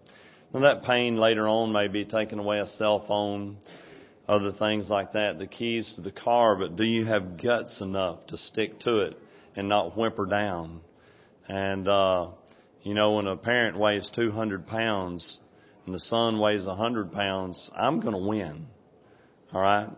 Now 0.54 0.60
that 0.60 0.84
pain 0.84 1.16
later 1.16 1.48
on 1.48 1.72
may 1.72 1.88
be 1.88 2.04
taking 2.04 2.38
away 2.38 2.60
a 2.60 2.66
cell 2.66 3.04
phone, 3.06 3.56
other 4.28 4.52
things 4.52 4.88
like 4.88 5.12
that, 5.12 5.38
the 5.38 5.46
keys 5.46 5.92
to 5.96 6.00
the 6.00 6.12
car, 6.12 6.56
but 6.56 6.76
do 6.76 6.84
you 6.84 7.04
have 7.06 7.42
guts 7.42 7.80
enough 7.80 8.26
to 8.28 8.38
stick 8.38 8.78
to 8.80 9.00
it 9.00 9.18
and 9.56 9.68
not 9.68 9.96
whimper 9.96 10.26
down? 10.26 10.80
And, 11.48 11.88
uh, 11.88 12.28
you 12.82 12.94
know, 12.94 13.12
when 13.12 13.26
a 13.26 13.36
parent 13.36 13.78
weighs 13.78 14.10
200 14.14 14.66
pounds 14.66 15.38
and 15.86 15.94
the 15.94 16.00
son 16.00 16.38
weighs 16.38 16.66
100 16.66 17.12
pounds, 17.12 17.70
I'm 17.76 18.00
going 18.00 18.14
to 18.14 18.28
win. 18.28 18.66
All 19.52 19.60
right? 19.60 19.88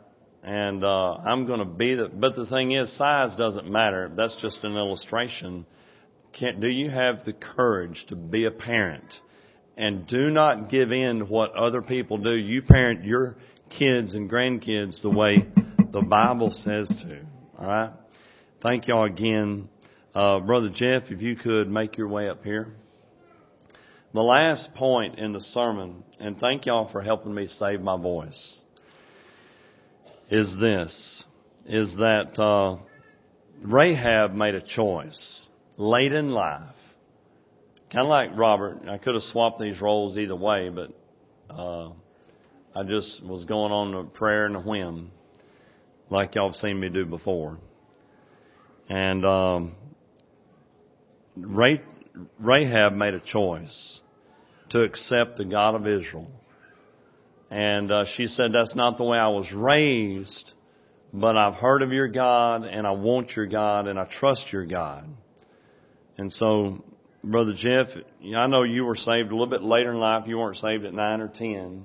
And, 0.44 0.84
uh, 0.84 1.14
I'm 1.14 1.46
going 1.46 1.60
to 1.60 1.64
be 1.64 1.94
the, 1.94 2.08
but 2.08 2.36
the 2.36 2.44
thing 2.44 2.72
is, 2.72 2.94
size 2.96 3.34
doesn't 3.34 3.70
matter. 3.70 4.12
That's 4.14 4.36
just 4.36 4.62
an 4.62 4.76
illustration. 4.76 5.64
Can't, 6.38 6.60
do 6.60 6.68
you 6.68 6.90
have 6.90 7.24
the 7.24 7.32
courage 7.32 8.04
to 8.08 8.16
be 8.16 8.44
a 8.44 8.50
parent? 8.50 9.06
And 9.76 10.06
do 10.06 10.28
not 10.30 10.70
give 10.70 10.92
in 10.92 11.20
to 11.20 11.24
what 11.24 11.54
other 11.54 11.80
people 11.80 12.18
do. 12.18 12.34
You 12.34 12.60
parent 12.60 13.04
your 13.04 13.36
kids 13.70 14.14
and 14.14 14.30
grandkids 14.30 15.00
the 15.00 15.10
way 15.10 15.46
the 15.90 16.02
Bible 16.02 16.50
says 16.50 16.88
to. 16.88 17.20
All 17.58 17.66
right? 17.66 17.90
Thank 18.62 18.86
y'all 18.86 19.06
again. 19.06 19.68
Uh, 20.14 20.40
Brother 20.40 20.68
Jeff, 20.68 21.10
if 21.10 21.22
you 21.22 21.36
could 21.36 21.70
make 21.70 21.96
your 21.96 22.08
way 22.08 22.28
up 22.28 22.44
here. 22.44 22.74
The 24.12 24.22
last 24.22 24.74
point 24.74 25.18
in 25.18 25.32
the 25.32 25.40
sermon, 25.40 26.04
and 26.20 26.38
thank 26.38 26.66
y'all 26.66 26.88
for 26.90 27.00
helping 27.00 27.34
me 27.34 27.46
save 27.46 27.80
my 27.80 27.96
voice, 27.96 28.63
is 30.30 30.56
this, 30.58 31.24
is 31.66 31.96
that, 31.96 32.38
uh, 32.38 32.78
Rahab 33.62 34.34
made 34.34 34.54
a 34.54 34.60
choice 34.60 35.48
late 35.76 36.12
in 36.12 36.30
life. 36.30 36.74
Kind 37.90 38.04
of 38.04 38.10
like 38.10 38.30
Robert. 38.36 38.88
I 38.88 38.98
could 38.98 39.14
have 39.14 39.22
swapped 39.22 39.60
these 39.60 39.80
roles 39.80 40.18
either 40.18 40.36
way, 40.36 40.68
but, 40.68 40.90
uh, 41.54 41.90
I 42.76 42.82
just 42.82 43.22
was 43.24 43.44
going 43.44 43.70
on 43.70 43.94
a 43.94 44.04
prayer 44.04 44.46
and 44.46 44.56
a 44.56 44.60
whim, 44.60 45.12
like 46.10 46.34
y'all 46.34 46.48
have 46.48 46.56
seen 46.56 46.80
me 46.80 46.88
do 46.88 47.04
before. 47.04 47.58
And 48.88 49.24
um, 49.24 49.76
Rahab 51.36 52.92
made 52.94 53.14
a 53.14 53.20
choice 53.20 54.00
to 54.70 54.82
accept 54.82 55.36
the 55.36 55.44
God 55.44 55.76
of 55.76 55.86
Israel. 55.86 56.28
And 57.50 57.90
uh, 57.90 58.04
she 58.16 58.26
said, 58.26 58.52
That's 58.52 58.74
not 58.74 58.96
the 58.98 59.04
way 59.04 59.18
I 59.18 59.28
was 59.28 59.52
raised, 59.52 60.52
but 61.12 61.36
I've 61.36 61.54
heard 61.54 61.82
of 61.82 61.92
your 61.92 62.08
God, 62.08 62.64
and 62.64 62.86
I 62.86 62.92
want 62.92 63.36
your 63.36 63.46
God, 63.46 63.86
and 63.86 63.98
I 63.98 64.04
trust 64.04 64.52
your 64.52 64.66
God. 64.66 65.08
And 66.16 66.32
so, 66.32 66.84
Brother 67.22 67.54
Jeff, 67.56 67.88
I 68.36 68.46
know 68.46 68.62
you 68.62 68.84
were 68.84 68.96
saved 68.96 69.30
a 69.30 69.32
little 69.32 69.46
bit 69.46 69.62
later 69.62 69.92
in 69.92 69.98
life. 69.98 70.24
You 70.26 70.38
weren't 70.38 70.56
saved 70.56 70.84
at 70.84 70.94
9 70.94 71.20
or 71.20 71.28
10 71.28 71.84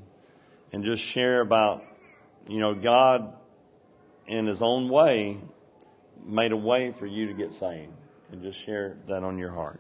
and 0.72 0.84
just 0.84 1.02
share 1.14 1.42
about, 1.42 1.82
you 2.48 2.60
know, 2.60 2.74
God 2.76 3.34
in 4.28 4.46
His 4.46 4.62
own 4.62 4.90
way 4.90 5.40
made 6.26 6.52
a 6.52 6.58
way 6.58 6.94
for 7.00 7.06
you 7.06 7.28
to 7.28 7.34
get 7.34 7.52
saved. 7.54 7.94
and 8.32 8.44
just 8.44 8.64
share 8.64 8.96
that 9.08 9.24
on 9.24 9.40
your 9.40 9.52
heart. 9.52 9.80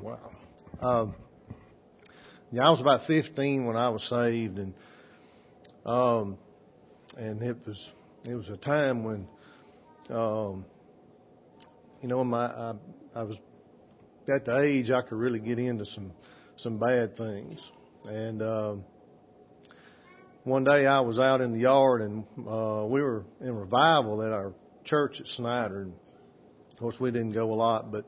Wow. 0.00 0.30
Um, 0.80 1.14
yeah, 2.50 2.66
I 2.66 2.70
was 2.70 2.80
about 2.80 3.06
15 3.06 3.66
when 3.66 3.76
I 3.76 3.90
was 3.90 4.02
saved, 4.08 4.58
and 4.58 4.74
um, 5.84 6.38
and 7.16 7.42
it 7.42 7.58
was 7.66 7.90
it 8.24 8.34
was 8.34 8.48
a 8.48 8.56
time 8.56 9.04
when, 9.04 9.26
um, 10.08 10.64
you 12.00 12.08
know, 12.08 12.24
my 12.24 12.46
I, 12.46 12.74
I 13.14 13.22
was 13.24 13.36
at 14.28 14.46
the 14.46 14.60
age 14.60 14.90
I 14.90 15.02
could 15.02 15.18
really 15.18 15.40
get 15.40 15.58
into 15.58 15.84
some 15.84 16.12
some 16.56 16.78
bad 16.78 17.16
things, 17.16 17.60
and 18.06 18.42
um, 18.42 18.84
one 20.44 20.64
day 20.64 20.86
I 20.86 21.00
was 21.00 21.18
out 21.18 21.42
in 21.42 21.52
the 21.52 21.60
yard, 21.60 22.00
and 22.00 22.24
uh, 22.48 22.86
we 22.88 23.02
were 23.02 23.24
in 23.42 23.54
revival 23.54 24.22
at 24.22 24.32
our 24.32 24.54
church 24.84 25.20
at 25.20 25.26
Snyder, 25.26 25.82
and 25.82 25.92
of 26.72 26.78
course 26.78 26.98
we 26.98 27.10
didn't 27.10 27.32
go 27.32 27.52
a 27.52 27.54
lot, 27.54 27.92
but. 27.92 28.06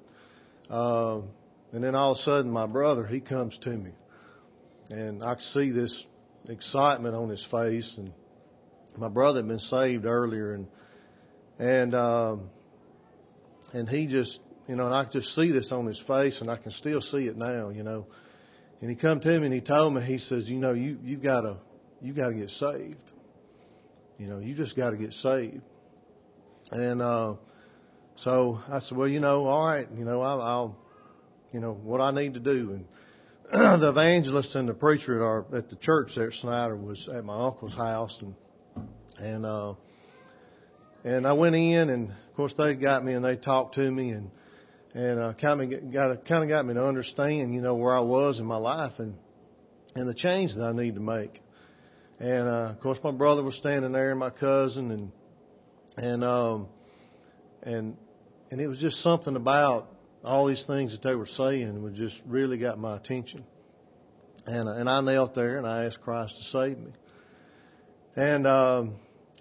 Uh, 0.70 1.22
and 1.72 1.84
then 1.84 1.95
all 1.95 2.12
of 2.12 2.18
a 2.18 2.20
sudden, 2.22 2.51
my 2.51 2.66
brother, 2.66 3.07
he 3.07 3.20
comes 3.20 3.57
to 3.59 3.70
me. 3.70 3.91
And 4.91 5.22
I 5.22 5.34
could 5.34 5.45
see 5.45 5.70
this 5.70 6.05
excitement 6.49 7.14
on 7.14 7.28
his 7.28 7.47
face. 7.51 7.97
And 7.97 8.12
my 8.97 9.09
brother 9.09 9.38
had 9.38 9.49
been 9.49 9.61
saved 9.61 10.05
earlier. 10.05 10.55
And, 10.55 10.66
and, 11.59 11.95
um, 11.95 12.51
and 13.72 13.88
he 13.88 14.07
just, 14.07 14.41
you 14.66 14.76
know, 14.76 14.86
and 14.86 14.95
I 14.95 15.05
could 15.05 15.12
just 15.12 15.34
see 15.34 15.53
this 15.53 15.70
on 15.72 15.86
his 15.86 16.01
face 16.01 16.41
and 16.41 16.51
I 16.51 16.57
can 16.57 16.72
still 16.72 17.01
see 17.01 17.26
it 17.26 17.36
now, 17.36 17.70
you 17.70 17.82
know. 17.82 18.07
And 18.80 18.91
he 18.91 18.97
come 18.97 19.20
to 19.20 19.41
me 19.41 19.47
and 19.47 19.55
he 19.55 19.61
told 19.61 19.95
me, 19.95 20.03
he 20.03 20.18
says, 20.18 20.49
you 20.49 20.59
know, 20.59 20.72
you, 20.72 20.99
you've 21.03 21.22
got 21.22 21.43
to, 21.43 21.59
you 22.01 22.12
got 22.12 22.30
to 22.30 22.34
get 22.34 22.51
saved. 22.51 22.97
You 24.18 24.26
know, 24.26 24.38
you 24.38 24.55
just 24.55 24.76
got 24.76 24.91
to 24.91 24.97
get 24.97 25.12
saved. 25.12 25.62
And, 26.72 27.01
uh, 27.01 27.34
so 28.16 28.61
I 28.68 28.80
said, 28.80 28.99
well, 28.99 29.09
you 29.09 29.20
know, 29.20 29.47
all 29.47 29.66
right, 29.66 29.88
you 29.97 30.05
know, 30.05 30.20
I'll, 30.20 30.43
I'll 30.43 30.76
you 31.53 31.61
know, 31.61 31.72
what 31.72 32.01
I 32.01 32.11
need 32.11 32.34
to 32.34 32.41
do. 32.41 32.72
And 32.72 32.84
the 33.53 33.88
evangelist 33.88 34.55
and 34.55 34.68
the 34.68 34.74
preacher 34.74 35.16
at 35.16 35.22
our 35.22 35.44
at 35.57 35.68
the 35.70 35.74
church 35.74 36.12
there 36.14 36.30
Snyder 36.30 36.76
was 36.76 37.09
at 37.12 37.24
my 37.24 37.46
uncle's 37.46 37.74
house, 37.74 38.16
and 38.22 38.36
and 39.18 39.44
uh, 39.44 39.74
and 41.03 41.26
I 41.26 41.32
went 41.32 41.57
in, 41.57 41.90
and 41.90 42.11
of 42.11 42.36
course 42.36 42.55
they 42.57 42.76
got 42.76 43.05
me 43.05 43.12
and 43.12 43.24
they 43.24 43.34
talked 43.34 43.74
to 43.74 43.90
me, 43.90 44.11
and 44.11 44.30
and 44.94 45.18
uh, 45.18 45.32
kind 45.32 45.61
of 45.62 45.92
got 45.92 46.24
kind 46.26 46.44
of 46.44 46.48
got 46.48 46.64
me 46.64 46.74
to 46.74 46.86
understand, 46.86 47.53
you 47.53 47.61
know, 47.61 47.74
where 47.74 47.92
I 47.92 48.03
was 48.03 48.38
in 48.38 48.46
my 48.46 48.57
life 48.57 49.01
and 49.01 49.16
and 49.96 50.09
the 50.09 50.14
change 50.14 50.55
that 50.55 50.62
I 50.62 50.70
need 50.70 50.94
to 50.94 51.01
make. 51.01 51.42
And 52.20 52.46
uh, 52.46 52.70
of 52.70 52.80
course, 52.80 53.01
my 53.03 53.11
brother 53.11 53.42
was 53.42 53.57
standing 53.57 53.90
there, 53.90 54.12
and 54.12 54.20
my 54.20 54.30
cousin, 54.30 54.92
and 54.92 55.12
and 55.96 56.22
um, 56.22 56.68
and 57.64 57.96
and 58.53 58.61
it 58.61 58.68
was 58.68 58.78
just 58.78 59.03
something 59.03 59.34
about 59.34 59.88
all 60.25 60.47
these 60.47 60.64
things 60.66 60.93
that 60.93 61.03
they 61.03 61.14
were 61.14 61.27
saying 61.27 61.83
would 61.83 61.95
just 61.95 62.21
really 62.27 62.59
got 62.59 62.79
my 62.79 62.97
attention. 62.97 63.45
And 64.47 64.68
and 64.68 64.89
I 64.89 65.01
knelt 65.01 65.35
there 65.35 65.59
and 65.59 65.66
I 65.66 65.85
asked 65.85 66.01
Christ 66.01 66.37
to 66.37 66.45
save 66.45 66.79
me. 66.79 66.93
And 68.16 68.47
um, 68.47 68.97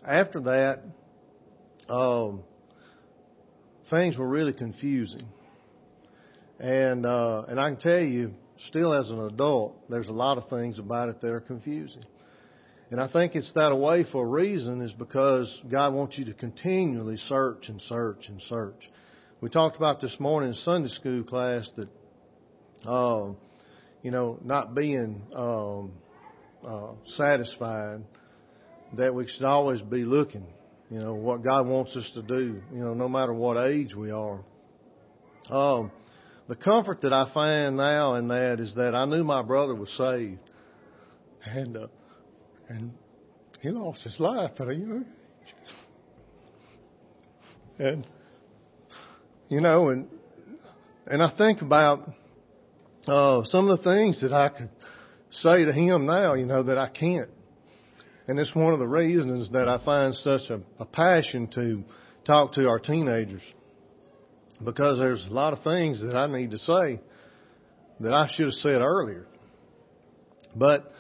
after 0.05 0.41
that, 0.41 0.83
um, 1.89 2.43
things 3.89 4.17
were 4.17 4.27
really 4.27 4.53
confusing. 4.53 5.27
And 6.59 7.05
uh, 7.05 7.45
and 7.47 7.59
I 7.59 7.69
can 7.69 7.79
tell 7.79 8.01
you, 8.01 8.33
still 8.57 8.93
as 8.93 9.09
an 9.09 9.19
adult, 9.19 9.89
there's 9.89 10.09
a 10.09 10.13
lot 10.13 10.37
of 10.37 10.49
things 10.49 10.79
about 10.79 11.09
it 11.09 11.21
that 11.21 11.33
are 11.33 11.41
confusing. 11.41 12.03
And 12.91 12.99
I 12.99 13.07
think 13.07 13.35
it's 13.35 13.53
that 13.53 13.75
way 13.77 14.03
for 14.03 14.25
a 14.25 14.27
reason 14.27 14.81
is 14.81 14.93
because 14.93 15.61
God 15.69 15.93
wants 15.93 16.17
you 16.17 16.25
to 16.25 16.33
continually 16.33 17.17
search 17.17 17.69
and 17.69 17.79
search 17.81 18.29
and 18.29 18.41
search 18.41 18.89
we 19.41 19.49
talked 19.49 19.77
about 19.77 20.01
this 20.01 20.19
morning 20.19 20.49
in 20.49 20.55
Sunday 20.55 20.89
school 20.89 21.23
class 21.23 21.71
that, 21.77 21.87
uh, 22.85 23.31
you 24.03 24.11
know, 24.11 24.37
not 24.43 24.75
being 24.75 25.21
um, 25.33 25.93
uh, 26.65 26.91
satisfied, 27.05 28.01
that 28.97 29.15
we 29.15 29.27
should 29.27 29.43
always 29.43 29.81
be 29.81 30.03
looking, 30.03 30.45
you 30.89 30.99
know, 30.99 31.13
what 31.13 31.41
God 31.41 31.67
wants 31.67 31.95
us 31.95 32.11
to 32.15 32.21
do, 32.21 32.61
you 32.73 32.79
know, 32.79 32.93
no 32.93 33.07
matter 33.07 33.33
what 33.33 33.55
age 33.55 33.95
we 33.95 34.11
are. 34.11 34.41
Um, 35.49 35.91
the 36.49 36.57
comfort 36.57 37.01
that 37.01 37.13
I 37.13 37.31
find 37.33 37.77
now 37.77 38.15
in 38.15 38.27
that 38.27 38.59
is 38.59 38.75
that 38.75 38.93
I 38.93 39.05
knew 39.05 39.23
my 39.23 39.41
brother 39.41 39.73
was 39.73 39.89
saved, 39.95 40.39
and 41.45 41.77
uh, 41.77 41.87
and 42.67 42.91
he 43.61 43.69
lost 43.69 44.01
his 44.01 44.19
life 44.19 44.59
at 44.59 44.67
a 44.67 44.75
young 44.75 45.05
age, 45.05 45.53
and 47.77 48.05
you 49.49 49.61
know, 49.61 49.89
and 49.89 50.07
and 51.07 51.23
I 51.23 51.29
think 51.35 51.61
about 51.61 52.07
uh, 53.07 53.43
some 53.43 53.67
of 53.67 53.79
the 53.79 53.83
things 53.83 54.21
that 54.21 54.31
I 54.31 54.49
could 54.49 54.69
say 55.31 55.65
to 55.65 55.73
him 55.73 56.05
now, 56.05 56.35
you 56.35 56.45
know, 56.45 56.63
that 56.63 56.77
I 56.77 56.87
can't. 56.87 57.29
And 58.27 58.39
it's 58.39 58.53
one 58.53 58.73
of 58.73 58.79
the 58.79 58.87
reasons 58.87 59.51
that 59.51 59.67
I 59.67 59.83
find 59.83 60.13
such 60.13 60.51
a, 60.51 60.61
a 60.79 60.85
passion 60.85 61.47
to 61.55 61.83
talk 62.25 62.53
to 62.53 62.69
our 62.69 62.77
teenagers. 62.77 63.41
Because 64.63 64.99
there's 64.99 65.25
a 65.25 65.33
lot 65.33 65.53
of 65.53 65.63
things 65.63 66.03
that 66.03 66.15
I 66.15 66.27
need 66.27 66.51
to 66.51 66.59
say 66.59 66.99
that 68.01 68.13
I 68.13 68.29
should 68.31 68.45
have 68.45 68.53
said 68.53 68.81
earlier. 68.81 69.25
But 70.55 70.91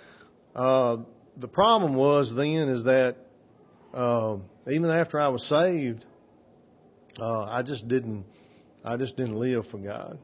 uh, 0.55 0.97
the 1.37 1.47
problem 1.47 1.93
was 1.93 2.33
then 2.35 2.69
is 2.69 2.85
that 2.85 3.17
uh, 3.93 4.37
even 4.67 4.89
after 4.89 5.19
I 5.19 5.27
was 5.27 5.47
saved, 5.47 6.03
uh, 7.19 7.43
I 7.43 7.61
just 7.61 7.87
didn't 7.87 8.25
I 8.83 8.97
just 8.97 9.17
didn't 9.17 9.35
live 9.35 9.67
for 9.67 9.77
God. 9.77 10.19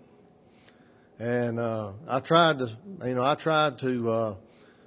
And 1.20 1.60
uh, 1.60 1.93
I 2.08 2.20
tried 2.20 2.60
to, 2.60 2.78
you 3.06 3.16
know, 3.16 3.24
I 3.24 3.36
tried 3.36 3.80
to 3.80 4.10
uh, 4.12 4.36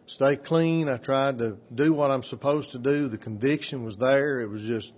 stay 0.07 0.37
clean. 0.37 0.89
I 0.89 0.99
tried 0.99 1.39
to 1.39 1.57
do 1.75 1.93
what 1.93 2.11
I'm 2.11 2.23
supposed 2.23 2.73
to 2.73 2.79
do. 2.79 3.09
The 3.09 3.19
conviction 3.19 3.85
was 3.85 3.97
there. 3.97 4.41
It 4.41 4.49
was 4.49 4.63
just, 4.63 4.93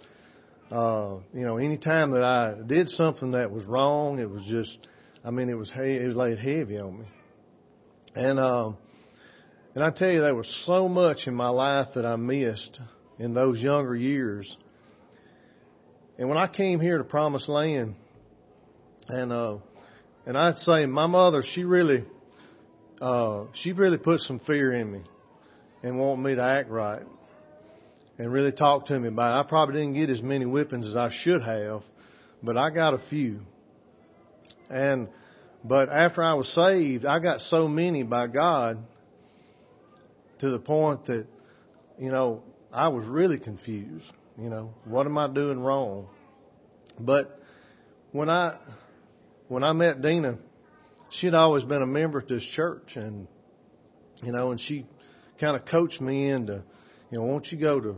uh, 0.70 1.18
you 1.32 1.42
know, 1.42 1.56
any 1.58 1.78
time 1.78 2.12
that 2.12 2.24
I 2.24 2.54
did 2.66 2.88
something 2.88 3.32
that 3.32 3.50
was 3.50 3.64
wrong, 3.64 4.18
it 4.18 4.28
was 4.30 4.44
just, 4.44 4.78
I 5.24 5.30
mean, 5.30 5.48
it 5.48 5.56
was 5.56 5.70
he- 5.70 5.96
it 5.96 6.06
was 6.06 6.16
laid 6.16 6.38
heavy 6.38 6.78
on 6.78 7.00
me. 7.00 7.06
And 8.14 8.40
um, 8.40 8.76
and 9.74 9.84
I 9.84 9.90
tell 9.90 10.10
you, 10.10 10.20
there 10.20 10.34
was 10.34 10.48
so 10.66 10.88
much 10.88 11.28
in 11.28 11.34
my 11.34 11.48
life 11.48 11.94
that 11.94 12.04
I 12.04 12.16
missed 12.16 12.80
in 13.20 13.34
those 13.34 13.62
younger 13.62 13.94
years. 13.94 14.56
And 16.18 16.28
when 16.28 16.38
I 16.38 16.48
came 16.48 16.80
here 16.80 16.98
to 16.98 17.04
Promised 17.04 17.48
Land, 17.48 17.94
and 19.10 19.32
uh, 19.32 19.56
and 20.26 20.38
I'd 20.38 20.58
say 20.58 20.86
my 20.86 21.06
mother, 21.06 21.42
she 21.42 21.64
really, 21.64 22.04
uh, 23.00 23.46
she 23.52 23.72
really 23.72 23.98
put 23.98 24.20
some 24.20 24.38
fear 24.38 24.72
in 24.72 24.92
me, 24.92 25.02
and 25.82 25.98
wanted 25.98 26.22
me 26.22 26.34
to 26.36 26.42
act 26.42 26.70
right, 26.70 27.02
and 28.18 28.32
really 28.32 28.52
talk 28.52 28.86
to 28.86 28.98
me 28.98 29.08
about 29.08 29.34
it. 29.34 29.46
I 29.46 29.48
probably 29.48 29.80
didn't 29.80 29.94
get 29.94 30.10
as 30.10 30.22
many 30.22 30.44
whippings 30.44 30.86
as 30.86 30.96
I 30.96 31.10
should 31.10 31.42
have, 31.42 31.82
but 32.42 32.56
I 32.56 32.70
got 32.70 32.94
a 32.94 32.98
few. 32.98 33.40
And 34.68 35.08
but 35.64 35.88
after 35.88 36.22
I 36.22 36.34
was 36.34 36.48
saved, 36.48 37.04
I 37.04 37.18
got 37.18 37.40
so 37.40 37.68
many 37.68 38.02
by 38.02 38.28
God 38.28 38.78
to 40.38 40.50
the 40.50 40.58
point 40.58 41.04
that, 41.06 41.26
you 41.98 42.10
know, 42.10 42.42
I 42.72 42.88
was 42.88 43.04
really 43.04 43.38
confused. 43.38 44.10
You 44.38 44.48
know, 44.48 44.72
what 44.84 45.06
am 45.06 45.18
I 45.18 45.28
doing 45.28 45.60
wrong? 45.60 46.06
But 46.98 47.38
when 48.12 48.30
I 48.30 48.56
when 49.50 49.64
I 49.64 49.72
met 49.72 50.00
Dina, 50.00 50.38
she'd 51.10 51.34
always 51.34 51.64
been 51.64 51.82
a 51.82 51.86
member 51.86 52.20
at 52.20 52.28
this 52.28 52.44
church, 52.44 52.94
and 52.94 53.26
you 54.22 54.30
know, 54.30 54.52
and 54.52 54.60
she 54.60 54.86
kind 55.40 55.56
of 55.56 55.64
coached 55.66 56.00
me 56.00 56.30
into, 56.30 56.62
you 57.10 57.18
know, 57.18 57.24
won't 57.24 57.50
you 57.50 57.58
go 57.58 57.80
to 57.80 57.96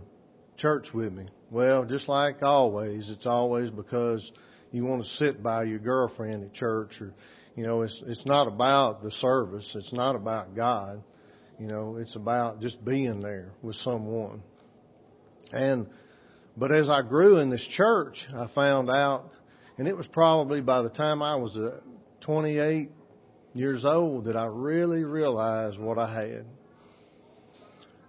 church 0.57 0.95
with 0.95 1.13
me? 1.13 1.27
Well, 1.51 1.85
just 1.85 2.09
like 2.09 2.43
always, 2.43 3.11
it's 3.11 3.27
always 3.27 3.69
because 3.69 4.33
you 4.71 4.87
want 4.87 5.03
to 5.03 5.09
sit 5.11 5.43
by 5.43 5.65
your 5.65 5.79
girlfriend 5.79 6.43
at 6.43 6.55
church, 6.55 6.99
or 7.03 7.13
you 7.55 7.65
know, 7.65 7.83
it's 7.83 8.03
it's 8.07 8.25
not 8.25 8.49
about 8.49 9.03
the 9.03 9.11
service, 9.11 9.75
it's 9.75 9.93
not 9.93 10.17
about 10.17 10.57
God, 10.57 11.03
you 11.61 11.67
know, 11.67 11.99
it's 11.99 12.17
about 12.17 12.63
just 12.63 12.83
being 12.83 13.21
there 13.21 13.53
with 13.61 13.77
someone. 13.77 14.43
And 15.53 15.87
but 16.57 16.73
as 16.73 16.89
I 16.89 17.03
grew 17.03 17.41
in 17.41 17.51
this 17.51 17.67
church, 17.67 18.27
I 18.35 18.47
found 18.55 18.89
out 18.89 19.33
and 19.83 19.89
it 19.89 19.97
was 19.97 20.07
probably 20.07 20.61
by 20.61 20.81
the 20.81 20.91
time 20.91 21.23
I 21.23 21.35
was 21.35 21.57
uh, 21.57 21.81
28 22.21 22.89
years 23.53 23.85
old 23.85 24.27
that 24.27 24.37
I 24.37 24.45
really 24.45 25.03
realized 25.03 25.77
what 25.77 25.99
I 25.99 26.15
had. 26.15 26.45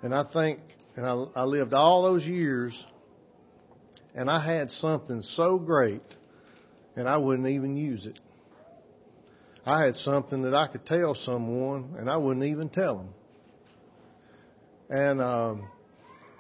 And 0.04 0.14
I 0.14 0.24
think, 0.32 0.60
and 0.96 1.04
I, 1.04 1.26
I 1.36 1.46
lived 1.46 1.74
all 1.74 2.04
those 2.04 2.28
years, 2.28 2.78
and 4.14 4.30
I 4.30 4.40
had 4.40 4.70
something 4.70 5.24
so 5.24 5.58
great, 5.58 6.04
and 6.96 7.10
I 7.10 7.18
wouldn't 7.18 7.48
even 7.48 7.76
use 7.76 8.06
it. 8.06 8.20
I 9.66 9.84
had 9.84 9.96
something 9.96 10.44
that 10.44 10.54
I 10.54 10.68
could 10.68 10.86
tell 10.86 11.16
someone, 11.16 11.96
and 11.98 12.08
I 12.08 12.18
wouldn't 12.18 12.46
even 12.46 12.70
tell 12.70 12.98
them. 12.98 13.14
And 14.92 15.20
um, 15.20 15.68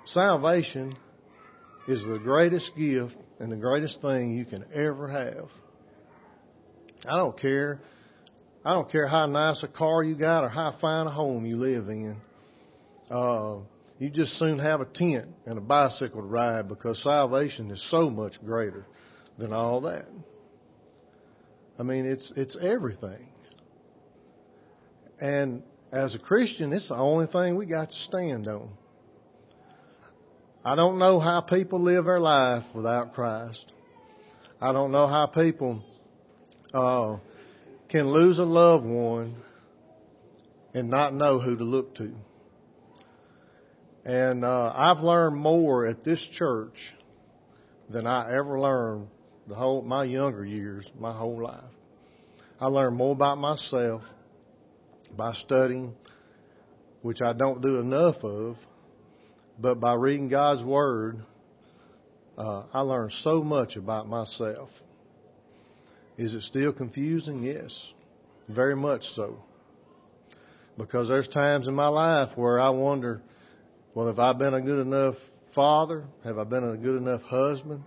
salvation 0.06 0.94
is 1.88 2.06
the 2.06 2.20
greatest 2.20 2.76
gift 2.78 3.18
and 3.44 3.52
the 3.52 3.58
greatest 3.58 4.02
thing 4.02 4.38
you 4.38 4.46
can 4.46 4.64
ever 4.74 5.10
have. 5.10 5.50
I 7.06 7.18
don't 7.18 7.38
care. 7.38 7.82
I 8.64 8.74
don't 8.74 8.90
care 8.90 9.06
how 9.06 9.26
nice 9.26 9.62
a 9.64 9.68
car 9.68 10.02
you 10.02 10.16
got 10.16 10.46
or 10.46 10.50
how 10.50 10.74
fine 10.80 11.08
a 11.08 11.12
home 11.12 11.46
you 11.46 11.58
live 11.58 11.90
in. 11.90 12.16
Uh, 13.12 13.58
you 14.00 14.10
just 14.10 14.40
soon 14.40 14.60
have 14.60 14.80
a 14.80 14.86
tent 14.86 15.28
and 15.46 15.58
a 15.58 15.62
bicycle 15.62 16.22
to 16.22 16.28
ride 16.28 16.70
because 16.70 17.04
salvation 17.04 17.70
is 17.70 17.86
so 17.92 18.10
much 18.10 18.42
greater 18.46 18.86
than 19.38 19.52
all 19.52 19.82
that. 19.82 20.08
I 21.78 21.84
mean, 21.84 22.06
it's 22.06 22.32
it's 22.38 22.56
everything. 22.56 23.28
And 25.20 25.64
as 25.92 26.16
a 26.16 26.20
Christian, 26.20 26.72
it's 26.72 26.88
the 26.88 26.96
only 26.96 27.28
thing 27.28 27.58
we 27.58 27.66
got 27.66 27.90
to 27.90 27.96
stand 27.96 28.48
on. 28.48 28.70
I 30.66 30.76
don't 30.76 30.98
know 30.98 31.20
how 31.20 31.42
people 31.42 31.82
live 31.82 32.06
their 32.06 32.22
life 32.22 32.64
without 32.74 33.14
Christ. 33.14 33.70
I 34.62 34.72
don't 34.72 34.94
know 34.94 35.08
how 35.08 35.26
people 35.26 35.84
uh, 36.74 37.18
can 37.90 38.08
lose 38.12 38.40
a 38.40 38.46
loved 38.46 38.86
one 38.86 39.36
and 40.74 40.90
not 40.90 41.14
know 41.14 41.40
who 41.40 41.58
to 41.58 41.64
look 41.66 41.96
to. 41.96 42.14
And 44.06 44.46
uh, 44.46 44.72
I've 44.74 45.00
learned 45.00 45.36
more 45.36 45.86
at 45.86 46.06
this 46.06 46.26
church 46.32 46.94
than 47.90 48.08
I 48.08 48.34
ever 48.34 48.58
learned 48.58 49.10
the 49.48 49.56
whole 49.56 49.82
my 49.82 50.06
younger 50.06 50.46
years, 50.46 50.90
my 50.98 51.12
whole 51.12 51.44
life. 51.44 51.64
I 52.62 52.68
learned 52.68 52.96
more 52.96 53.12
about 53.12 53.38
myself 53.38 54.02
by 55.18 55.34
studying, 55.34 55.94
which 57.02 57.22
I 57.22 57.34
don't 57.34 57.62
do 57.62 57.80
enough 57.80 58.24
of, 58.24 58.56
but 59.60 59.80
by 59.80 59.94
reading 59.94 60.30
God's 60.30 60.64
Word, 60.64 61.24
uh, 62.38 62.64
I 62.74 62.82
learned 62.82 63.12
so 63.12 63.44
much 63.44 63.76
about 63.76 64.08
myself. 64.08 64.70
Is 66.18 66.34
it 66.36 66.42
still 66.44 66.74
confusing? 66.74 67.44
Yes, 67.44 67.94
very 68.48 68.76
much 68.76 69.04
so. 69.16 69.44
Because 70.78 71.08
there's 71.08 71.28
times 71.28 71.68
in 71.68 71.76
my 71.76 71.88
life 71.88 72.36
where 72.36 72.60
I 72.60 72.70
wonder, 72.70 73.22
well, 73.94 74.08
have 74.08 74.20
I 74.20 74.34
been 74.34 74.54
a 74.54 74.62
good 74.62 74.80
enough 74.80 75.16
father? 75.54 76.06
Have 76.24 76.38
I 76.38 76.44
been 76.44 76.64
a 76.64 76.78
good 76.78 76.98
enough 76.98 77.22
husband? 77.22 77.84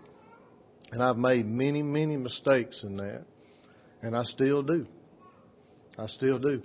And 0.92 1.02
I've 1.02 1.16
made 1.16 1.46
many, 1.46 1.82
many 1.82 2.16
mistakes 2.16 2.84
in 2.84 2.96
that. 2.98 3.24
And 4.02 4.16
I 4.16 4.22
still 4.22 4.62
do. 4.62 4.86
I 5.98 6.06
still 6.06 6.38
do. 6.38 6.62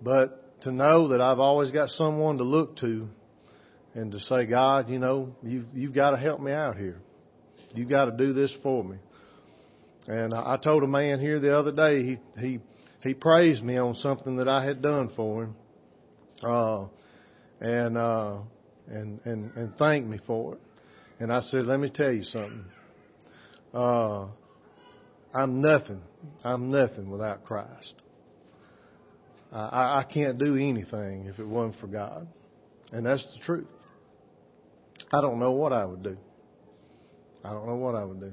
But 0.00 0.62
to 0.62 0.72
know 0.72 1.08
that 1.08 1.20
I've 1.20 1.38
always 1.38 1.70
got 1.70 1.90
someone 1.90 2.38
to 2.38 2.44
look 2.44 2.76
to 2.76 3.08
and 3.94 4.12
to 4.12 4.20
say, 4.20 4.46
God, 4.46 4.90
you 4.90 4.98
know, 4.98 5.34
you've, 5.42 5.66
you've 5.72 5.94
got 5.94 6.10
to 6.10 6.16
help 6.16 6.40
me 6.40 6.52
out 6.52 6.76
here. 6.76 7.00
You've 7.74 7.88
got 7.88 8.06
to 8.06 8.16
do 8.16 8.32
this 8.32 8.54
for 8.62 8.84
me. 8.84 8.98
And 10.06 10.34
I 10.34 10.58
told 10.62 10.82
a 10.82 10.86
man 10.86 11.20
here 11.20 11.40
the 11.40 11.56
other 11.56 11.72
day, 11.72 12.02
he, 12.02 12.18
he, 12.38 12.60
he 13.02 13.14
praised 13.14 13.64
me 13.64 13.76
on 13.78 13.94
something 13.94 14.36
that 14.36 14.48
I 14.48 14.64
had 14.64 14.82
done 14.82 15.10
for 15.16 15.44
him. 15.44 15.56
Uh, 16.42 16.86
and, 17.60 17.96
uh, 17.96 18.38
and, 18.88 19.20
and, 19.24 19.52
and 19.56 19.76
thanked 19.76 20.08
me 20.08 20.18
for 20.26 20.54
it. 20.54 20.60
And 21.20 21.32
I 21.32 21.40
said, 21.40 21.66
let 21.66 21.80
me 21.80 21.88
tell 21.88 22.12
you 22.12 22.24
something. 22.24 22.64
Uh, 23.72 24.26
I'm 25.32 25.60
nothing. 25.60 26.02
I'm 26.44 26.70
nothing 26.70 27.10
without 27.10 27.44
Christ. 27.44 27.94
I, 29.52 30.00
I 30.00 30.04
can't 30.12 30.36
do 30.36 30.56
anything 30.56 31.26
if 31.26 31.38
it 31.38 31.46
wasn't 31.46 31.76
for 31.76 31.86
God. 31.86 32.26
And 32.92 33.06
that's 33.06 33.24
the 33.34 33.40
truth. 33.40 33.66
I 35.14 35.20
don't 35.20 35.38
know 35.38 35.52
what 35.52 35.72
I 35.72 35.84
would 35.84 36.02
do. 36.02 36.16
I 37.44 37.50
don't 37.50 37.66
know 37.66 37.76
what 37.76 37.94
I 37.94 38.04
would 38.04 38.20
do. 38.20 38.32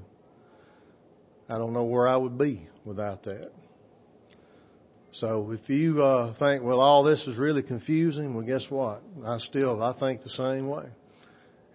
I 1.48 1.60
don't 1.60 1.74
know 1.74 1.84
where 1.84 2.08
I 2.08 2.18
would 2.18 2.40
be 2.40 2.68
without 2.86 3.24
that. 3.24 3.52
So 5.12 5.52
if 5.52 5.70
you 5.70 6.02
uh, 6.02 6.34
think, 6.40 6.64
well, 6.64 6.80
all 6.80 7.04
this 7.04 7.28
is 7.28 7.38
really 7.38 7.62
confusing, 7.62 8.34
well, 8.34 8.46
guess 8.46 8.72
what? 8.72 9.04
I 9.24 9.38
still 9.38 9.84
I 9.84 9.94
think 10.00 10.24
the 10.24 10.30
same 10.30 10.70
way, 10.70 10.86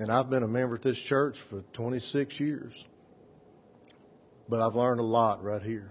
and 0.01 0.11
I've 0.11 0.29
been 0.29 0.43
a 0.43 0.49
member 0.49 0.75
at 0.75 0.83
this 0.83 0.99
church 0.99 1.37
for 1.51 1.63
26 1.75 2.41
years, 2.41 2.85
but 4.49 4.61
I've 4.61 4.75
learned 4.75 4.99
a 4.99 5.05
lot 5.05 5.45
right 5.45 5.63
here. 5.63 5.91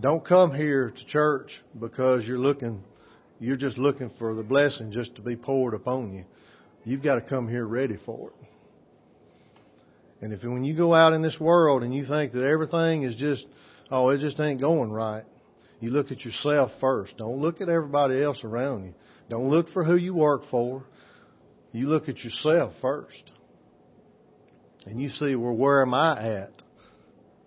Don't 0.00 0.24
come 0.24 0.52
here 0.52 0.90
to 0.90 1.06
church 1.06 1.62
because 1.78 2.26
you're 2.26 2.38
looking, 2.38 2.82
you're 3.38 3.56
just 3.56 3.78
looking 3.78 4.10
for 4.18 4.34
the 4.34 4.42
blessing 4.42 4.90
just 4.90 5.14
to 5.16 5.22
be 5.22 5.36
poured 5.36 5.74
upon 5.74 6.14
you. 6.14 6.24
You've 6.84 7.02
got 7.02 7.16
to 7.16 7.20
come 7.20 7.48
here 7.48 7.64
ready 7.64 7.96
for 8.04 8.30
it. 8.30 8.46
And 10.20 10.32
if 10.32 10.44
when 10.44 10.64
you 10.64 10.74
go 10.74 10.94
out 10.94 11.12
in 11.12 11.22
this 11.22 11.38
world 11.38 11.82
and 11.82 11.94
you 11.94 12.04
think 12.06 12.32
that 12.32 12.44
everything 12.44 13.02
is 13.02 13.16
just, 13.16 13.46
oh, 13.90 14.08
it 14.10 14.18
just 14.18 14.38
ain't 14.40 14.60
going 14.60 14.90
right, 14.90 15.24
you 15.80 15.90
look 15.90 16.12
at 16.12 16.24
yourself 16.24 16.70
first. 16.80 17.16
Don't 17.16 17.40
look 17.40 17.60
at 17.60 17.68
everybody 17.68 18.22
else 18.22 18.44
around 18.44 18.84
you. 18.84 18.94
Don't 19.28 19.50
look 19.50 19.68
for 19.70 19.82
who 19.82 19.96
you 19.96 20.14
work 20.14 20.44
for. 20.48 20.84
You 21.72 21.88
look 21.88 22.08
at 22.08 22.22
yourself 22.22 22.74
first. 22.80 23.30
And 24.86 25.00
you 25.00 25.08
see, 25.08 25.34
well, 25.34 25.54
where 25.54 25.82
am 25.82 25.94
I 25.94 26.22
at 26.22 26.62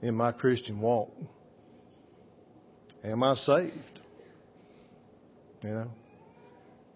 in 0.02 0.16
my 0.16 0.32
Christian 0.32 0.82
walk? 0.82 1.14
Am 3.04 3.24
I 3.24 3.36
saved? 3.36 4.00
You 5.64 5.70
know, 5.70 5.92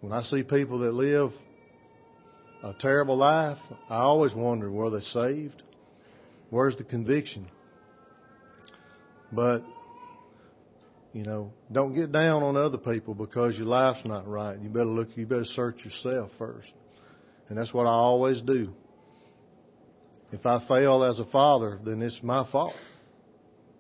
when 0.01 0.11
I 0.11 0.23
see 0.23 0.43
people 0.43 0.79
that 0.79 0.93
live 0.93 1.31
a 2.63 2.73
terrible 2.73 3.17
life, 3.17 3.57
I 3.89 3.97
always 3.97 4.33
wonder, 4.33 4.69
were 4.69 4.89
they 4.89 5.01
saved? 5.01 5.63
Where's 6.49 6.75
the 6.75 6.83
conviction? 6.83 7.47
But, 9.31 9.63
you 11.13 11.23
know, 11.23 11.53
don't 11.71 11.93
get 11.93 12.11
down 12.11 12.43
on 12.43 12.57
other 12.57 12.77
people 12.77 13.13
because 13.13 13.57
your 13.57 13.67
life's 13.67 14.05
not 14.05 14.27
right. 14.27 14.59
You 14.59 14.69
better 14.69 14.85
look, 14.85 15.15
you 15.15 15.25
better 15.25 15.45
search 15.45 15.85
yourself 15.85 16.31
first. 16.37 16.73
And 17.47 17.57
that's 17.57 17.73
what 17.73 17.85
I 17.85 17.91
always 17.91 18.41
do. 18.41 18.73
If 20.31 20.45
I 20.45 20.65
fail 20.67 21.03
as 21.03 21.19
a 21.19 21.25
father, 21.25 21.79
then 21.83 22.01
it's 22.01 22.21
my 22.21 22.49
fault. 22.51 22.75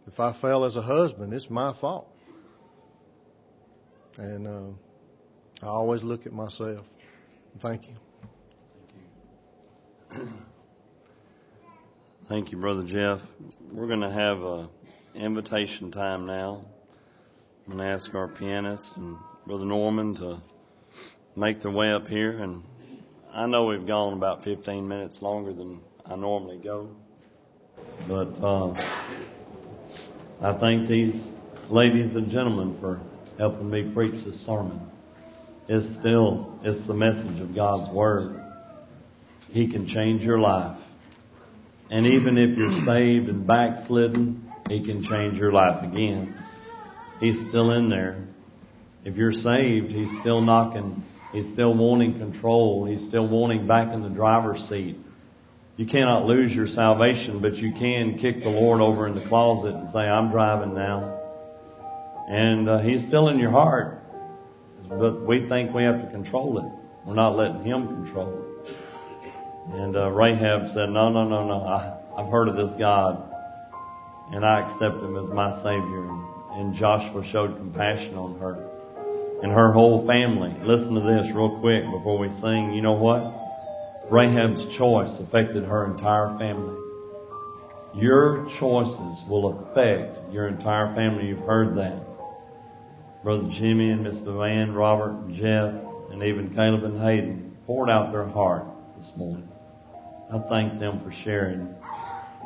If 0.07 0.19
I 0.19 0.39
fail 0.39 0.65
as 0.65 0.75
a 0.75 0.81
husband, 0.81 1.33
it's 1.33 1.49
my 1.49 1.75
fault. 1.79 2.07
And 4.17 4.47
uh, 4.47 5.65
I 5.65 5.67
always 5.67 6.01
look 6.01 6.25
at 6.25 6.33
myself. 6.33 6.85
Thank 7.61 7.87
you. 7.87 7.95
Thank 12.29 12.51
you. 12.51 12.57
Brother 12.57 12.83
Jeff. 12.83 13.21
We're 13.71 13.87
going 13.87 14.01
to 14.01 14.11
have 14.11 14.39
a 14.39 14.69
invitation 15.13 15.91
time 15.91 16.25
now. 16.25 16.65
I'm 17.67 17.73
going 17.73 17.85
to 17.85 17.93
ask 17.93 18.13
our 18.15 18.27
pianist 18.27 18.91
and 18.95 19.17
Brother 19.45 19.65
Norman 19.65 20.15
to 20.15 20.41
make 21.35 21.61
their 21.61 21.71
way 21.71 21.91
up 21.91 22.07
here. 22.07 22.41
And 22.41 22.63
I 23.31 23.45
know 23.45 23.65
we've 23.65 23.85
gone 23.85 24.13
about 24.13 24.43
15 24.43 24.87
minutes 24.87 25.21
longer 25.21 25.53
than 25.53 25.79
I 26.05 26.15
normally 26.15 26.57
go. 26.57 26.89
But 28.07 28.29
uh, 28.43 28.71
I 30.41 30.57
thank 30.59 30.87
these 30.87 31.27
ladies 31.69 32.15
and 32.15 32.31
gentlemen 32.31 32.77
for 32.81 32.99
helping 33.37 33.69
me 33.69 33.91
preach 33.93 34.23
this 34.25 34.43
sermon. 34.43 34.81
It's 35.67 35.85
still, 35.99 36.59
it's 36.63 36.87
the 36.87 36.95
message 36.95 37.39
of 37.39 37.53
God's 37.53 37.93
Word. 37.93 38.38
He 39.51 39.71
can 39.71 39.87
change 39.87 40.21
your 40.21 40.39
life. 40.39 40.79
And 41.89 42.05
even 42.05 42.37
if 42.37 42.57
you're 42.57 42.85
saved 42.85 43.29
and 43.29 43.47
backslidden, 43.47 44.51
He 44.69 44.85
can 44.85 45.03
change 45.03 45.39
your 45.39 45.51
life 45.51 45.83
again. 45.83 46.35
He's 47.19 47.37
still 47.49 47.71
in 47.71 47.89
there. 47.89 48.25
If 49.03 49.15
you're 49.15 49.31
saved, 49.31 49.91
He's 49.91 50.19
still 50.21 50.41
knocking. 50.41 51.03
He's 51.33 51.51
still 51.53 51.75
wanting 51.75 52.19
control. 52.19 52.85
He's 52.85 53.07
still 53.07 53.27
wanting 53.27 53.67
back 53.67 53.93
in 53.93 54.03
the 54.03 54.09
driver's 54.09 54.59
seat. 54.69 54.97
You 55.77 55.85
cannot 55.85 56.25
lose 56.25 56.51
your 56.51 56.67
salvation, 56.67 57.41
but 57.41 57.55
you 57.55 57.71
can 57.71 58.19
kick 58.19 58.41
the 58.41 58.49
Lord 58.49 58.81
over 58.81 59.07
in 59.07 59.15
the 59.15 59.25
closet 59.27 59.73
and 59.73 59.89
say, 59.89 59.99
I'm 59.99 60.29
driving 60.29 60.75
now. 60.75 61.21
And 62.27 62.69
uh, 62.69 62.79
He's 62.79 63.07
still 63.07 63.29
in 63.29 63.39
your 63.39 63.51
heart. 63.51 63.99
But 64.89 65.25
we 65.25 65.47
think 65.47 65.73
we 65.73 65.83
have 65.83 66.01
to 66.01 66.11
control 66.11 66.57
it. 66.59 67.07
We're 67.07 67.15
not 67.15 67.35
letting 67.35 67.63
Him 67.63 67.87
control 67.87 68.43
it. 68.43 68.48
And 69.67 69.95
uh, 69.95 70.09
Rahab 70.09 70.67
said, 70.69 70.89
No, 70.89 71.09
no, 71.09 71.27
no, 71.27 71.47
no. 71.47 71.63
I, 71.63 71.99
I've 72.17 72.31
heard 72.31 72.47
of 72.47 72.55
this 72.55 72.75
God, 72.79 73.23
and 74.31 74.45
I 74.45 74.61
accept 74.61 74.95
Him 75.03 75.15
as 75.17 75.29
my 75.33 75.55
Savior. 75.61 76.09
And, 76.51 76.75
Joshua 76.75 77.23
showed 77.31 77.55
compassion 77.57 78.15
on 78.15 78.39
her 78.39 78.69
and 79.41 79.51
her 79.51 79.71
whole 79.71 80.05
family. 80.05 80.53
Listen 80.63 80.95
to 80.95 81.01
this 81.01 81.33
real 81.33 81.59
quick 81.61 81.83
before 81.85 82.17
we 82.17 82.29
sing. 82.41 82.73
You 82.73 82.81
know 82.81 82.93
what? 82.93 84.11
Rahab's 84.11 84.75
choice 84.75 85.19
affected 85.19 85.63
her 85.63 85.85
entire 85.93 86.37
family. 86.37 86.75
Your 87.95 88.47
choices 88.59 89.23
will 89.29 89.63
affect 89.63 90.33
your 90.33 90.47
entire 90.47 90.93
family. 90.95 91.27
You've 91.27 91.45
heard 91.45 91.77
that. 91.77 92.03
Brother 93.23 93.49
Jimmy 93.51 93.91
and 93.91 94.03
Miss 94.03 94.17
Van, 94.19 94.73
Robert 94.73 95.11
and 95.11 95.35
Jeff, 95.35 95.73
and 96.11 96.23
even 96.23 96.53
Caleb 96.55 96.83
and 96.83 97.01
Hayden 97.01 97.57
poured 97.65 97.89
out 97.89 98.11
their 98.11 98.27
heart 98.27 98.65
this 98.99 99.15
morning. 99.15 99.47
I 100.31 100.39
thank 100.49 100.79
them 100.79 101.01
for 101.01 101.11
sharing. 101.11 101.73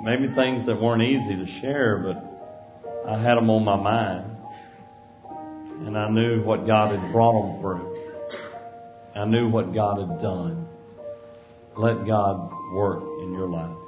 maybe 0.04 0.28
things 0.34 0.68
that 0.68 0.80
weren't 0.80 1.02
easy 1.02 1.36
to 1.36 1.46
share, 1.46 1.98
but 1.98 3.10
I 3.10 3.18
had 3.18 3.36
them 3.36 3.50
on 3.50 3.64
my 3.64 3.76
mind. 3.76 4.38
And 5.88 5.98
I 5.98 6.10
knew 6.10 6.44
what 6.44 6.68
God 6.68 6.98
had 6.98 7.12
brought 7.12 7.42
them 7.42 7.60
through. 7.60 7.98
I 9.16 9.26
knew 9.26 9.50
what 9.50 9.74
God 9.74 10.00
had 10.00 10.22
done. 10.22 10.68
Let 11.76 12.06
God 12.06 12.52
work 12.72 13.04
in 13.22 13.34
your 13.34 13.50
life. 13.50 13.76